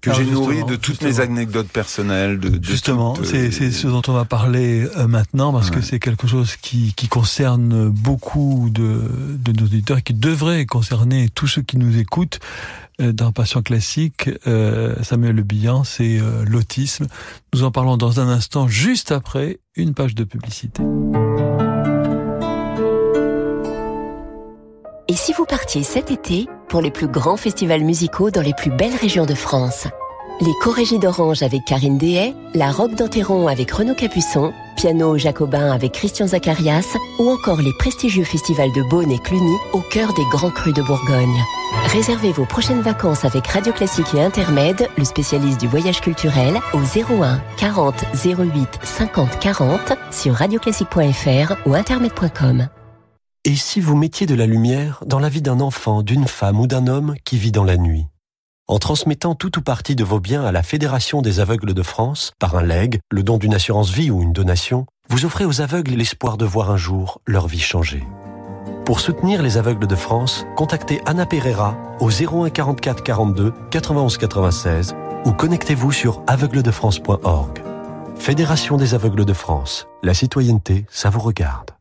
que 0.00 0.14
j'ai 0.14 0.24
nourri 0.24 0.64
de 0.64 0.76
toutes 0.76 1.02
mes 1.02 1.20
anecdotes 1.20 1.68
personnelles. 1.68 2.38
De, 2.40 2.48
de 2.48 2.64
justement, 2.64 3.14
c'est 3.22 3.50
ce 3.50 3.86
dont 3.86 4.02
on 4.08 4.12
va 4.12 4.24
parler 4.24 4.88
euh, 4.96 5.06
maintenant 5.06 5.52
parce 5.52 5.70
que 5.70 5.80
c'est 5.80 5.98
quelque 5.98 6.26
chose 6.26 6.56
qui, 6.56 6.94
qui 6.94 7.08
concerne 7.08 7.88
beaucoup 7.90 8.68
de, 8.70 9.10
de 9.38 9.52
nos 9.52 9.66
auditeurs 9.66 10.02
qui 10.02 10.14
devrait 10.14 10.64
concerner 10.66 11.28
tous 11.28 11.46
ceux 11.46 11.62
qui 11.62 11.76
nous 11.76 11.98
écoutent. 11.98 12.40
Euh, 13.00 13.12
d'un 13.12 13.32
patient 13.32 13.62
classique, 13.62 14.30
euh, 14.46 14.94
Samuel 15.02 15.36
Le 15.36 15.42
Bihan, 15.42 15.84
c'est 15.84 16.18
euh, 16.18 16.44
l'autisme. 16.44 17.06
Nous 17.54 17.64
en 17.64 17.70
parlons 17.70 17.96
dans 17.96 18.20
un 18.20 18.28
instant, 18.28 18.68
juste 18.68 19.12
après 19.12 19.60
une 19.74 19.94
page 19.94 20.14
de 20.14 20.24
publicité. 20.24 20.82
Et 25.08 25.14
si 25.14 25.32
vous 25.32 25.44
partiez 25.44 25.82
cet 25.82 26.10
été 26.10 26.46
pour 26.68 26.82
les 26.82 26.90
plus 26.90 27.08
grands 27.08 27.36
festivals 27.36 27.82
musicaux 27.82 28.30
dans 28.30 28.42
les 28.42 28.54
plus 28.54 28.70
belles 28.70 28.94
régions 28.94 29.26
de 29.26 29.34
France? 29.34 29.88
Les 30.40 30.54
Corégies 30.54 30.98
d'Orange 30.98 31.42
avec 31.42 31.64
Karine 31.64 31.98
Dehay, 31.98 32.34
la 32.54 32.72
Roque 32.72 32.94
d'Anteron 32.94 33.46
avec 33.46 33.70
Renaud 33.70 33.94
Capuçon, 33.94 34.52
Piano 34.76 35.18
Jacobin 35.18 35.70
avec 35.70 35.92
Christian 35.92 36.26
Zacharias 36.26 36.96
ou 37.18 37.28
encore 37.28 37.60
les 37.60 37.72
prestigieux 37.78 38.24
festivals 38.24 38.72
de 38.72 38.82
Beaune 38.88 39.10
et 39.10 39.18
Cluny 39.18 39.54
au 39.74 39.80
cœur 39.80 40.14
des 40.14 40.24
grands 40.30 40.50
crus 40.50 40.72
de 40.72 40.82
Bourgogne. 40.82 41.44
Réservez 41.92 42.32
vos 42.32 42.46
prochaines 42.46 42.80
vacances 42.80 43.24
avec 43.24 43.46
Radio 43.46 43.72
Classique 43.72 44.14
et 44.14 44.22
Intermed, 44.22 44.88
le 44.96 45.04
spécialiste 45.04 45.60
du 45.60 45.66
voyage 45.66 46.00
culturel, 46.00 46.58
au 46.72 46.78
01 46.78 47.40
40 47.58 47.94
08 48.24 48.78
50 48.82 49.38
40 49.38 49.92
sur 50.10 50.34
radioclassique.fr 50.34 51.54
ou 51.66 51.74
intermed.com. 51.74 52.68
Et 53.44 53.56
si 53.56 53.80
vous 53.80 53.96
mettiez 53.96 54.26
de 54.26 54.34
la 54.34 54.46
lumière 54.46 55.02
dans 55.06 55.18
la 55.18 55.28
vie 55.28 55.42
d'un 55.42 55.60
enfant, 55.60 56.02
d'une 56.02 56.26
femme 56.26 56.60
ou 56.60 56.66
d'un 56.66 56.86
homme 56.86 57.14
qui 57.24 57.36
vit 57.36 57.52
dans 57.52 57.64
la 57.64 57.76
nuit? 57.76 58.06
En 58.70 58.78
transmettant 58.78 59.34
tout 59.34 59.58
ou 59.58 59.62
partie 59.62 59.96
de 59.96 60.04
vos 60.04 60.20
biens 60.20 60.44
à 60.44 60.52
la 60.52 60.62
Fédération 60.62 61.22
des 61.22 61.40
aveugles 61.40 61.74
de 61.74 61.82
France, 61.82 62.32
par 62.38 62.54
un 62.54 62.62
legs, 62.62 63.00
le 63.10 63.24
don 63.24 63.36
d'une 63.36 63.54
assurance 63.54 63.90
vie 63.90 64.12
ou 64.12 64.22
une 64.22 64.32
donation, 64.32 64.86
vous 65.08 65.24
offrez 65.24 65.44
aux 65.44 65.60
aveugles 65.60 65.90
l'espoir 65.90 66.36
de 66.36 66.44
voir 66.44 66.70
un 66.70 66.76
jour 66.76 67.20
leur 67.26 67.48
vie 67.48 67.58
changer. 67.58 68.04
Pour 68.84 69.00
soutenir 69.00 69.42
les 69.42 69.58
aveugles 69.58 69.88
de 69.88 69.96
France, 69.96 70.46
contactez 70.54 71.00
Anna 71.04 71.26
Pereira 71.26 71.76
au 71.98 72.10
01 72.10 72.50
44 72.50 73.02
42 73.02 73.52
91 73.72 74.16
96 74.18 74.94
ou 75.24 75.32
connectez-vous 75.32 75.90
sur 75.90 76.22
aveugledefrance.org. 76.28 77.62
Fédération 78.14 78.76
des 78.76 78.94
aveugles 78.94 79.24
de 79.24 79.32
France. 79.32 79.88
La 80.04 80.14
citoyenneté, 80.14 80.86
ça 80.90 81.10
vous 81.10 81.20
regarde. 81.20 81.72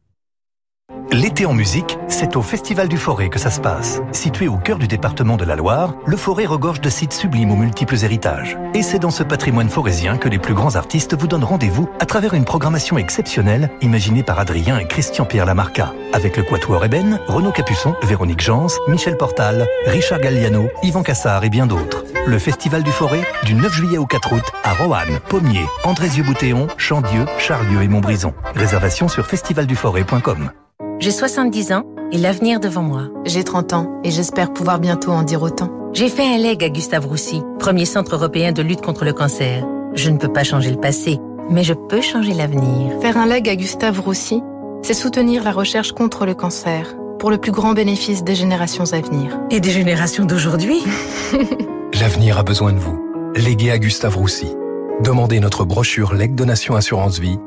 L'été 1.11 1.47
en 1.47 1.53
musique, 1.53 1.97
c'est 2.07 2.35
au 2.35 2.43
Festival 2.43 2.87
du 2.87 2.97
Forêt 2.97 3.29
que 3.29 3.39
ça 3.39 3.49
se 3.49 3.59
passe. 3.59 3.99
Situé 4.11 4.47
au 4.47 4.57
cœur 4.57 4.77
du 4.77 4.87
département 4.87 5.37
de 5.37 5.43
la 5.43 5.55
Loire, 5.55 5.95
le 6.05 6.15
Forêt 6.15 6.45
regorge 6.45 6.81
de 6.81 6.89
sites 6.89 7.13
sublimes 7.13 7.51
aux 7.51 7.55
multiples 7.55 7.97
héritages. 8.03 8.57
Et 8.75 8.83
c'est 8.83 8.99
dans 8.99 9.09
ce 9.09 9.23
patrimoine 9.23 9.69
forésien 9.69 10.17
que 10.17 10.29
les 10.29 10.37
plus 10.37 10.53
grands 10.53 10.75
artistes 10.75 11.17
vous 11.17 11.27
donnent 11.27 11.43
rendez-vous 11.43 11.89
à 11.99 12.05
travers 12.05 12.35
une 12.35 12.45
programmation 12.45 12.99
exceptionnelle 12.99 13.71
imaginée 13.81 14.21
par 14.21 14.39
Adrien 14.39 14.77
et 14.77 14.87
Christian-Pierre 14.87 15.47
Lamarca. 15.47 15.93
Avec 16.13 16.37
le 16.37 16.43
Quatuor 16.43 16.85
Eben, 16.85 17.19
Renaud 17.27 17.51
Capuçon, 17.51 17.95
Véronique 18.03 18.41
Jans, 18.41 18.67
Michel 18.87 19.17
Portal, 19.17 19.67
Richard 19.87 20.19
Galliano, 20.19 20.69
Yvan 20.83 21.01
Cassard 21.01 21.43
et 21.43 21.49
bien 21.49 21.65
d'autres. 21.65 22.03
Le 22.27 22.37
Festival 22.37 22.83
du 22.83 22.91
Forêt, 22.91 23.23
du 23.45 23.55
9 23.55 23.73
juillet 23.73 23.97
au 23.97 24.05
4 24.05 24.33
août, 24.33 24.45
à 24.63 24.73
Roanne, 24.73 25.19
Pommier, 25.27 25.65
Andrézieux-Boutéon, 25.85 26.67
Chandieu, 26.77 27.25
Charlieu 27.39 27.81
et 27.81 27.87
Montbrison. 27.87 28.33
Réservation 28.55 29.07
sur 29.07 29.25
festivalduforêt.com. 29.25 30.51
J'ai 30.99 31.11
70 31.11 31.71
ans 31.71 31.83
et 32.11 32.17
l'avenir 32.17 32.59
devant 32.59 32.81
moi. 32.81 33.03
J'ai 33.25 33.45
30 33.45 33.71
ans 33.71 34.01
et 34.03 34.11
j'espère 34.11 34.51
pouvoir 34.51 34.79
bientôt 34.79 35.11
en 35.11 35.23
dire 35.23 35.41
autant. 35.41 35.69
J'ai 35.93 36.09
fait 36.09 36.25
un 36.25 36.37
leg 36.37 36.61
à 36.61 36.67
Gustave 36.67 37.07
Roussy, 37.07 37.41
premier 37.57 37.85
centre 37.85 38.15
européen 38.15 38.51
de 38.51 38.61
lutte 38.61 38.81
contre 38.81 39.05
le 39.05 39.13
cancer. 39.13 39.65
Je 39.95 40.09
ne 40.09 40.17
peux 40.17 40.27
pas 40.27 40.43
changer 40.43 40.71
le 40.71 40.77
passé, 40.77 41.17
mais 41.49 41.63
je 41.63 41.73
peux 41.73 42.01
changer 42.01 42.33
l'avenir. 42.33 42.99
Faire 42.99 43.15
un 43.15 43.27
leg 43.27 43.47
à 43.47 43.55
Gustave 43.55 44.01
Roussy, 44.01 44.41
c'est 44.81 44.93
soutenir 44.93 45.41
la 45.45 45.53
recherche 45.53 45.93
contre 45.93 46.25
le 46.25 46.33
cancer, 46.33 46.93
pour 47.17 47.31
le 47.31 47.37
plus 47.37 47.53
grand 47.53 47.71
bénéfice 47.71 48.25
des 48.25 48.35
générations 48.35 48.91
à 48.91 48.99
venir. 48.99 49.39
Et 49.51 49.61
des 49.61 49.71
générations 49.71 50.25
d'aujourd'hui? 50.25 50.83
L'avenir 52.01 52.37
a 52.37 52.43
besoin 52.43 52.73
de 52.73 52.77
vous. 52.79 52.99
Léguez 53.37 53.71
à 53.71 53.79
Gustave 53.79 54.17
Roussy. 54.17 54.53
Demandez 55.01 55.39
notre 55.39 55.63
brochure 55.63 56.13
Leg 56.13 56.35
Donation 56.35 56.75
Assurance 56.75 57.19
Vie 57.19 57.39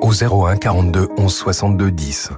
au 0.00 0.12
01 0.12 0.56
42 0.56 1.08
11 1.16 1.32
62 1.32 1.92
10. 1.92 2.30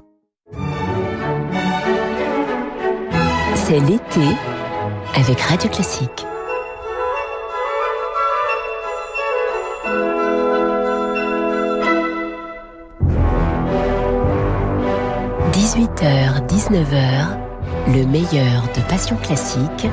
C'est 3.68 3.80
l'été 3.80 4.22
avec 5.14 5.40
Radio 5.42 5.68
Classique. 5.68 6.08
«18h, 15.52 16.46
19h, 16.46 17.36
le 17.88 18.06
meilleur 18.06 18.62
de 18.74 18.80
Passion 18.88 19.16
Classique 19.16 19.86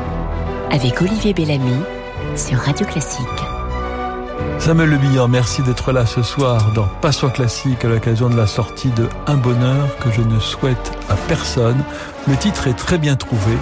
avec 0.72 1.02
Olivier 1.02 1.34
Bellamy 1.34 1.76
sur 2.38 2.60
Radio 2.60 2.86
Classique. 2.86 3.28
Samuel 4.58 4.90
Le 4.90 4.98
Billard, 4.98 5.28
merci 5.28 5.62
d'être 5.64 5.92
là 5.92 6.06
ce 6.06 6.24
soir 6.24 6.72
dans 6.74 6.88
Passion 7.02 7.30
Classique 7.30 7.84
à 7.84 7.90
l'occasion 7.90 8.30
de 8.30 8.38
la 8.38 8.48
sortie 8.48 8.92
de 8.92 9.10
Un 9.28 9.36
bonheur 9.36 9.98
que 10.00 10.10
je 10.12 10.22
ne 10.22 10.40
souhaite 10.40 10.94
à 11.10 11.16
personne. 11.28 11.84
Le 12.28 12.36
titre 12.36 12.68
est 12.68 12.74
très 12.74 12.98
bien 12.98 13.16
trouvé 13.16 13.56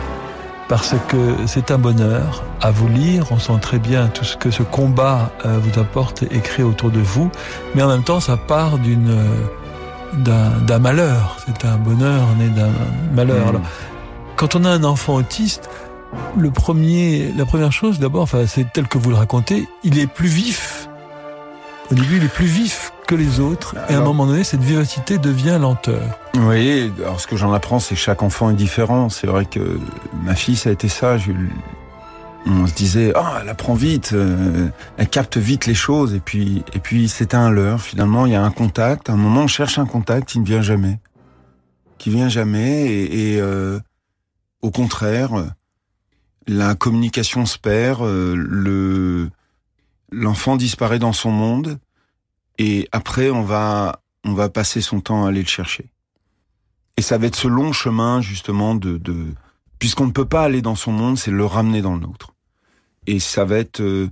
parce 0.70 0.96
que 1.10 1.36
c'est 1.48 1.70
un 1.72 1.78
bonheur 1.78 2.44
à 2.62 2.72
vous 2.72 2.88
lire. 2.88 3.26
On 3.32 3.38
sent 3.38 3.60
très 3.62 3.78
bien 3.78 4.08
tout 4.08 4.24
ce 4.24 4.38
que 4.38 4.52
ce 4.52 4.64
combat 4.64 5.32
euh, 5.46 5.60
vous 5.62 5.80
apporte 5.80 6.24
écrit 6.32 6.64
autour 6.64 6.90
de 6.90 7.02
vous, 7.02 7.30
mais 7.76 7.84
en 7.84 7.90
même 7.90 8.04
temps, 8.04 8.22
ça 8.22 8.38
part 8.38 8.78
d'une 8.78 9.18
d'un 10.14 10.80
malheur. 10.80 11.38
C'est 11.46 11.68
un 11.68 11.78
bonheur 11.78 12.24
né 12.38 12.48
d'un 12.50 12.70
malheur. 13.14 13.46
Mmh. 13.46 13.50
Alors, 13.50 13.62
quand 14.38 14.56
on 14.56 14.64
a 14.64 14.70
un 14.70 14.84
enfant 14.84 15.16
autiste, 15.16 15.70
le 16.38 16.52
premier, 16.52 17.34
la 17.36 17.46
première 17.46 17.72
chose, 17.72 18.00
d'abord, 18.00 18.24
enfin, 18.24 18.46
c'est 18.48 18.72
tel 18.72 18.88
que 18.88 18.98
vous 18.98 19.10
le 19.10 19.16
racontez, 19.16 19.68
il 19.84 20.00
est 20.00 20.08
plus 20.08 20.28
vif. 20.28 20.88
Au 21.92 21.96
début, 21.96 22.18
il 22.18 22.24
est 22.24 22.34
plus 22.34 22.46
vif 22.46 22.93
que 23.06 23.16
les 23.16 23.40
autres, 23.40 23.76
alors, 23.78 23.92
et 23.92 23.94
à 23.96 24.00
un 24.00 24.04
moment 24.04 24.26
donné, 24.26 24.44
cette 24.44 24.62
vivacité 24.62 25.18
devient 25.18 25.58
lenteur. 25.60 26.02
Oui, 26.36 26.92
alors 27.00 27.20
ce 27.20 27.28
que 27.28 27.36
j'en 27.36 27.54
apprends, 27.54 27.80
c'est 27.80 27.96
que 27.96 28.02
chaque 28.02 28.24
enfant 28.24 28.50
est 28.50 28.56
différent. 28.56 29.10
C'est 29.10 29.28
vrai 29.28 29.46
que 29.46 29.80
ma 30.24 30.36
fille, 30.36 30.56
ça 30.56 30.70
a 30.70 30.74
été 30.74 30.88
ça. 30.88 31.18
Je, 31.18 31.32
on 32.46 32.68
se 32.68 32.74
disait, 32.74 33.14
oh, 33.16 33.26
elle 33.42 33.50
apprend 33.50 33.74
vite, 33.74 34.12
euh, 34.14 34.70
elle 34.98 35.08
capte 35.08 35.38
vite 35.38 35.66
les 35.66 35.76
choses, 35.76 36.14
et 36.14 36.20
puis, 36.20 36.64
et 36.74 36.80
puis 36.80 37.08
c'était 37.08 37.38
un 37.38 37.50
leurre. 37.50 37.82
Finalement, 37.82 38.26
il 38.26 38.34
y 38.34 38.36
a 38.36 38.44
un 38.44 38.52
contact. 38.52 39.10
À 39.10 39.14
un 39.14 39.18
moment, 39.18 39.42
on 39.42 39.48
cherche 39.48 39.78
un 39.80 39.86
contact, 39.86 40.36
il 40.36 40.42
ne 40.42 40.46
vient 40.46 40.62
jamais, 40.62 41.00
qui 41.98 42.10
vient 42.10 42.30
jamais, 42.30 42.86
et, 42.86 43.36
et 43.36 43.42
euh, 43.42 43.80
au 44.62 44.72
contraire 44.72 45.32
la 46.48 46.76
communication 46.76 47.46
se 47.46 47.58
perd, 47.58 48.02
euh, 48.02 48.36
le 48.36 49.30
l'enfant 50.12 50.58
disparaît 50.58 51.00
dans 51.00 51.14
son 51.14 51.32
monde 51.32 51.80
et 52.58 52.88
après 52.92 53.30
on 53.30 53.44
va 53.44 54.02
on 54.26 54.34
va 54.34 54.50
passer 54.50 54.82
son 54.82 55.02
temps 55.02 55.26
à 55.26 55.30
aller 55.30 55.42
le 55.42 55.48
chercher. 55.48 55.90
Et 56.98 57.02
ça 57.02 57.18
va 57.18 57.28
être 57.28 57.36
ce 57.36 57.48
long 57.48 57.74
chemin 57.74 58.22
justement 58.22 58.76
de, 58.76 58.98
de 58.98 59.34
puisqu'on 59.80 60.08
ne 60.08 60.12
peut 60.12 60.26
pas 60.26 60.44
aller 60.44 60.62
dans 60.62 60.76
son 60.76 60.92
monde, 60.92 61.18
c'est 61.18 61.32
le 61.32 61.46
ramener 61.46 61.82
dans 61.82 61.96
le 61.96 62.02
nôtre. 62.02 62.34
Et 63.06 63.20
ça 63.20 63.44
va 63.44 63.58
être 63.58 63.82
euh, 63.82 64.10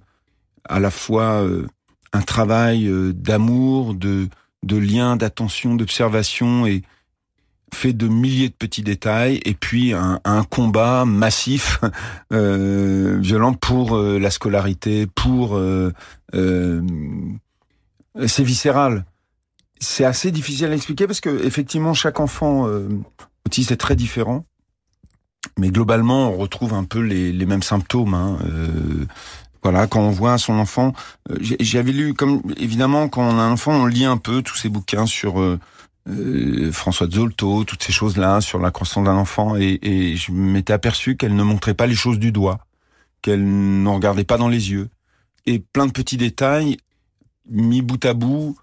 à 0.68 0.80
la 0.80 0.92
fois 0.92 1.44
euh, 1.44 1.66
un 2.12 2.22
travail 2.22 2.88
euh, 2.88 3.14
d'amour, 3.14 3.94
de 3.94 4.28
de 4.64 4.78
lien, 4.78 5.16
d'attention, 5.16 5.74
d'observation 5.76 6.68
et 6.68 6.84
fait 7.74 7.94
de 7.94 8.08
milliers 8.08 8.50
de 8.50 8.54
petits 8.54 8.84
détails 8.84 9.40
et 9.44 9.56
puis 9.56 9.94
un, 9.94 10.44
combat 10.52 11.06
massif, 11.06 11.80
violent 12.32 13.54
pour 13.54 13.98
la 13.98 14.30
scolarité, 14.30 15.08
pour 15.08 15.60
c'est 18.28 18.44
viscéral. 18.44 19.06
C'est 19.80 20.06
assez 20.06 20.32
difficile 20.32 20.68
à 20.68 20.76
expliquer 20.76 21.08
parce 21.08 21.22
que 21.22 21.44
effectivement 21.44 21.94
chaque 21.94 22.20
enfant 22.20 22.68
euh, 22.68 22.88
autiste 23.46 23.72
est 23.72 23.78
très 23.78 23.96
différent, 23.96 24.46
mais 25.58 25.70
globalement 25.70 26.30
on 26.30 26.38
retrouve 26.38 26.74
un 26.74 26.84
peu 26.84 27.00
les, 27.00 27.32
les 27.32 27.46
mêmes 27.46 27.64
symptômes. 27.64 28.14
Hein, 28.14 28.38
euh, 28.46 29.06
voilà, 29.64 29.88
quand 29.88 30.02
on 30.02 30.12
voit 30.12 30.38
son 30.38 30.54
enfant, 30.54 30.94
j'avais 31.40 31.92
lu 31.92 32.14
comme 32.14 32.42
évidemment 32.58 33.10
quand 33.10 33.24
on 33.24 33.40
a 33.40 33.42
un 33.42 33.52
enfant, 33.52 33.74
on 33.74 33.86
lit 33.86 34.06
un 34.06 34.18
peu 34.18 34.42
tous 34.42 34.56
ces 34.56 34.70
bouquins 34.70 35.06
sur 35.06 35.40
euh, 35.40 35.60
François 36.72 37.08
Zolto, 37.08 37.64
toutes 37.64 37.84
ces 37.84 37.92
choses-là 37.92 38.42
sur 38.42 38.60
la 38.60 38.72
croissance 38.72 39.06
d'un 39.06 39.16
enfant, 39.16 39.56
et, 39.56 39.80
et 39.84 40.16
je 40.16 40.32
m'étais 40.32 40.74
aperçu 40.74 41.16
qu'elle 41.16 41.36
ne 41.36 41.44
montrait 41.44 41.76
pas 41.76 41.86
les 41.86 41.96
choses 41.96 42.18
du 42.18 42.32
doigt, 42.32 42.66
qu'elle 43.22 43.44
n'en 43.44 43.96
regardait 43.96 44.24
pas 44.24 44.38
dans 44.38 44.50
les 44.50 44.72
yeux, 44.72 44.90
et 45.46 45.60
plein 45.60 45.86
de 45.86 45.92
petits 45.92 46.18
détails 46.18 46.78
mis 47.52 47.82
bout 47.82 48.04
à 48.06 48.14
bout, 48.14 48.58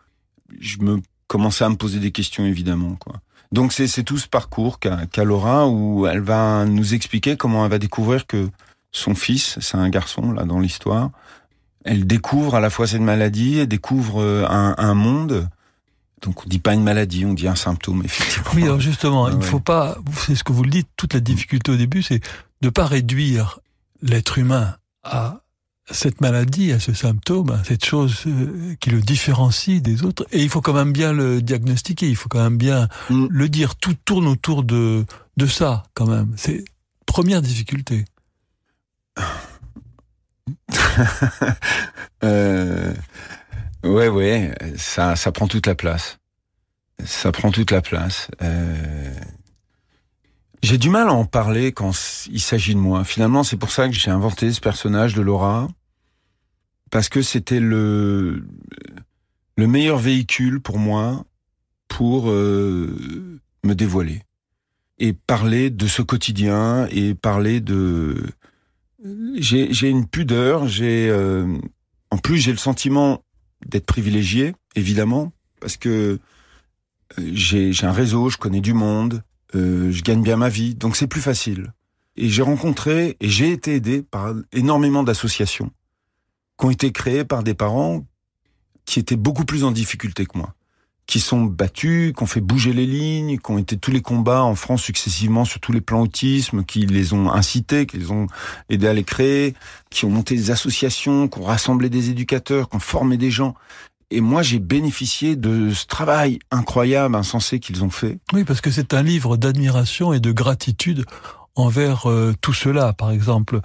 je 0.59 0.79
me 0.79 1.01
commençais 1.27 1.65
à 1.65 1.69
me 1.69 1.77
poser 1.77 2.01
des 2.01 2.11
questions 2.11 2.45
évidemment, 2.45 2.97
quoi. 2.97 3.17
Donc 3.53 3.73
c'est 3.73 4.03
tout 4.03 4.19
ce 4.19 4.29
parcours 4.29 4.79
qu'a 4.79 5.07
qu 5.07 5.25
Laura 5.25 5.69
où 5.69 6.07
elle 6.07 6.21
va 6.21 6.67
nous 6.67 6.93
expliquer 6.93 7.37
comment 7.37 7.65
elle 7.65 7.71
va 7.71 7.79
découvrir 7.79 8.27
que 8.27 8.51
son 8.93 9.15
fils, 9.15 9.59
c'est 9.61 9.77
un 9.77 9.89
garçon 9.89 10.33
là 10.33 10.45
dans 10.45 10.61
l'histoire, 10.61 11.11
elle 11.85 12.07
découvre 12.07 12.57
à 12.57 12.61
la 12.61 12.69
fois 12.69 12.87
cette 12.87 13.01
maladie, 13.01 13.61
elle 13.61 13.69
découvre 13.69 14.21
euh, 14.21 14.45
un, 14.49 14.75
un 14.77 14.95
monde 14.95 15.49
donc 16.23 16.45
on 16.45 16.49
dit 16.49 16.59
pas 16.59 16.75
une 16.75 16.83
maladie, 16.83 17.25
on 17.25 17.35
dit 17.35 17.49
un 17.49 17.55
symptôme, 17.55 18.03
effectivement. 18.05 18.51
Oui, 18.55 18.65
alors 18.65 18.81
justement, 18.81 19.27
ah, 19.27 19.31
il 19.33 19.39
ne 19.39 19.43
faut 19.43 19.61
pas, 19.61 19.99
c'est 20.27 20.35
ce 20.35 20.45
que 20.45 20.53
vous 20.53 20.65
le 20.65 20.71
dites, 20.71 20.89
toute 20.97 21.15
la 21.15 21.21
difficulté 21.21 21.71
au 21.71 21.77
début, 21.77 22.03
c'est 22.03 22.21
de 22.61 22.71
pas 22.71 22.87
réduire 22.87 23.61
l'être 24.03 24.39
humain 24.39 24.77
à 25.05 25.41
cette 25.91 26.21
maladie, 26.21 26.73
à 26.73 26.81
ce 26.81 26.93
symptôme, 26.93 27.51
à 27.51 27.65
cette 27.65 27.85
chose 27.85 28.25
euh, 28.27 28.75
qui 28.81 28.91
le 28.91 29.01
différencie 29.01 29.81
des 29.81 30.05
autres. 30.05 30.27
Et 30.33 30.43
il 30.43 30.49
faut 30.49 30.61
quand 30.61 30.75
même 30.75 30.93
bien 30.93 31.13
le 31.13 31.41
diagnostiquer, 31.43 32.09
il 32.09 32.17
faut 32.17 32.29
quand 32.29 32.43
même 32.43 32.59
bien 32.59 32.89
mm. 33.11 33.27
le 33.31 33.49
dire. 33.49 33.77
Tout 33.77 33.95
tourne 34.05 34.27
autour 34.27 34.63
de, 34.65 35.05
de 35.37 35.47
ça, 35.47 35.85
quand 35.95 36.07
même. 36.07 36.35
C'est 36.37 36.65
première 37.07 37.43
difficulté. 37.43 38.05
euh... 42.25 42.95
Ouais, 43.85 44.09
ouais, 44.09 44.55
ça, 44.77 45.17
ça 45.17 45.33
prend 45.33 45.47
toute 45.47 45.67
la 45.67 45.75
place. 45.75 46.19
Ça 47.05 47.33
prend 47.33 47.51
toute 47.51 47.71
la 47.71 47.81
place. 47.81 48.29
Euh... 48.43 49.15
J'ai 50.63 50.79
du 50.79 50.91
mal 50.91 51.09
à 51.09 51.13
en 51.13 51.25
parler 51.25 51.73
quand 51.73 51.93
il 52.31 52.41
s'agit 52.41 52.75
de 52.75 52.81
moi. 52.81 53.05
Finalement, 53.05 53.45
c'est 53.45 53.57
pour 53.57 53.71
ça 53.71 53.89
que 53.89 53.95
j'ai 53.95 54.11
inventé 54.11 54.53
ce 54.53 54.61
personnage 54.61 55.15
de 55.15 55.23
Laura, 55.23 55.69
parce 56.91 57.09
que 57.09 57.23
c'était 57.23 57.61
le 57.61 58.45
le 59.57 59.67
meilleur 59.67 59.99
véhicule 59.99 60.61
pour 60.61 60.79
moi 60.79 61.25
pour 61.89 62.31
euh, 62.31 63.41
me 63.65 63.75
dévoiler 63.75 64.23
et 64.99 65.13
parler 65.13 65.71
de 65.71 65.87
ce 65.87 66.03
quotidien 66.03 66.87
et 66.91 67.15
parler 67.15 67.61
de. 67.61 68.23
J'ai 69.37 69.73
j'ai 69.73 69.89
une 69.89 70.07
pudeur. 70.07 70.69
J'ai 70.69 71.09
euh... 71.09 71.59
en 72.11 72.19
plus 72.19 72.39
j'ai 72.39 72.53
le 72.53 72.59
sentiment 72.59 73.23
d'être 73.67 73.87
privilégié, 73.87 74.55
évidemment, 74.77 75.33
parce 75.61 75.77
que 75.77 76.19
euh, 77.19 77.31
j'ai 77.33 77.73
un 77.83 77.93
réseau, 77.93 78.29
je 78.29 78.39
connais 78.39 78.61
du 78.61 78.75
monde, 78.75 79.23
euh, 79.55 79.91
je 79.91 80.03
gagne 80.03 80.23
bien 80.23 80.37
ma 80.37 80.49
vie, 80.49 80.75
donc 80.75 80.97
c'est 80.97 81.07
plus 81.07 81.21
facile. 81.21 81.73
Et 82.17 82.29
j'ai 82.29 82.43
rencontré 82.43 83.17
et 83.21 83.29
j'ai 83.29 83.53
été 83.53 83.75
aidé 83.75 84.03
par 84.03 84.35
énormément 84.53 85.03
d'associations 85.03 85.71
qui 86.59 86.67
ont 86.67 86.71
été 86.71 86.93
créées 86.93 87.25
par 87.25 87.43
des 87.43 87.55
parents 87.55 88.05
qui 88.85 88.99
étaient 88.99 89.17
beaucoup 89.17 89.45
plus 89.45 89.65
en 89.65 89.71
difficulté 89.71 90.25
que 90.25 90.39
moi, 90.39 90.55
qui 91.07 91.21
sont 91.21 91.45
battus, 91.45 92.13
qui 92.15 92.23
ont 92.23 92.27
fait 92.27 92.41
bouger 92.41 92.73
les 92.73 92.87
lignes, 92.87 93.39
qui 93.39 93.51
ont 93.51 93.59
été 93.59 93.77
tous 93.77 93.91
les 93.91 94.01
combats 94.01 94.43
en 94.43 94.55
France 94.55 94.83
successivement 94.83 95.45
sur 95.45 95.61
tous 95.61 95.73
les 95.73 95.81
plans 95.81 96.03
autisme, 96.03 96.65
qui 96.65 96.87
les 96.87 97.13
ont 97.13 97.31
incités, 97.31 97.87
qui 97.87 97.99
les 97.99 98.11
ont 98.11 98.27
aidés 98.71 98.89
à 98.89 98.95
les 98.95 99.05
créer, 99.05 99.55
qui 99.91 100.05
ont 100.05 100.11
monté 100.11 100.37
des 100.37 100.51
associations, 100.51 101.29
qui 101.29 101.39
ont 101.39 101.45
rassemblé 101.45 101.91
des 101.91 102.11
éducateurs, 102.11 102.69
qui 102.69 102.77
ont 102.77 102.81
formé 102.81 103.17
des 103.17 103.31
gens. 103.31 103.55
Et 104.11 104.23
moi, 104.23 104.43
j'ai 104.43 104.59
bénéficié 104.59 105.37
de 105.37 105.71
ce 105.71 105.85
travail 105.85 106.39
incroyable, 106.51 107.15
insensé 107.15 107.61
qu'ils 107.61 107.85
ont 107.85 107.91
fait. 107.91 108.19
Oui, 108.33 108.45
parce 108.45 108.63
que 108.63 108.71
c'est 108.71 108.95
un 108.95 109.03
livre 109.03 109.37
d'admiration 109.37 110.15
et 110.15 110.21
de 110.21 110.33
gratitude 110.33 111.05
envers 111.59 112.09
euh, 112.09 112.35
tout 112.41 112.55
cela. 112.55 112.93
Par 112.93 113.11
exemple, 113.11 113.61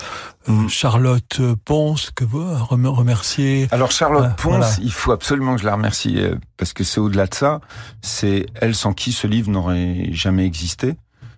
euh, 0.49 0.51
mm. 0.51 0.69
Charlotte 0.69 1.41
Ponce, 1.65 2.11
que 2.11 2.23
vous 2.23 2.43
remerciez. 2.65 3.67
Alors 3.71 3.91
Charlotte 3.91 4.25
euh, 4.25 4.29
Ponce, 4.29 4.57
voilà. 4.57 4.69
il 4.81 4.91
faut 4.91 5.11
absolument 5.11 5.55
que 5.55 5.61
je 5.61 5.65
la 5.65 5.75
remercie, 5.75 6.19
euh, 6.19 6.35
parce 6.57 6.73
que 6.73 6.83
c'est 6.83 6.99
au-delà 6.99 7.27
de 7.27 7.35
ça. 7.35 7.61
C'est 8.01 8.47
elle 8.55 8.75
sans 8.75 8.93
qui 8.93 9.11
ce 9.11 9.27
livre 9.27 9.49
n'aurait 9.49 10.09
jamais 10.11 10.45
existé. 10.45 10.95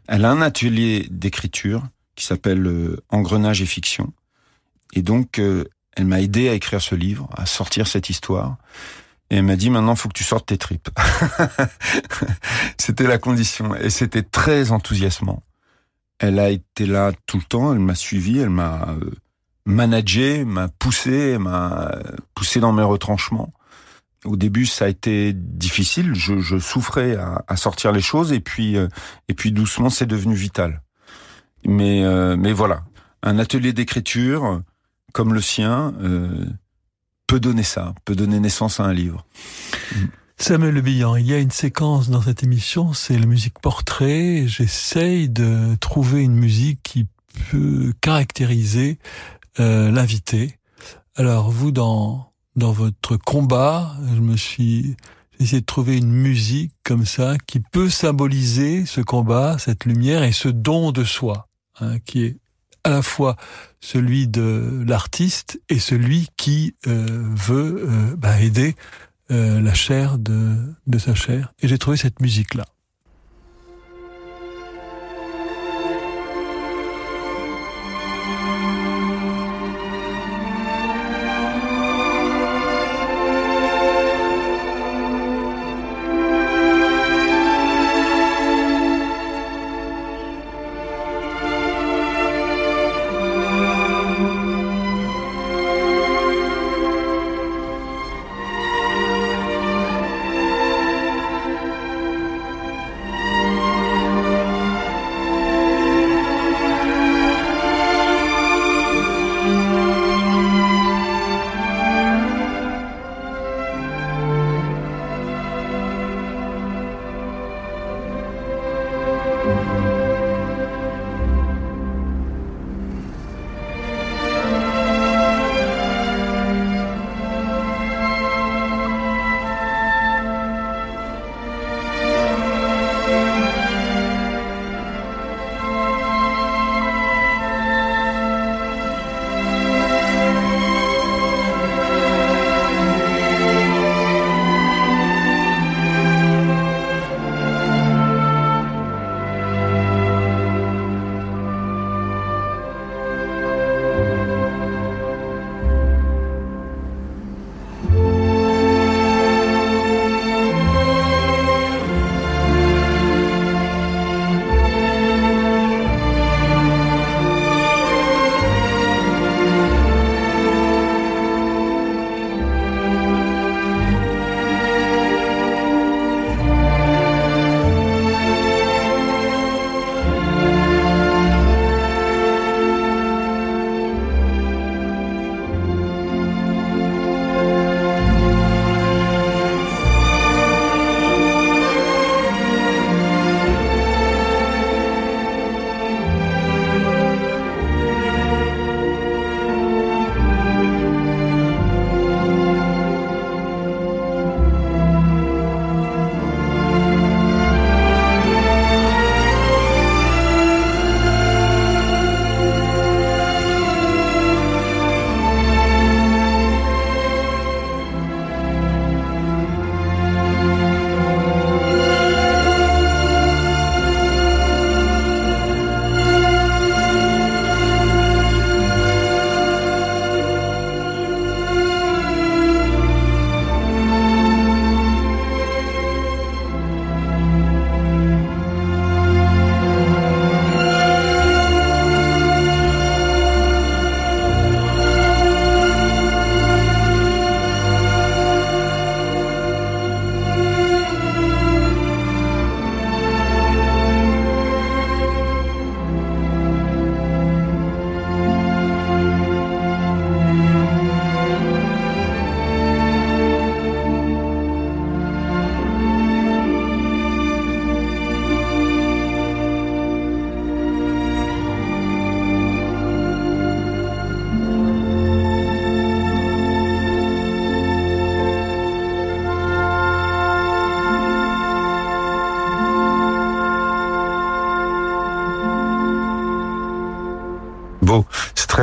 Elle 0.08 0.26
a 0.26 0.32
un 0.32 0.42
atelier 0.42 1.08
d'écriture 1.10 1.84
qui 2.16 2.26
s'appelle 2.26 2.66
euh, 2.66 3.04
Engrenage 3.10 3.62
et 3.62 3.66
fiction. 3.66 4.14
Et 4.94 5.02
donc, 5.02 5.40
euh, 5.40 5.66
elle 5.96 6.06
m'a 6.06 6.22
aidé 6.22 6.50
à 6.50 6.54
écrire 6.54 6.82
ce 6.82 6.96
livre, 6.96 7.30
à 7.36 7.46
sortir 7.46 7.88
cette 7.88 8.10
histoire. 8.10 8.58
Et 9.30 9.38
elle 9.38 9.44
m'a 9.44 9.56
dit, 9.56 9.70
maintenant, 9.70 9.96
faut 9.96 10.08
que 10.08 10.14
tu 10.14 10.24
sortes 10.24 10.46
tes 10.46 10.58
tripes. 10.58 10.90
c'était 12.78 13.08
la 13.08 13.18
condition. 13.18 13.76
Et 13.76 13.90
c'était 13.90 14.22
très 14.22 14.72
enthousiasmant. 14.72 15.42
Elle 16.20 16.40
a 16.40 16.50
été 16.50 16.86
là 16.86 17.12
tout 17.26 17.38
le 17.38 17.44
temps, 17.44 17.74
elle 17.74 17.80
m'a 17.80 17.96
suivi, 17.96 18.40
elle 18.40 18.50
m'a 18.50 18.90
euh, 18.90 19.12
managé, 19.66 20.46
m'a 20.46 20.68
poussé, 20.68 21.38
m'a 21.38 21.92
poussé 22.34 22.60
dans 22.60 22.72
mes 22.72 22.84
retranchements. 22.84 23.54
Au 24.24 24.38
début, 24.38 24.66
ça 24.66 24.86
a 24.86 24.88
été 24.88 25.34
difficile. 25.34 26.16
Je, 26.16 26.40
je 26.40 26.58
souffrais 26.58 27.16
à, 27.16 27.44
à, 27.48 27.56
sortir 27.58 27.92
les 27.92 28.02
choses, 28.02 28.32
et 28.32 28.40
puis, 28.40 28.78
euh, 28.78 28.88
et 29.28 29.34
puis 29.34 29.52
doucement, 29.52 29.90
c'est 29.90 30.08
devenu 30.08 30.34
vital. 30.34 30.82
Mais, 31.66 32.04
euh, 32.04 32.36
mais 32.38 32.54
voilà, 32.54 32.84
un 33.24 33.40
atelier 33.40 33.74
d'écriture 33.74 34.62
comme 35.14 35.34
le 35.34 35.42
sien 35.42 35.94
euh, 36.02 36.46
peut 37.28 37.40
donner 37.40 37.64
ça, 37.64 37.94
peut 38.06 38.16
donner 38.16 38.40
naissance 38.40 38.80
à 38.80 38.84
un 38.84 38.94
livre. 38.94 39.26
Samuel 40.38 40.74
Le 40.74 40.82
Bihan, 40.82 41.16
il 41.16 41.26
y 41.26 41.34
a 41.34 41.40
une 41.40 41.52
séquence 41.52 42.10
dans 42.10 42.22
cette 42.22 42.44
émission, 42.44 42.94
c'est 42.94 43.18
la 43.18 43.26
musique 43.26 43.60
portrait. 43.60 44.44
J'essaye 44.48 45.30
de 45.30 45.76
trouver 45.80 46.24
une 46.24 46.36
musique 46.36 46.82
qui 46.84 47.08
peut 47.50 47.94
caractériser 48.02 49.00
euh, 49.60 49.90
l'invité. 49.92 50.60
Alors 51.16 51.50
vous, 51.50 51.72
dans 51.72 52.32
dans 52.56 52.72
votre 52.72 53.18
combat, 53.18 53.96
je 54.16 54.22
me 54.22 54.38
suis 54.38 54.96
essayé 55.40 55.62
de 55.62 55.66
trouver 55.66 55.98
une 55.98 56.12
musique 56.12 56.74
comme 56.84 57.06
ça 57.06 57.36
qui 57.48 57.60
peut 57.60 57.90
symboliser 57.90 58.86
ce 58.86 59.02
combat, 59.02 59.58
cette 59.58 59.86
lumière 59.86 60.24
et 60.24 60.32
ce 60.32 60.48
don 60.48 60.92
de 60.92 61.04
soi, 61.04 61.48
hein, 61.80 62.00
qui 62.00 62.24
est 62.24 62.38
à 62.84 62.90
la 62.90 63.02
fois 63.02 63.36
celui 63.82 64.28
de 64.28 64.84
l'artiste 64.88 65.60
et 65.70 65.80
celui 65.80 66.28
qui 66.38 66.76
euh, 66.88 67.24
veut 67.36 67.88
euh, 67.90 68.16
bah, 68.16 68.40
aider 68.40 68.76
euh, 69.32 69.62
la 69.62 69.74
chair 69.74 70.18
de, 70.18 70.56
de 70.88 70.98
sa 70.98 71.16
chair. 71.16 71.54
Et 71.62 71.68
j'ai 71.68 71.78
trouvé 71.78 71.98
cette 71.98 72.20
musique-là. 72.22 72.66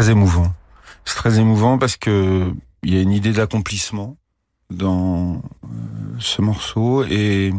Très 0.03 0.11
émouvant. 0.11 0.53
C'est 1.05 1.15
très 1.15 1.39
émouvant 1.39 1.79
parce 1.79 1.97
que 1.97 2.53
il 2.83 2.93
y 2.93 2.99
a 2.99 3.01
une 3.01 3.13
idée 3.13 3.33
d'accomplissement 3.33 4.17
dans 4.69 5.37
euh, 5.37 5.69
ce 6.19 6.43
morceau 6.43 7.05
et 7.05 7.53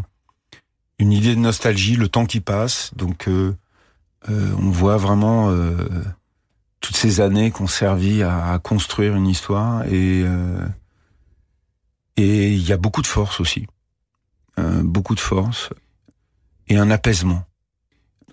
une 0.99 1.11
idée 1.13 1.35
de 1.35 1.39
nostalgie, 1.39 1.95
le 1.95 2.09
temps 2.09 2.25
qui 2.25 2.41
passe. 2.41 2.91
Donc 2.97 3.29
euh, 3.29 3.55
on 4.27 4.71
voit 4.71 4.97
vraiment 4.97 5.51
toutes 6.81 6.97
ces 6.97 7.21
années 7.21 7.51
qu'on 7.51 7.67
servi 7.67 8.23
à, 8.23 8.59
construire 8.61 9.15
une 9.15 9.27
histoire 9.27 9.85
et 9.87 10.25
il 12.17 12.67
y 12.67 12.73
a 12.73 12.77
beaucoup 12.77 13.01
de 13.01 13.07
force 13.07 13.39
aussi, 13.39 13.67
beaucoup 14.57 15.15
de 15.15 15.19
force 15.19 15.69
et 16.67 16.77
un 16.77 16.89
apaisement 16.89 17.43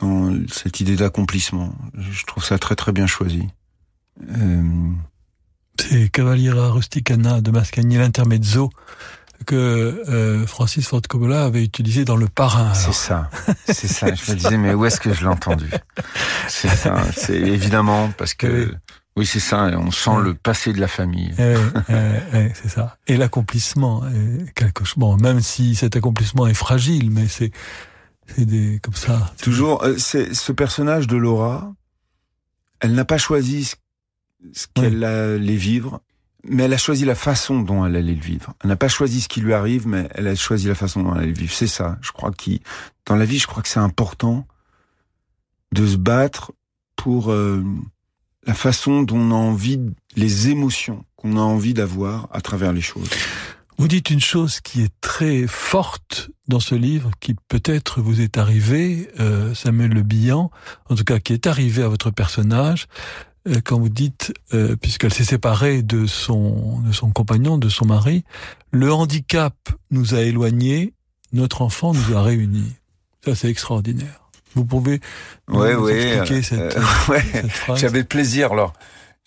dans 0.01 0.33
cette 0.49 0.81
idée 0.81 0.97
d'accomplissement. 0.97 1.75
Je 1.95 2.25
trouve 2.25 2.45
ça 2.45 2.59
très 2.59 2.77
très 2.77 2.93
bien 2.93 3.09
choisi. 3.09 3.49
Euh... 4.29 4.63
C'est 5.79 6.11
Cavaliera 6.11 6.71
Rusticana 6.71 7.41
de 7.41 7.51
Mascagni, 7.51 7.97
l'intermezzo 7.97 8.71
que 9.47 9.55
euh, 9.57 10.47
Francis 10.47 10.87
Ford 10.87 11.01
Coppola 11.09 11.45
avait 11.45 11.65
utilisé 11.65 12.05
dans 12.05 12.17
Le 12.17 12.29
Parrain. 12.29 12.75
C'est 12.75 12.93
ça, 12.93 13.31
c'est 13.67 13.89
ça. 13.89 14.15
Je 14.15 14.33
me 14.33 14.37
disais, 14.37 14.59
mais 14.59 14.75
où 14.75 14.85
est-ce 14.85 15.01
que 15.01 15.15
je 15.15 15.23
l'ai 15.23 15.29
entendu? 15.29 15.71
C'est 16.47 16.69
ça, 16.69 17.03
c'est 17.17 17.41
évidemment 17.41 18.11
parce 18.19 18.35
que... 18.35 18.75
Oui, 19.17 19.25
c'est 19.27 19.41
ça, 19.41 19.71
on 19.77 19.91
sent 19.91 20.21
le 20.23 20.35
passé 20.35 20.73
de 20.73 20.81
la 20.81 20.89
famille. 20.89 21.35
c'est 21.89 22.69
ça. 22.69 22.99
Et 23.07 23.17
l'accomplissement, 23.17 24.03
quelque 24.55 24.85
chose. 24.85 24.99
Bon, 24.99 25.17
même 25.17 25.41
si 25.41 25.75
cet 25.75 25.97
accomplissement 25.97 26.47
est 26.47 26.55
fragile, 26.55 27.11
mais 27.11 27.27
c'est 27.27 27.51
c'est 28.37 28.45
des 28.45 28.79
comme 28.83 28.95
ça. 28.95 29.33
Toujours, 29.43 29.83
euh, 29.85 29.97
c'est 29.99 30.35
ce 30.35 30.53
personnage 30.53 31.07
de 31.07 31.17
Laura. 31.17 31.73
Elle 32.81 32.95
n'a 32.95 33.05
pas 33.05 33.19
choisi 33.19 33.73
ce, 34.53 34.67
qu'elle 34.75 35.05
allait 35.05 35.57
vivre, 35.57 36.01
mais 36.45 36.65
elle 36.65 36.73
a 36.73 36.79
choisi 36.79 37.05
la 37.05 37.15
façon 37.15 37.61
dont 37.61 37.85
elle 37.85 37.97
allait 37.97 38.15
le 38.15 38.21
vivre. 38.21 38.55
Elle 38.63 38.69
n'a 38.69 38.77
pas 38.77 38.89
choisi 38.89 39.21
ce 39.21 39.29
qui 39.29 39.41
lui 39.41 39.53
arrive, 39.53 39.87
mais 39.87 40.09
elle 40.15 40.29
a 40.29 40.35
choisi 40.35 40.69
la 40.69 40.75
façon 40.75 41.03
dont 41.03 41.13
elle 41.15 41.23
allait 41.23 41.33
le 41.33 41.39
vivre. 41.39 41.53
C'est 41.53 41.67
ça. 41.67 41.99
Je 42.01 42.13
crois 42.13 42.31
qui 42.33 42.63
dans 43.07 43.17
la 43.17 43.25
vie, 43.25 43.39
je 43.39 43.47
crois 43.47 43.63
que 43.63 43.69
c'est 43.69 43.81
important 43.81 44.47
de 45.73 45.87
se 45.87 45.97
battre 45.97 46.53
pour 46.97 47.31
euh, 47.31 47.65
la 48.47 48.55
façon 48.55 49.03
dont 49.03 49.17
on 49.17 49.31
a 49.31 49.35
envie, 49.35 49.81
les 50.17 50.49
émotions 50.49 51.05
qu'on 51.17 51.37
a 51.37 51.41
envie 51.41 51.75
d'avoir 51.75 52.29
à 52.33 52.41
travers 52.41 52.73
les 52.73 52.81
choses. 52.81 53.09
Vous 53.79 53.89
dites 53.89 54.11
une 54.11 54.21
chose 54.21 54.61
qui 54.61 54.83
est 54.83 54.93
très 55.01 55.47
forte 55.47 56.31
dans 56.49 56.61
ce 56.61 56.75
livre, 56.75 57.11
qui 57.19 57.35
peut-être 57.49 58.03
vous 58.03 58.21
est 58.21 58.37
arrivé, 58.37 59.11
euh, 59.21 59.55
Samuel 59.55 59.93
Le 59.93 60.03
Bihan, 60.03 60.51
en 60.91 60.95
tout 60.95 61.05
cas 61.05 61.19
qui 61.19 61.33
est 61.33 61.47
arrivé 61.47 61.83
à 61.83 61.89
votre 61.89 62.11
personnage, 62.11 62.89
quand 63.65 63.79
vous 63.79 63.89
dites, 63.89 64.33
euh, 64.55 64.77
puisqu'elle 64.77 65.13
s'est 65.13 65.25
séparée 65.25 65.83
de 65.83 66.07
son, 66.07 66.81
de 66.81 66.93
son 66.93 67.11
compagnon, 67.11 67.59
de 67.59 67.69
son 67.69 67.87
mari, 67.87 68.25
le 68.71 68.93
handicap 68.93 69.55
nous 69.91 70.15
a 70.15 70.21
éloignés, 70.21 70.93
notre 71.33 71.63
enfant 71.63 71.93
nous 71.93 72.17
a 72.17 72.23
réunis. 72.23 72.73
Ça, 73.25 73.35
c'est 73.35 73.49
extraordinaire. 73.49 74.21
Vous 74.55 74.65
pouvez 74.65 75.01
ouais, 75.49 75.75
expliquer 75.93 76.43
cette, 76.43 76.79
cette 77.33 77.51
phrase? 77.51 77.81
J'avais 77.81 78.05
plaisir 78.05 78.53
alors 78.53 78.73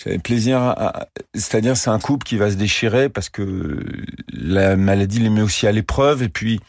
j'avais 0.03 0.17
plaisir 0.17 0.59
à, 0.59 1.07
c'est-à-dire 1.33 1.77
c'est 1.77 1.91
un 1.91 1.99
couple 1.99 2.25
qui 2.25 2.35
va 2.35 2.49
se 2.49 2.55
déchirer 2.55 3.09
parce 3.09 3.29
que 3.29 3.85
la 4.27 4.75
maladie 4.75 5.19
les 5.19 5.29
met 5.29 5.41
aussi 5.41 5.67
à 5.67 5.71
l'épreuve 5.71 6.23
et 6.23 6.29
puis 6.29 6.59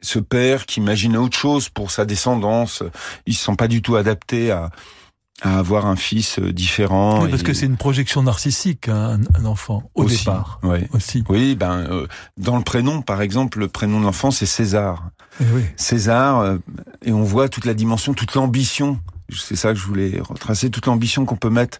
ce 0.00 0.18
père 0.18 0.66
qui 0.66 0.80
imaginait 0.80 1.16
autre 1.16 1.36
chose 1.36 1.70
pour 1.70 1.90
sa 1.90 2.04
descendance, 2.04 2.84
ils 3.26 3.34
se 3.34 3.42
sont 3.42 3.56
pas 3.56 3.68
du 3.68 3.82
tout 3.82 3.96
adaptés 3.96 4.50
à, 4.50 4.70
à 5.42 5.58
avoir 5.58 5.86
un 5.86 5.96
fils 5.96 6.40
différent. 6.40 7.22
Oui, 7.22 7.30
parce 7.30 7.42
que 7.42 7.54
c'est 7.54 7.66
une 7.66 7.76
projection 7.76 8.22
narcissique, 8.22 8.88
hein, 8.88 9.20
un, 9.34 9.44
enfant, 9.44 9.88
au 9.94 10.04
départ. 10.04 10.58
Oui. 10.62 10.78
Aussi. 10.92 11.22
Oui, 11.28 11.54
ben, 11.54 11.78
euh, 11.78 12.06
dans 12.36 12.56
le 12.56 12.64
prénom, 12.64 13.02
par 13.02 13.22
exemple, 13.22 13.60
le 13.60 13.68
prénom 13.68 14.00
de 14.00 14.04
l'enfant, 14.04 14.30
c'est 14.30 14.46
César. 14.46 15.10
Et 15.40 15.44
eh 15.48 15.54
oui. 15.54 15.62
César, 15.76 16.40
euh, 16.40 16.58
et 17.02 17.12
on 17.12 17.22
voit 17.22 17.48
toute 17.48 17.66
la 17.66 17.74
dimension, 17.74 18.14
toute 18.14 18.34
l'ambition. 18.34 18.98
C'est 19.30 19.56
ça 19.56 19.72
que 19.72 19.78
je 19.78 19.84
voulais 19.84 20.20
retracer, 20.20 20.70
toute 20.70 20.86
l'ambition 20.86 21.24
qu'on 21.24 21.36
peut 21.36 21.50
mettre 21.50 21.78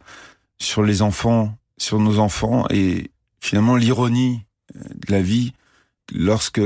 sur 0.61 0.83
les 0.83 1.03
enfants, 1.03 1.57
sur 1.79 1.99
nos 1.99 2.19
enfants, 2.19 2.67
et 2.71 3.11
finalement 3.41 3.77
l'ironie 3.77 4.45
euh, 4.77 4.81
de 4.85 5.13
la 5.13 5.23
vie 5.23 5.53
lorsque 6.13 6.61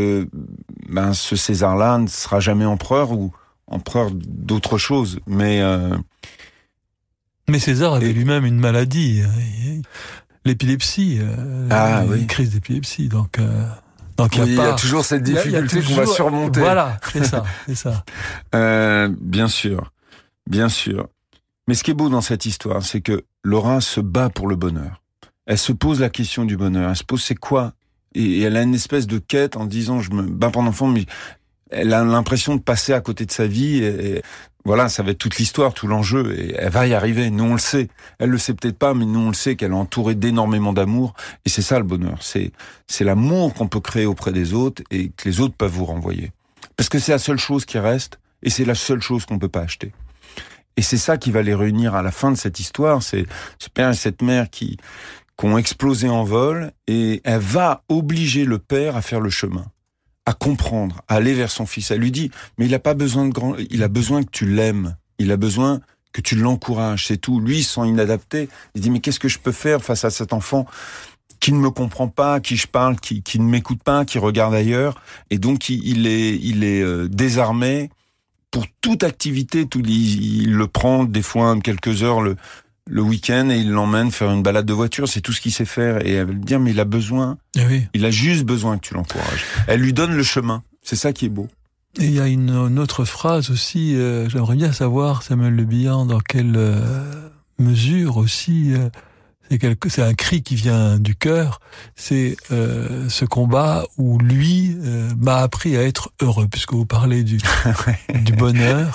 ben, 0.88 1.14
ce 1.14 1.36
César-là 1.36 1.98
ne 1.98 2.06
sera 2.06 2.40
jamais 2.40 2.64
empereur 2.64 3.12
ou 3.12 3.32
empereur 3.66 4.10
d'autre 4.12 4.78
chose. 4.78 5.20
Mais 5.26 5.60
euh, 5.60 5.96
mais 7.52 7.58
César 7.58 7.94
avait 7.94 8.12
lui-même 8.12 8.44
une 8.44 8.58
maladie, 8.58 9.22
euh, 9.22 9.80
l'épilepsie, 10.44 11.20
ah, 11.70 12.04
une 12.14 12.26
crise 12.26 12.50
d'épilepsie. 12.50 13.08
Donc 13.08 13.38
donc 14.16 14.36
il 14.36 14.54
y, 14.54 14.60
a 14.60 14.74
toujours 14.74 15.04
cette 15.04 15.22
difficulté 15.22 15.82
qu'on 15.82 15.94
va 15.94 16.06
surmonter. 16.06 16.60
Voilà, 16.60 16.98
c'est 17.12 17.24
ça, 17.24 17.44
c'est 17.66 17.74
ça. 17.74 18.04
bien 19.20 19.48
sûr, 19.48 19.92
bien 20.48 20.68
sûr. 20.68 21.08
Mais 21.68 21.74
ce 21.74 21.84
qui 21.84 21.92
est 21.92 21.94
beau 21.94 22.08
dans 22.08 22.20
cette 22.20 22.46
histoire, 22.46 22.82
c'est 22.82 23.00
que 23.00 23.24
Laura 23.44 23.80
se 23.80 24.00
bat 24.00 24.30
pour 24.30 24.48
le 24.48 24.56
bonheur. 24.56 25.02
Elle 25.46 25.58
se 25.58 25.72
pose 25.72 26.00
la 26.00 26.08
question 26.08 26.44
du 26.44 26.56
bonheur. 26.56 26.90
Elle 26.90 26.96
se 26.96 27.04
pose 27.04 27.22
c'est 27.22 27.34
quoi? 27.34 27.72
Et 28.14 28.42
elle 28.42 28.56
a 28.56 28.62
une 28.62 28.74
espèce 28.74 29.06
de 29.06 29.18
quête 29.18 29.56
en 29.56 29.66
disant 29.66 30.00
je 30.00 30.10
me 30.12 30.22
bats 30.22 30.50
pour 30.50 30.62
l'enfant, 30.62 30.86
mais 30.86 31.06
elle 31.72 31.92
a 31.92 32.04
l'impression 32.04 32.56
de 32.56 32.60
passer 32.60 32.92
à 32.92 33.00
côté 33.00 33.26
de 33.26 33.32
sa 33.32 33.46
vie. 33.46 33.82
Et, 33.82 34.22
voilà, 34.64 34.88
ça 34.88 35.02
va 35.02 35.10
être 35.10 35.18
toute 35.18 35.38
l'histoire, 35.38 35.74
tout 35.74 35.88
l'enjeu, 35.88 36.38
et 36.38 36.54
elle 36.56 36.70
va 36.70 36.86
y 36.86 36.94
arriver. 36.94 37.30
Nous 37.30 37.44
on 37.44 37.54
le 37.54 37.58
sait. 37.58 37.88
Elle 38.20 38.30
le 38.30 38.38
sait 38.38 38.54
peut-être 38.54 38.78
pas, 38.78 38.94
mais 38.94 39.04
nous 39.04 39.18
on 39.18 39.28
le 39.28 39.34
sait 39.34 39.56
qu'elle 39.56 39.72
est 39.72 39.74
entourée 39.74 40.14
d'énormément 40.14 40.72
d'amour. 40.72 41.14
Et 41.44 41.48
c'est 41.48 41.62
ça 41.62 41.78
le 41.78 41.84
bonheur. 41.84 42.18
C'est 42.20 42.52
c'est 42.86 43.04
l'amour 43.04 43.54
qu'on 43.54 43.66
peut 43.66 43.80
créer 43.80 44.06
auprès 44.06 44.32
des 44.32 44.54
autres 44.54 44.82
et 44.90 45.08
que 45.10 45.28
les 45.28 45.40
autres 45.40 45.54
peuvent 45.54 45.72
vous 45.72 45.84
renvoyer. 45.84 46.30
Parce 46.76 46.88
que 46.88 47.00
c'est 47.00 47.12
la 47.12 47.18
seule 47.18 47.38
chose 47.38 47.64
qui 47.64 47.78
reste, 47.78 48.20
et 48.42 48.50
c'est 48.50 48.64
la 48.64 48.76
seule 48.76 49.02
chose 49.02 49.26
qu'on 49.26 49.38
peut 49.38 49.48
pas 49.48 49.62
acheter. 49.62 49.92
Et 50.76 50.82
c'est 50.82 50.96
ça 50.96 51.18
qui 51.18 51.30
va 51.30 51.42
les 51.42 51.54
réunir 51.54 51.94
à 51.94 52.02
la 52.02 52.12
fin 52.12 52.30
de 52.30 52.36
cette 52.36 52.60
histoire. 52.60 53.02
C'est 53.02 53.26
ce 53.58 53.68
père 53.68 53.90
et 53.90 53.94
cette 53.94 54.22
mère 54.22 54.48
qui, 54.48 54.78
qui 55.38 55.46
ont 55.46 55.58
explosé 55.58 56.08
en 56.08 56.24
vol 56.24 56.72
et 56.86 57.20
elle 57.24 57.40
va 57.40 57.82
obliger 57.88 58.44
le 58.44 58.58
père 58.58 58.96
à 58.96 59.02
faire 59.02 59.20
le 59.20 59.30
chemin, 59.30 59.66
à 60.26 60.32
comprendre, 60.32 61.02
à 61.08 61.16
aller 61.16 61.34
vers 61.34 61.50
son 61.50 61.66
fils. 61.66 61.90
Elle 61.90 62.00
lui 62.00 62.12
dit, 62.12 62.30
mais 62.58 62.66
il 62.66 62.74
a 62.74 62.78
pas 62.78 62.94
besoin 62.94 63.26
de 63.26 63.32
grand, 63.32 63.56
il 63.70 63.82
a 63.82 63.88
besoin 63.88 64.22
que 64.22 64.30
tu 64.30 64.46
l'aimes. 64.46 64.96
Il 65.18 65.32
a 65.32 65.36
besoin 65.36 65.80
que 66.12 66.20
tu 66.20 66.36
l'encourages, 66.36 67.06
c'est 67.06 67.16
tout. 67.16 67.40
Lui, 67.40 67.58
il 67.58 67.64
sent 67.64 67.86
inadapté. 67.86 68.48
Il 68.74 68.80
dit, 68.80 68.90
mais 68.90 69.00
qu'est-ce 69.00 69.20
que 69.20 69.28
je 69.28 69.38
peux 69.38 69.52
faire 69.52 69.82
face 69.82 70.04
à 70.04 70.10
cet 70.10 70.32
enfant 70.32 70.66
qui 71.40 71.52
ne 71.52 71.58
me 71.58 71.70
comprend 71.70 72.06
pas, 72.06 72.38
qui 72.38 72.56
je 72.56 72.68
parle, 72.68 73.00
qui, 73.00 73.22
qui 73.22 73.40
ne 73.40 73.44
m'écoute 73.44 73.82
pas, 73.82 74.04
qui 74.04 74.18
regarde 74.18 74.54
ailleurs? 74.54 75.00
Et 75.30 75.38
donc, 75.38 75.68
il, 75.68 76.06
est, 76.06 76.36
il 76.36 76.62
est 76.62 76.82
euh, 76.82 77.08
désarmé 77.08 77.90
pour 78.52 78.66
toute 78.82 79.02
activité, 79.02 79.66
tout, 79.66 79.82
il, 79.84 80.52
le 80.52 80.66
prend 80.66 81.04
des 81.04 81.22
fois 81.22 81.58
quelques 81.58 82.02
heures 82.02 82.20
le, 82.20 82.36
le 82.90 83.02
week-end 83.02 83.48
et 83.50 83.58
il 83.58 83.70
l'emmène 83.70 84.10
faire 84.10 84.30
une 84.30 84.42
balade 84.42 84.66
de 84.66 84.72
voiture. 84.72 85.08
C'est 85.08 85.20
tout 85.20 85.32
ce 85.32 85.40
qu'il 85.40 85.52
sait 85.52 85.64
faire. 85.64 86.04
Et 86.06 86.12
elle 86.14 86.26
va 86.26 86.32
lui 86.32 86.40
dire, 86.40 86.60
mais 86.60 86.72
il 86.72 86.80
a 86.80 86.84
besoin. 86.84 87.38
Eh 87.56 87.82
il 87.94 88.04
a 88.04 88.10
juste 88.10 88.44
besoin 88.44 88.78
que 88.78 88.86
tu 88.86 88.94
l'encourages. 88.94 89.44
Elle 89.66 89.80
lui 89.80 89.92
donne 89.92 90.14
le 90.14 90.22
chemin. 90.22 90.62
C'est 90.82 90.96
ça 90.96 91.12
qui 91.12 91.26
est 91.26 91.30
beau. 91.30 91.48
Et 91.98 92.06
il 92.06 92.12
y 92.12 92.20
a 92.20 92.26
une, 92.26 92.78
autre 92.78 93.04
phrase 93.04 93.50
aussi, 93.50 93.94
euh, 93.96 94.26
j'aimerais 94.28 94.56
bien 94.56 94.72
savoir, 94.72 95.22
Samuel 95.22 95.54
Le 95.54 95.64
Bihan, 95.64 96.06
dans 96.06 96.20
quelle 96.20 96.54
euh, 96.56 97.28
mesure 97.58 98.16
aussi 98.16 98.72
euh, 98.72 98.88
c'est 99.88 100.02
un 100.02 100.14
cri 100.14 100.42
qui 100.42 100.54
vient 100.54 100.98
du 100.98 101.14
cœur. 101.14 101.60
C'est 101.96 102.36
euh, 102.50 103.08
ce 103.08 103.24
combat 103.24 103.84
où 103.98 104.18
lui 104.18 104.76
euh, 104.80 105.10
m'a 105.16 105.38
appris 105.38 105.76
à 105.76 105.82
être 105.82 106.12
heureux, 106.20 106.48
puisque 106.48 106.72
vous 106.72 106.86
parlez 106.86 107.22
du, 107.22 107.38
du 108.14 108.32
bonheur. 108.32 108.94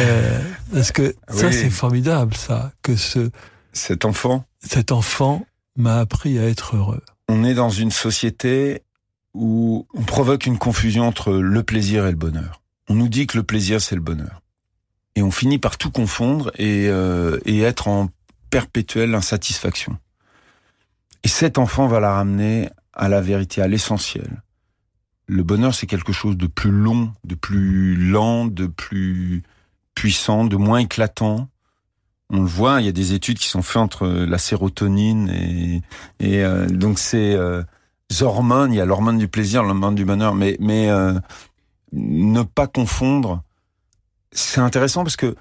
Euh, 0.00 0.40
parce 0.72 0.92
que 0.92 1.14
ça, 1.28 1.52
c'est 1.52 1.70
formidable, 1.70 2.34
ça, 2.34 2.72
que 2.82 2.96
ce 2.96 3.30
cet 3.72 4.04
enfant, 4.04 4.44
cet 4.62 4.92
enfant 4.92 5.46
m'a 5.76 5.98
appris 5.98 6.38
à 6.38 6.46
être 6.46 6.76
heureux. 6.76 7.02
On 7.28 7.44
est 7.44 7.54
dans 7.54 7.70
une 7.70 7.90
société 7.90 8.82
où 9.32 9.86
on 9.94 10.02
provoque 10.02 10.44
une 10.44 10.58
confusion 10.58 11.06
entre 11.06 11.32
le 11.32 11.62
plaisir 11.62 12.06
et 12.06 12.10
le 12.10 12.16
bonheur. 12.16 12.60
On 12.88 12.94
nous 12.94 13.08
dit 13.08 13.26
que 13.26 13.38
le 13.38 13.42
plaisir 13.42 13.80
c'est 13.80 13.94
le 13.94 14.02
bonheur, 14.02 14.42
et 15.16 15.22
on 15.22 15.30
finit 15.30 15.58
par 15.58 15.78
tout 15.78 15.90
confondre 15.90 16.50
et, 16.58 16.90
et 17.46 17.60
être 17.62 17.88
en 17.88 18.10
perpétuelle 18.52 19.14
insatisfaction. 19.14 19.96
Et 21.24 21.28
cet 21.28 21.56
enfant 21.56 21.86
va 21.86 22.00
la 22.00 22.12
ramener 22.12 22.68
à 22.92 23.08
la 23.08 23.22
vérité, 23.22 23.62
à 23.62 23.66
l'essentiel. 23.66 24.42
Le 25.26 25.42
bonheur, 25.42 25.74
c'est 25.74 25.86
quelque 25.86 26.12
chose 26.12 26.36
de 26.36 26.46
plus 26.46 26.70
long, 26.70 27.14
de 27.24 27.34
plus 27.34 27.96
lent, 27.96 28.44
de 28.44 28.66
plus 28.66 29.42
puissant, 29.94 30.44
de 30.44 30.56
moins 30.56 30.80
éclatant. 30.80 31.48
On 32.28 32.40
le 32.40 32.46
voit, 32.46 32.82
il 32.82 32.84
y 32.84 32.90
a 32.90 32.92
des 32.92 33.14
études 33.14 33.38
qui 33.38 33.48
sont 33.48 33.62
faites 33.62 33.78
entre 33.78 34.06
la 34.06 34.36
sérotonine 34.36 35.30
et, 36.20 36.44
euh, 36.44 36.66
donc 36.66 36.98
ces 36.98 37.32
euh, 37.32 37.62
hormones. 38.20 38.74
Il 38.74 38.76
y 38.76 38.80
a 38.82 38.84
l'hormone 38.84 39.16
du 39.16 39.28
plaisir, 39.28 39.62
l'hormone 39.62 39.94
du 39.94 40.04
bonheur, 40.04 40.34
mais 40.34 40.58
mais 40.60 40.90
euh, 40.90 41.18
ne 41.92 42.42
pas 42.42 42.66
confondre. 42.66 43.42
C'est 44.30 44.60
intéressant 44.60 45.04
parce 45.04 45.16
que 45.16 45.36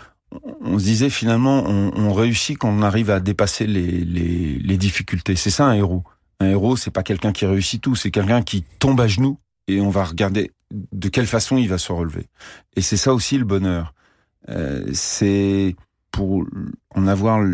on 0.62 0.80
se 0.80 0.84
disait 0.84 1.10
finalement, 1.10 1.64
on, 1.66 2.14
réussit 2.14 2.58
quand 2.58 2.70
on 2.70 2.82
arrive 2.82 3.10
à 3.10 3.20
dépasser 3.20 3.68
les, 3.68 4.06
les, 4.06 4.78
difficultés. 4.78 5.36
C'est 5.36 5.50
ça 5.50 5.66
un 5.66 5.74
héros. 5.74 6.04
Un 6.40 6.48
héros, 6.48 6.78
c'est 6.78 6.92
pas 6.92 7.04
quelqu'un 7.04 7.32
qui 7.32 7.46
réussit 7.46 7.82
tout, 7.82 7.96
c'est 7.96 8.12
quelqu'un 8.12 8.42
qui 8.42 8.64
tombe 8.80 9.00
à 9.02 9.08
genoux 9.08 9.38
et 9.68 9.82
on 9.82 9.90
va 9.90 10.04
regarder 10.04 10.52
de 10.72 11.10
quelle 11.10 11.28
façon 11.28 11.58
il 11.58 11.68
va 11.68 11.78
se 11.78 11.92
relever. 11.92 12.28
Et 12.76 12.82
c'est 12.82 12.98
ça 12.98 13.14
aussi 13.14 13.38
le 13.38 13.46
bonheur. 13.46 13.94
Euh, 14.50 14.86
c'est 14.94 15.76
pour 16.12 16.46
en 16.96 17.08
avoir 17.08 17.46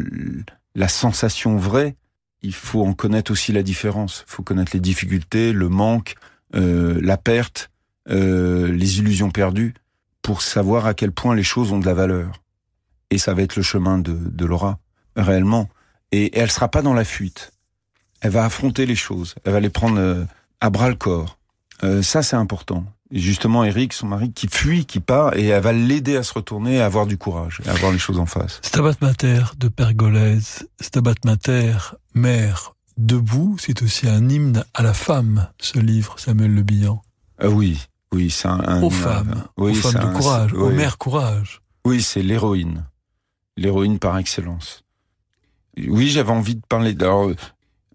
la 0.75 0.87
sensation 0.87 1.57
vraie, 1.57 1.95
il 2.41 2.53
faut 2.53 2.85
en 2.85 2.93
connaître 2.93 3.31
aussi 3.31 3.51
la 3.51 3.63
différence. 3.63 4.23
Il 4.27 4.31
faut 4.31 4.43
connaître 4.43 4.71
les 4.73 4.79
difficultés, 4.79 5.53
le 5.53 5.69
manque, 5.69 6.15
euh, 6.55 6.99
la 7.01 7.17
perte, 7.17 7.69
euh, 8.09 8.71
les 8.71 8.99
illusions 8.99 9.31
perdues, 9.31 9.73
pour 10.21 10.41
savoir 10.41 10.85
à 10.85 10.93
quel 10.93 11.11
point 11.11 11.35
les 11.35 11.43
choses 11.43 11.71
ont 11.71 11.79
de 11.79 11.85
la 11.85 11.93
valeur. 11.93 12.31
Et 13.09 13.17
ça 13.17 13.33
va 13.33 13.41
être 13.41 13.55
le 13.55 13.63
chemin 13.63 13.97
de, 13.97 14.13
de 14.13 14.45
Laura, 14.45 14.79
réellement. 15.15 15.69
Et, 16.11 16.37
elle 16.37 16.51
sera 16.51 16.67
pas 16.67 16.81
dans 16.81 16.93
la 16.93 17.03
fuite. 17.03 17.51
Elle 18.21 18.31
va 18.31 18.45
affronter 18.45 18.85
les 18.85 18.95
choses. 18.95 19.35
Elle 19.43 19.53
va 19.53 19.59
les 19.59 19.69
prendre 19.69 19.99
euh, 19.99 20.25
à 20.59 20.69
bras 20.69 20.89
le 20.89 20.95
corps. 20.95 21.37
Euh, 21.83 22.01
ça, 22.01 22.23
c'est 22.23 22.35
important. 22.35 22.85
Et 23.11 23.19
justement, 23.19 23.63
Eric, 23.63 23.93
son 23.93 24.07
mari, 24.07 24.31
qui 24.33 24.47
fuit, 24.47 24.85
qui 24.85 24.99
part, 24.99 25.35
et 25.37 25.45
elle 25.45 25.63
va 25.63 25.71
l'aider 25.71 26.17
à 26.17 26.23
se 26.23 26.33
retourner, 26.33 26.81
à 26.81 26.85
avoir 26.85 27.05
du 27.05 27.17
courage, 27.17 27.61
à 27.65 27.71
avoir 27.71 27.91
les 27.91 27.99
choses 27.99 28.19
en 28.19 28.25
face. 28.25 28.59
Stabat 28.63 28.95
Mater 29.01 29.43
de 29.57 29.69
Pergolèse, 29.69 30.67
Stabat 30.81 31.15
Mater, 31.23 31.77
mère, 32.15 32.73
debout, 32.97 33.55
c'est 33.59 33.81
aussi 33.81 34.09
un 34.09 34.27
hymne 34.27 34.65
à 34.73 34.83
la 34.83 34.93
femme, 34.93 35.47
ce 35.59 35.79
livre, 35.79 36.19
Samuel 36.19 36.53
Le 36.53 36.63
Bihan. 36.63 37.01
Euh, 37.43 37.49
oui, 37.49 37.79
oui, 38.13 38.29
c'est 38.29 38.47
un, 38.47 38.81
Aux 38.81 38.89
femmes, 38.89 39.43
aux 39.55 39.73
femmes 39.73 40.11
de 40.11 40.17
courage, 40.17 40.53
aux 40.53 40.69
mères 40.69 40.97
courage. 40.97 41.61
Oui, 41.85 42.01
c'est 42.01 42.23
l'héroïne, 42.23 42.85
l'héroïne 43.57 43.99
par 43.99 44.17
excellence. 44.17 44.83
Oui, 45.87 46.09
j'avais 46.09 46.31
envie 46.31 46.55
de 46.55 46.65
parler. 46.67 46.95
Alors, 46.99 47.31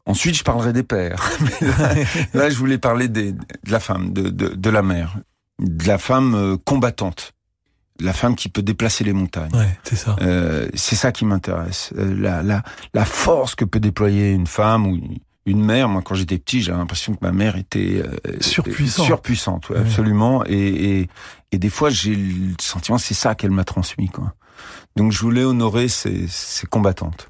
Ensuite, 0.05 0.35
je 0.37 0.43
parlerai 0.43 0.73
des 0.73 0.83
pères. 0.83 1.31
là, 2.35 2.51
je 2.51 2.57
voulais 2.57 2.79
parler 2.79 3.09
de 3.09 3.35
la 3.69 3.81
femme, 3.81 4.13
de, 4.13 4.31
de, 4.31 4.49
de, 4.49 4.71
la 4.71 4.83
mère, 4.83 5.17
de 5.61 5.87
la 5.87 5.99
femme 5.99 6.35
euh, 6.35 6.57
combattante, 6.57 7.35
la 8.01 8.13
femme 8.13 8.35
qui 8.35 8.49
peut 8.49 8.63
déplacer 8.63 9.05
les 9.05 9.13
montagnes. 9.13 9.55
Ouais, 9.55 9.79
c'est 9.85 9.97
ça. 9.97 10.17
Euh, 10.21 10.69
c'est 10.75 10.97
ça 10.97 11.13
qui 11.13 11.25
m'intéresse. 11.25 11.93
Euh, 11.97 12.15
la, 12.19 12.43
la, 12.43 12.63
la 12.95 13.05
force 13.05 13.55
que 13.55 13.65
peut 13.65 13.79
déployer 13.79 14.33
une 14.33 14.49
femme 14.49 14.87
ou 14.87 14.99
une 15.47 15.65
mère. 15.65 15.89
Moi, 15.89 16.03
quand 16.03 16.17
j'étais 16.17 16.39
petit, 16.39 16.63
j'avais 16.63 16.79
l'impression 16.79 17.15
que 17.15 17.21
ma 17.23 17.33
mère 17.33 17.57
était 17.57 18.03
euh, 18.05 18.39
surpuissante. 18.41 19.07
Surpuissante, 19.07 19.69
ouais, 19.71 19.79
absolument. 19.79 20.45
Et, 20.47 21.01
et, 21.01 21.09
et, 21.53 21.59
des 21.59 21.71
fois, 21.71 21.91
j'ai 21.91 22.15
le 22.15 22.55
sentiment, 22.61 22.99
c'est 22.99 23.15
ça 23.15 23.37
qu'elle 23.37 23.51
m'a 23.53 23.65
transmis. 23.65 24.09
Quoi. 24.09 24.35
Donc, 24.97 25.13
je 25.13 25.21
voulais 25.21 25.45
honorer 25.45 25.89
ces, 25.89 26.27
combattantes. 26.71 27.29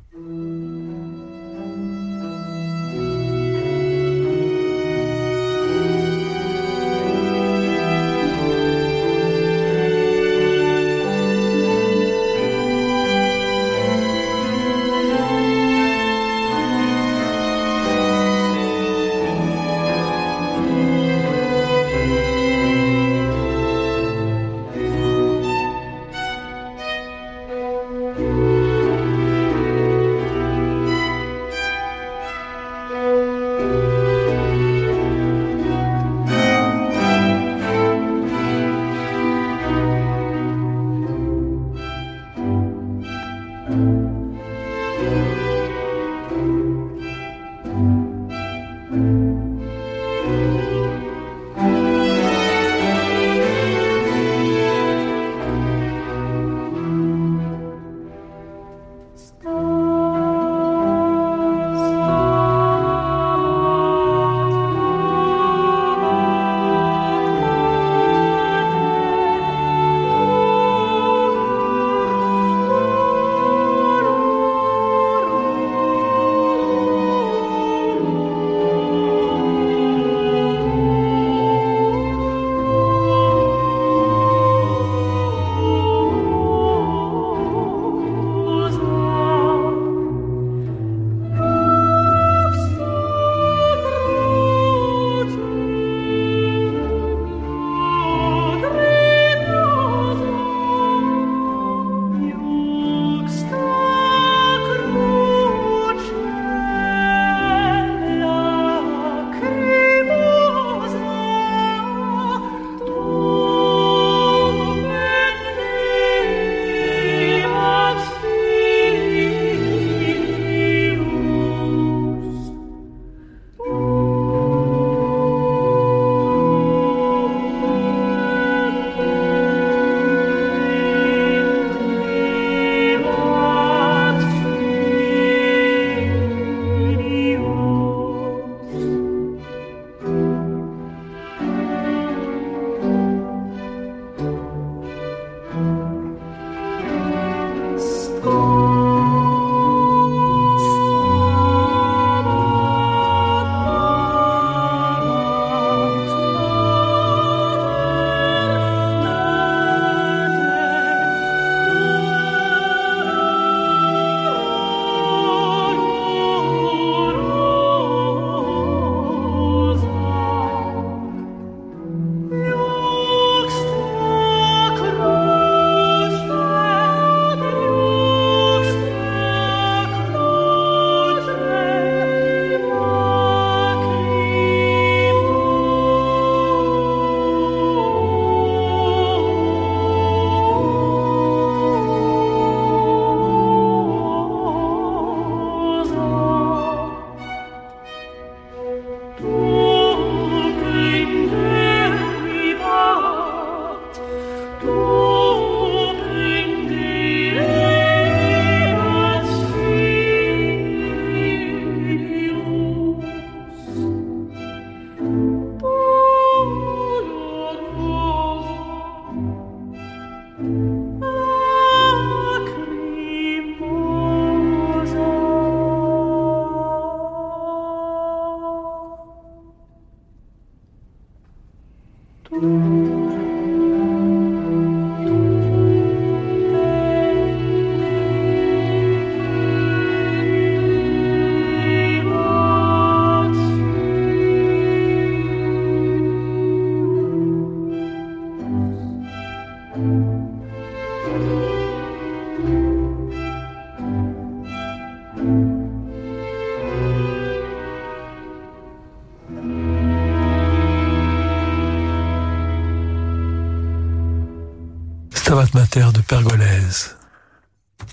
Mater 265.74 265.92
de 265.94 266.00
Pergolèse. 266.02 266.96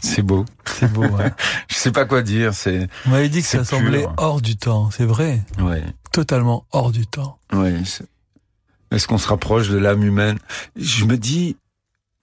C'est 0.01 0.21
beau. 0.21 0.43
C'est 0.65 0.91
beau, 0.91 1.05
ouais. 1.05 1.31
Je 1.69 1.75
sais 1.75 1.91
pas 1.91 2.03
quoi 2.05 2.21
dire, 2.21 2.53
c'est... 2.53 2.89
On 3.05 3.11
m'avait 3.11 3.29
dit 3.29 3.41
que 3.41 3.47
ça 3.47 3.63
semblait 3.63 4.05
hors 4.17 4.41
du 4.41 4.57
temps, 4.57 4.91
c'est 4.91 5.05
vrai. 5.05 5.41
Ouais. 5.59 5.83
Totalement 6.11 6.65
hors 6.73 6.91
du 6.91 7.07
temps. 7.07 7.39
C'est- 7.85 8.05
Est-ce 8.91 9.07
qu'on 9.07 9.17
se 9.17 9.27
rapproche 9.29 9.69
de 9.69 9.77
l'âme 9.77 10.03
humaine? 10.03 10.39
Je 10.75 11.05
me 11.05 11.17
dis, 11.17 11.55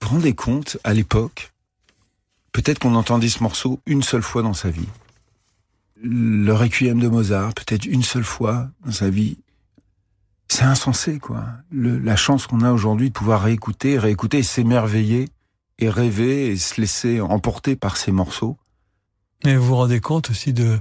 vous 0.01 0.09
vous 0.09 0.15
rendez 0.15 0.35
compte, 0.35 0.77
à 0.83 0.93
l'époque, 0.93 1.51
peut-être 2.51 2.77
qu'on 2.79 2.93
entendait 2.95 3.29
ce 3.29 3.41
morceau 3.41 3.79
une 3.87 4.03
seule 4.03 4.21
fois 4.23 4.43
dans 4.43 4.53
sa 4.53 4.69
vie. 4.69 4.87
Le 6.03 6.51
requiem 6.53 6.99
de 6.99 7.07
Mozart, 7.07 7.53
peut-être 7.55 7.85
une 7.85 8.03
seule 8.03 8.23
fois 8.23 8.69
dans 8.85 8.91
sa 8.91 9.09
vie. 9.09 9.37
C'est 10.49 10.63
insensé, 10.65 11.17
quoi. 11.17 11.45
Le- 11.71 11.97
la 11.97 12.15
chance 12.15 12.45
qu'on 12.45 12.61
a 12.61 12.71
aujourd'hui 12.71 13.09
de 13.09 13.13
pouvoir 13.13 13.41
réécouter, 13.41 13.97
réécouter 13.97 14.37
et 14.39 14.43
s'émerveiller 14.43 15.29
et 15.79 15.89
rêver 15.89 16.47
et 16.47 16.57
se 16.57 16.79
laisser 16.81 17.21
emporter 17.21 17.75
par 17.75 17.97
ces 17.97 18.11
morceaux. 18.11 18.57
Mais 19.45 19.55
vous 19.55 19.65
vous 19.67 19.75
rendez 19.75 19.99
compte 19.99 20.29
aussi 20.31 20.53
de 20.53 20.79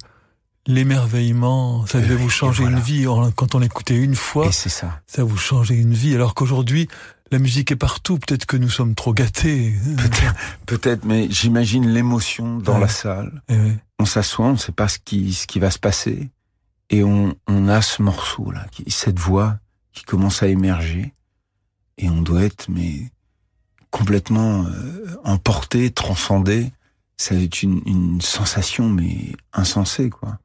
l'émerveillement, 0.67 1.87
ça 1.87 2.01
devait 2.01 2.17
vous 2.17 2.31
changer 2.31 2.63
et 2.63 2.67
voilà. 2.67 2.79
une 2.79 2.83
vie 2.83 3.07
quand 3.37 3.55
on 3.55 3.59
l'écoutait 3.59 3.97
une 3.97 4.15
fois. 4.17 4.47
Et 4.47 4.53
c'est 4.53 4.69
ça. 4.69 5.01
ça 5.07 5.23
vous 5.25 5.37
changeait 5.37 5.77
une 5.77 5.95
vie, 5.95 6.15
alors 6.15 6.35
qu'aujourd'hui, 6.35 6.89
la 7.31 7.39
musique 7.39 7.71
est 7.73 7.77
partout. 7.77 8.19
Peut-être 8.19 8.47
que 8.47 8.57
nous 8.57 8.69
sommes 8.69 8.95
trop 8.95 9.13
gâtés. 9.13 9.75
Peut-être, 9.97 10.35
peut-être, 10.67 11.05
mais 11.05 11.29
j'imagine 11.31 11.89
l'émotion 11.89 12.59
dans 12.59 12.75
Ouais. 12.75 12.81
la 12.81 12.89
salle. 12.89 13.43
Eh 13.49 13.55
on 13.99 14.05
s'assoit, 14.05 14.47
on 14.47 14.53
ne 14.53 14.57
sait 14.59 14.73
pas 14.73 14.89
ce 14.89 14.99
qui, 14.99 15.33
ce 15.33 15.47
qui 15.47 15.59
va 15.59 15.71
se 15.71 15.79
passer, 15.79 16.31
et 16.91 17.03
on, 17.03 17.35
on 17.49 17.69
a 17.69 17.81
ce 17.83 18.03
morceau-là, 18.03 18.67
cette 18.89 19.19
voix 19.19 19.59
qui 19.93 20.03
commence 20.05 20.43
à 20.43 20.49
émerger, 20.49 21.15
et 21.99 22.11
on 22.11 22.21
doit 22.23 22.43
être 22.43 22.67
mais 22.69 23.11
complètement 23.91 24.65
euh, 24.67 25.17
emporté, 25.25 25.91
transcendé. 25.91 26.73
Ça 27.19 27.35
va 27.35 27.41
être 27.41 27.63
une, 27.63 27.81
une 27.87 28.21
sensation 28.21 28.89
mais 28.91 29.33
insensée, 29.53 30.11
quoi. 30.11 30.39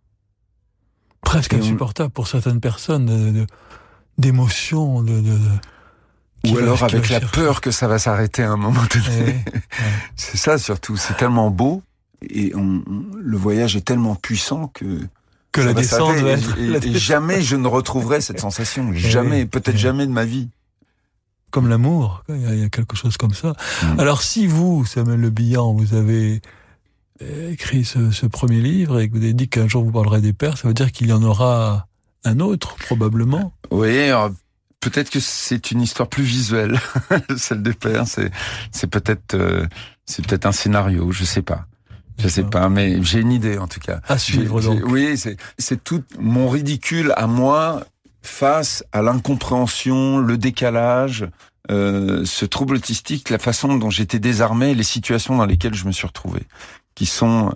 Presque 1.22 1.54
Et 1.54 1.58
on- 1.58 1.60
insupportable 1.60 2.12
pour 2.12 2.28
certaines 2.28 2.60
personnes 2.62 3.46
d'émotion, 4.18 5.02
de, 5.04 5.20
de, 5.22 5.38
Ou 6.50 6.58
alors 6.58 6.84
avec 6.84 7.10
la 7.10 7.20
peur 7.22 7.62
que 7.62 7.72
ça 7.72 7.88
va 7.88 8.00
s'arrêter 8.00 8.44
à 8.44 8.52
un 8.52 8.58
moment 8.58 8.82
Eh 8.96 8.98
donné. 9.00 9.44
oui. 9.46 9.52
C'est 10.16 10.38
ça 10.38 10.58
surtout, 10.58 10.98
c'est 10.98 11.16
tellement 11.18 11.50
beau, 11.50 11.82
et 12.30 12.54
on, 12.56 12.84
on- 12.88 13.06
le 13.20 13.38
voyage 13.38 13.76
est 13.76 13.82
tellement 13.86 14.16
puissant 14.16 14.68
que 14.68 15.02
Que 15.52 15.62
la 15.62 15.74
descente 15.74 16.16
va 16.18 16.32
être 16.32 16.58
et, 16.58 16.88
et 16.88 16.98
jamais 16.98 17.42
je 17.42 17.56
ne 17.56 17.68
retrouverai 17.68 18.22
cette 18.22 18.40
sensation. 18.40 18.92
Jamais, 18.94 19.42
oui. 19.42 19.46
peut-être 19.46 19.76
Eh. 19.76 19.80
jamais 19.80 20.06
de 20.08 20.12
ma 20.12 20.26
vie. 20.26 20.50
Comme 21.52 21.68
l'amour. 21.70 22.24
Il 22.30 22.42
y, 22.42 22.46
a, 22.46 22.54
il 22.54 22.60
y 22.62 22.64
a 22.64 22.70
quelque 22.70 22.96
chose 22.96 23.18
comme 23.18 23.34
ça. 23.34 23.54
Mm. 23.84 24.00
Alors 24.00 24.22
si 24.22 24.48
vous, 24.48 24.86
Samuel 24.86 25.20
Le 25.20 25.30
Bihan, 25.30 25.74
vous 25.74 25.94
avez 25.94 26.42
euh, 27.22 27.52
écrit 27.52 27.86
ce, 27.86 28.12
ce 28.12 28.26
premier 28.26 28.62
livre 28.62 29.00
et 29.00 29.10
que 29.10 29.18
vous 29.18 29.24
avez 29.24 29.34
dit 29.34 29.48
qu'un 29.48 29.68
jour 29.68 29.84
vous 29.84 29.92
parlerez 29.92 30.22
des 30.22 30.34
pères, 30.34 30.58
ça 30.58 30.68
veut 30.68 30.74
dire 30.74 30.92
qu'il 30.92 31.08
y 31.08 31.14
en 31.14 31.24
aura 31.24 31.88
un 32.24 32.40
autre, 32.40 32.76
probablement. 32.76 33.54
Oui, 33.72 33.98
alors, 34.00 34.32
peut-être 34.80 35.10
que 35.10 35.20
c'est 35.20 35.72
une 35.72 35.82
histoire 35.82 36.10
plus 36.10 36.24
visuelle, 36.24 36.80
celle 37.38 37.62
des 37.62 37.74
pères. 37.74 38.08
C'est, 38.08 38.32
c'est 38.72 38.88
peut-être, 38.88 39.36
euh, 39.36 39.68
c'est 40.06 40.26
peut-être 40.26 40.46
un 40.46 40.52
scénario. 40.52 41.12
Je 41.12 41.24
sais 41.24 41.42
pas. 41.42 41.68
Je 42.18 42.28
sais 42.28 42.44
pas, 42.44 42.70
mais 42.70 43.02
j'ai 43.02 43.20
une 43.20 43.32
idée 43.32 43.58
en 43.58 43.68
tout 43.68 43.80
cas. 43.80 44.00
À 44.08 44.18
suivre 44.18 44.62
donc. 44.62 44.82
Oui, 44.86 45.18
c'est, 45.18 45.38
c'est 45.58 45.84
tout 45.84 46.04
mon 46.20 46.50
ridicule 46.50 47.14
à 47.18 47.26
moi 47.26 47.84
face 48.22 48.84
à 48.92 49.02
l'incompréhension, 49.02 50.18
le 50.18 50.38
décalage, 50.38 51.28
euh, 51.70 52.26
ce 52.26 52.46
trouble 52.46 52.76
autistique, 52.76 53.30
la 53.30 53.40
façon 53.40 53.76
dont 53.76 53.90
j'étais 53.90 54.20
désarmé, 54.20 54.74
les 54.74 54.84
situations 54.84 55.38
dans 55.38 55.46
lesquelles 55.46 55.74
je 55.74 55.86
me 55.86 55.92
suis 55.92 56.08
retrouvé, 56.08 56.42
qui 56.96 57.06
sont, 57.06 57.54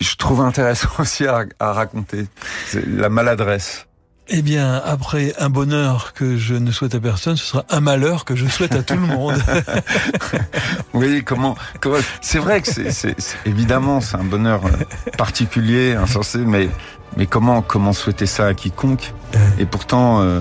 je 0.00 0.16
trouve 0.16 0.40
intéressant 0.40 0.88
aussi 0.98 1.26
à, 1.26 1.46
raconter. 1.60 2.26
La 2.74 3.08
maladresse. 3.08 3.85
Eh 4.28 4.42
bien, 4.42 4.82
après 4.84 5.34
un 5.38 5.48
bonheur 5.48 6.12
que 6.12 6.36
je 6.36 6.54
ne 6.54 6.72
souhaite 6.72 6.96
à 6.96 7.00
personne, 7.00 7.36
ce 7.36 7.44
sera 7.44 7.64
un 7.70 7.78
malheur 7.80 8.24
que 8.24 8.34
je 8.34 8.46
souhaite 8.46 8.74
à 8.74 8.82
tout 8.82 8.94
le 8.94 9.00
monde. 9.00 9.34
Oui, 10.94 11.22
comment, 11.24 11.56
comment 11.80 11.98
c'est 12.22 12.38
vrai 12.38 12.62
que 12.62 12.68
c'est, 12.68 12.90
c'est, 12.90 13.14
c'est- 13.20 13.36
évidemment 13.44 14.00
c'est 14.00 14.16
un 14.16 14.24
bonheur 14.24 14.64
euh, 14.64 14.70
particulier, 15.18 15.92
insensé, 15.94 16.38
mais 16.38 16.70
mais 17.18 17.26
comment 17.26 17.60
comment 17.62 17.92
souhaiter 17.92 18.24
ça 18.26 18.46
à 18.46 18.54
quiconque? 18.54 19.12
Et 19.58 19.66
pourtant, 19.66 20.22
euh, 20.22 20.40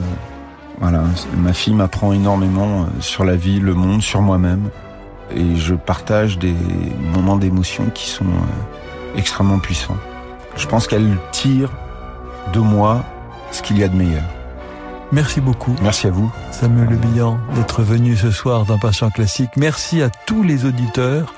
voilà, 0.80 1.04
ma 1.38 1.52
fille 1.54 1.74
m'apprend 1.74 2.14
énormément 2.14 2.84
euh, 2.84 2.86
sur 3.02 3.26
la 3.26 3.36
vie, 3.36 3.60
le 3.60 3.74
monde, 3.74 4.02
sur 4.02 4.22
moi-même, 4.22 4.70
et 5.36 5.58
je 5.58 5.76
partage 5.76 6.40
des 6.40 6.56
moments 7.14 7.36
d'émotion 7.36 7.86
qui 7.94 8.10
sont 8.10 8.24
euh, 8.26 9.18
extrêmement 9.18 9.60
puissants. 9.60 9.98
Je 10.56 10.66
pense 10.68 10.88
qu'elle 10.88 11.18
tire 11.34 11.70
de 12.54 12.60
moi 12.60 13.04
ce 13.56 13.62
qu'il 13.62 13.80
y 13.80 13.84
a 13.84 13.88
de 13.88 13.96
meilleur. 13.96 14.24
Merci 15.12 15.40
beaucoup. 15.40 15.76
Merci 15.82 16.08
à 16.08 16.12
vous. 16.12 16.32
Samuel 16.52 16.90
Le 16.90 16.98
Bihan 16.98 17.40
d'être 17.56 17.84
venu 17.84 18.18
ce 18.18 18.32
soir 18.32 18.66
dans 18.66 18.78
Passion 18.78 19.10
Classique. 19.10 19.52
Merci 19.56 20.02
à 20.02 20.10
tous 20.10 20.44
les 20.44 20.66
auditeurs 20.66 21.34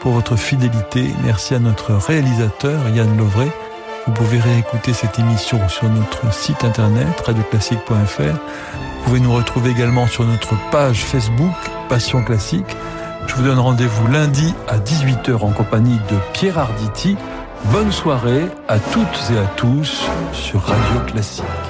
pour 0.00 0.12
votre 0.12 0.36
fidélité. 0.36 1.04
Merci 1.24 1.54
à 1.54 1.60
notre 1.60 1.92
réalisateur 1.92 2.88
Yann 2.88 3.16
Lovray. 3.16 3.50
Vous 4.06 4.12
pouvez 4.12 4.40
réécouter 4.40 4.92
cette 4.92 5.18
émission 5.18 5.60
sur 5.68 5.88
notre 5.88 6.32
site 6.32 6.64
internet 6.64 7.20
radioclassique.fr. 7.24 8.20
Vous 8.20 9.04
pouvez 9.04 9.20
nous 9.20 9.32
retrouver 9.32 9.70
également 9.70 10.08
sur 10.08 10.24
notre 10.24 10.56
page 10.70 11.04
Facebook 11.04 11.54
Passion 11.88 12.24
Classique. 12.24 12.76
Je 13.28 13.34
vous 13.36 13.44
donne 13.44 13.60
rendez-vous 13.60 14.08
lundi 14.08 14.54
à 14.66 14.78
18h 14.78 15.36
en 15.44 15.52
compagnie 15.52 15.98
de 16.10 16.16
Pierre 16.32 16.58
Arditi. 16.58 17.16
Bonne 17.66 17.92
soirée 17.92 18.46
à 18.68 18.78
toutes 18.78 19.30
et 19.32 19.38
à 19.38 19.46
tous 19.56 20.04
sur 20.32 20.60
Radio 20.62 21.00
Classique. 21.06 21.69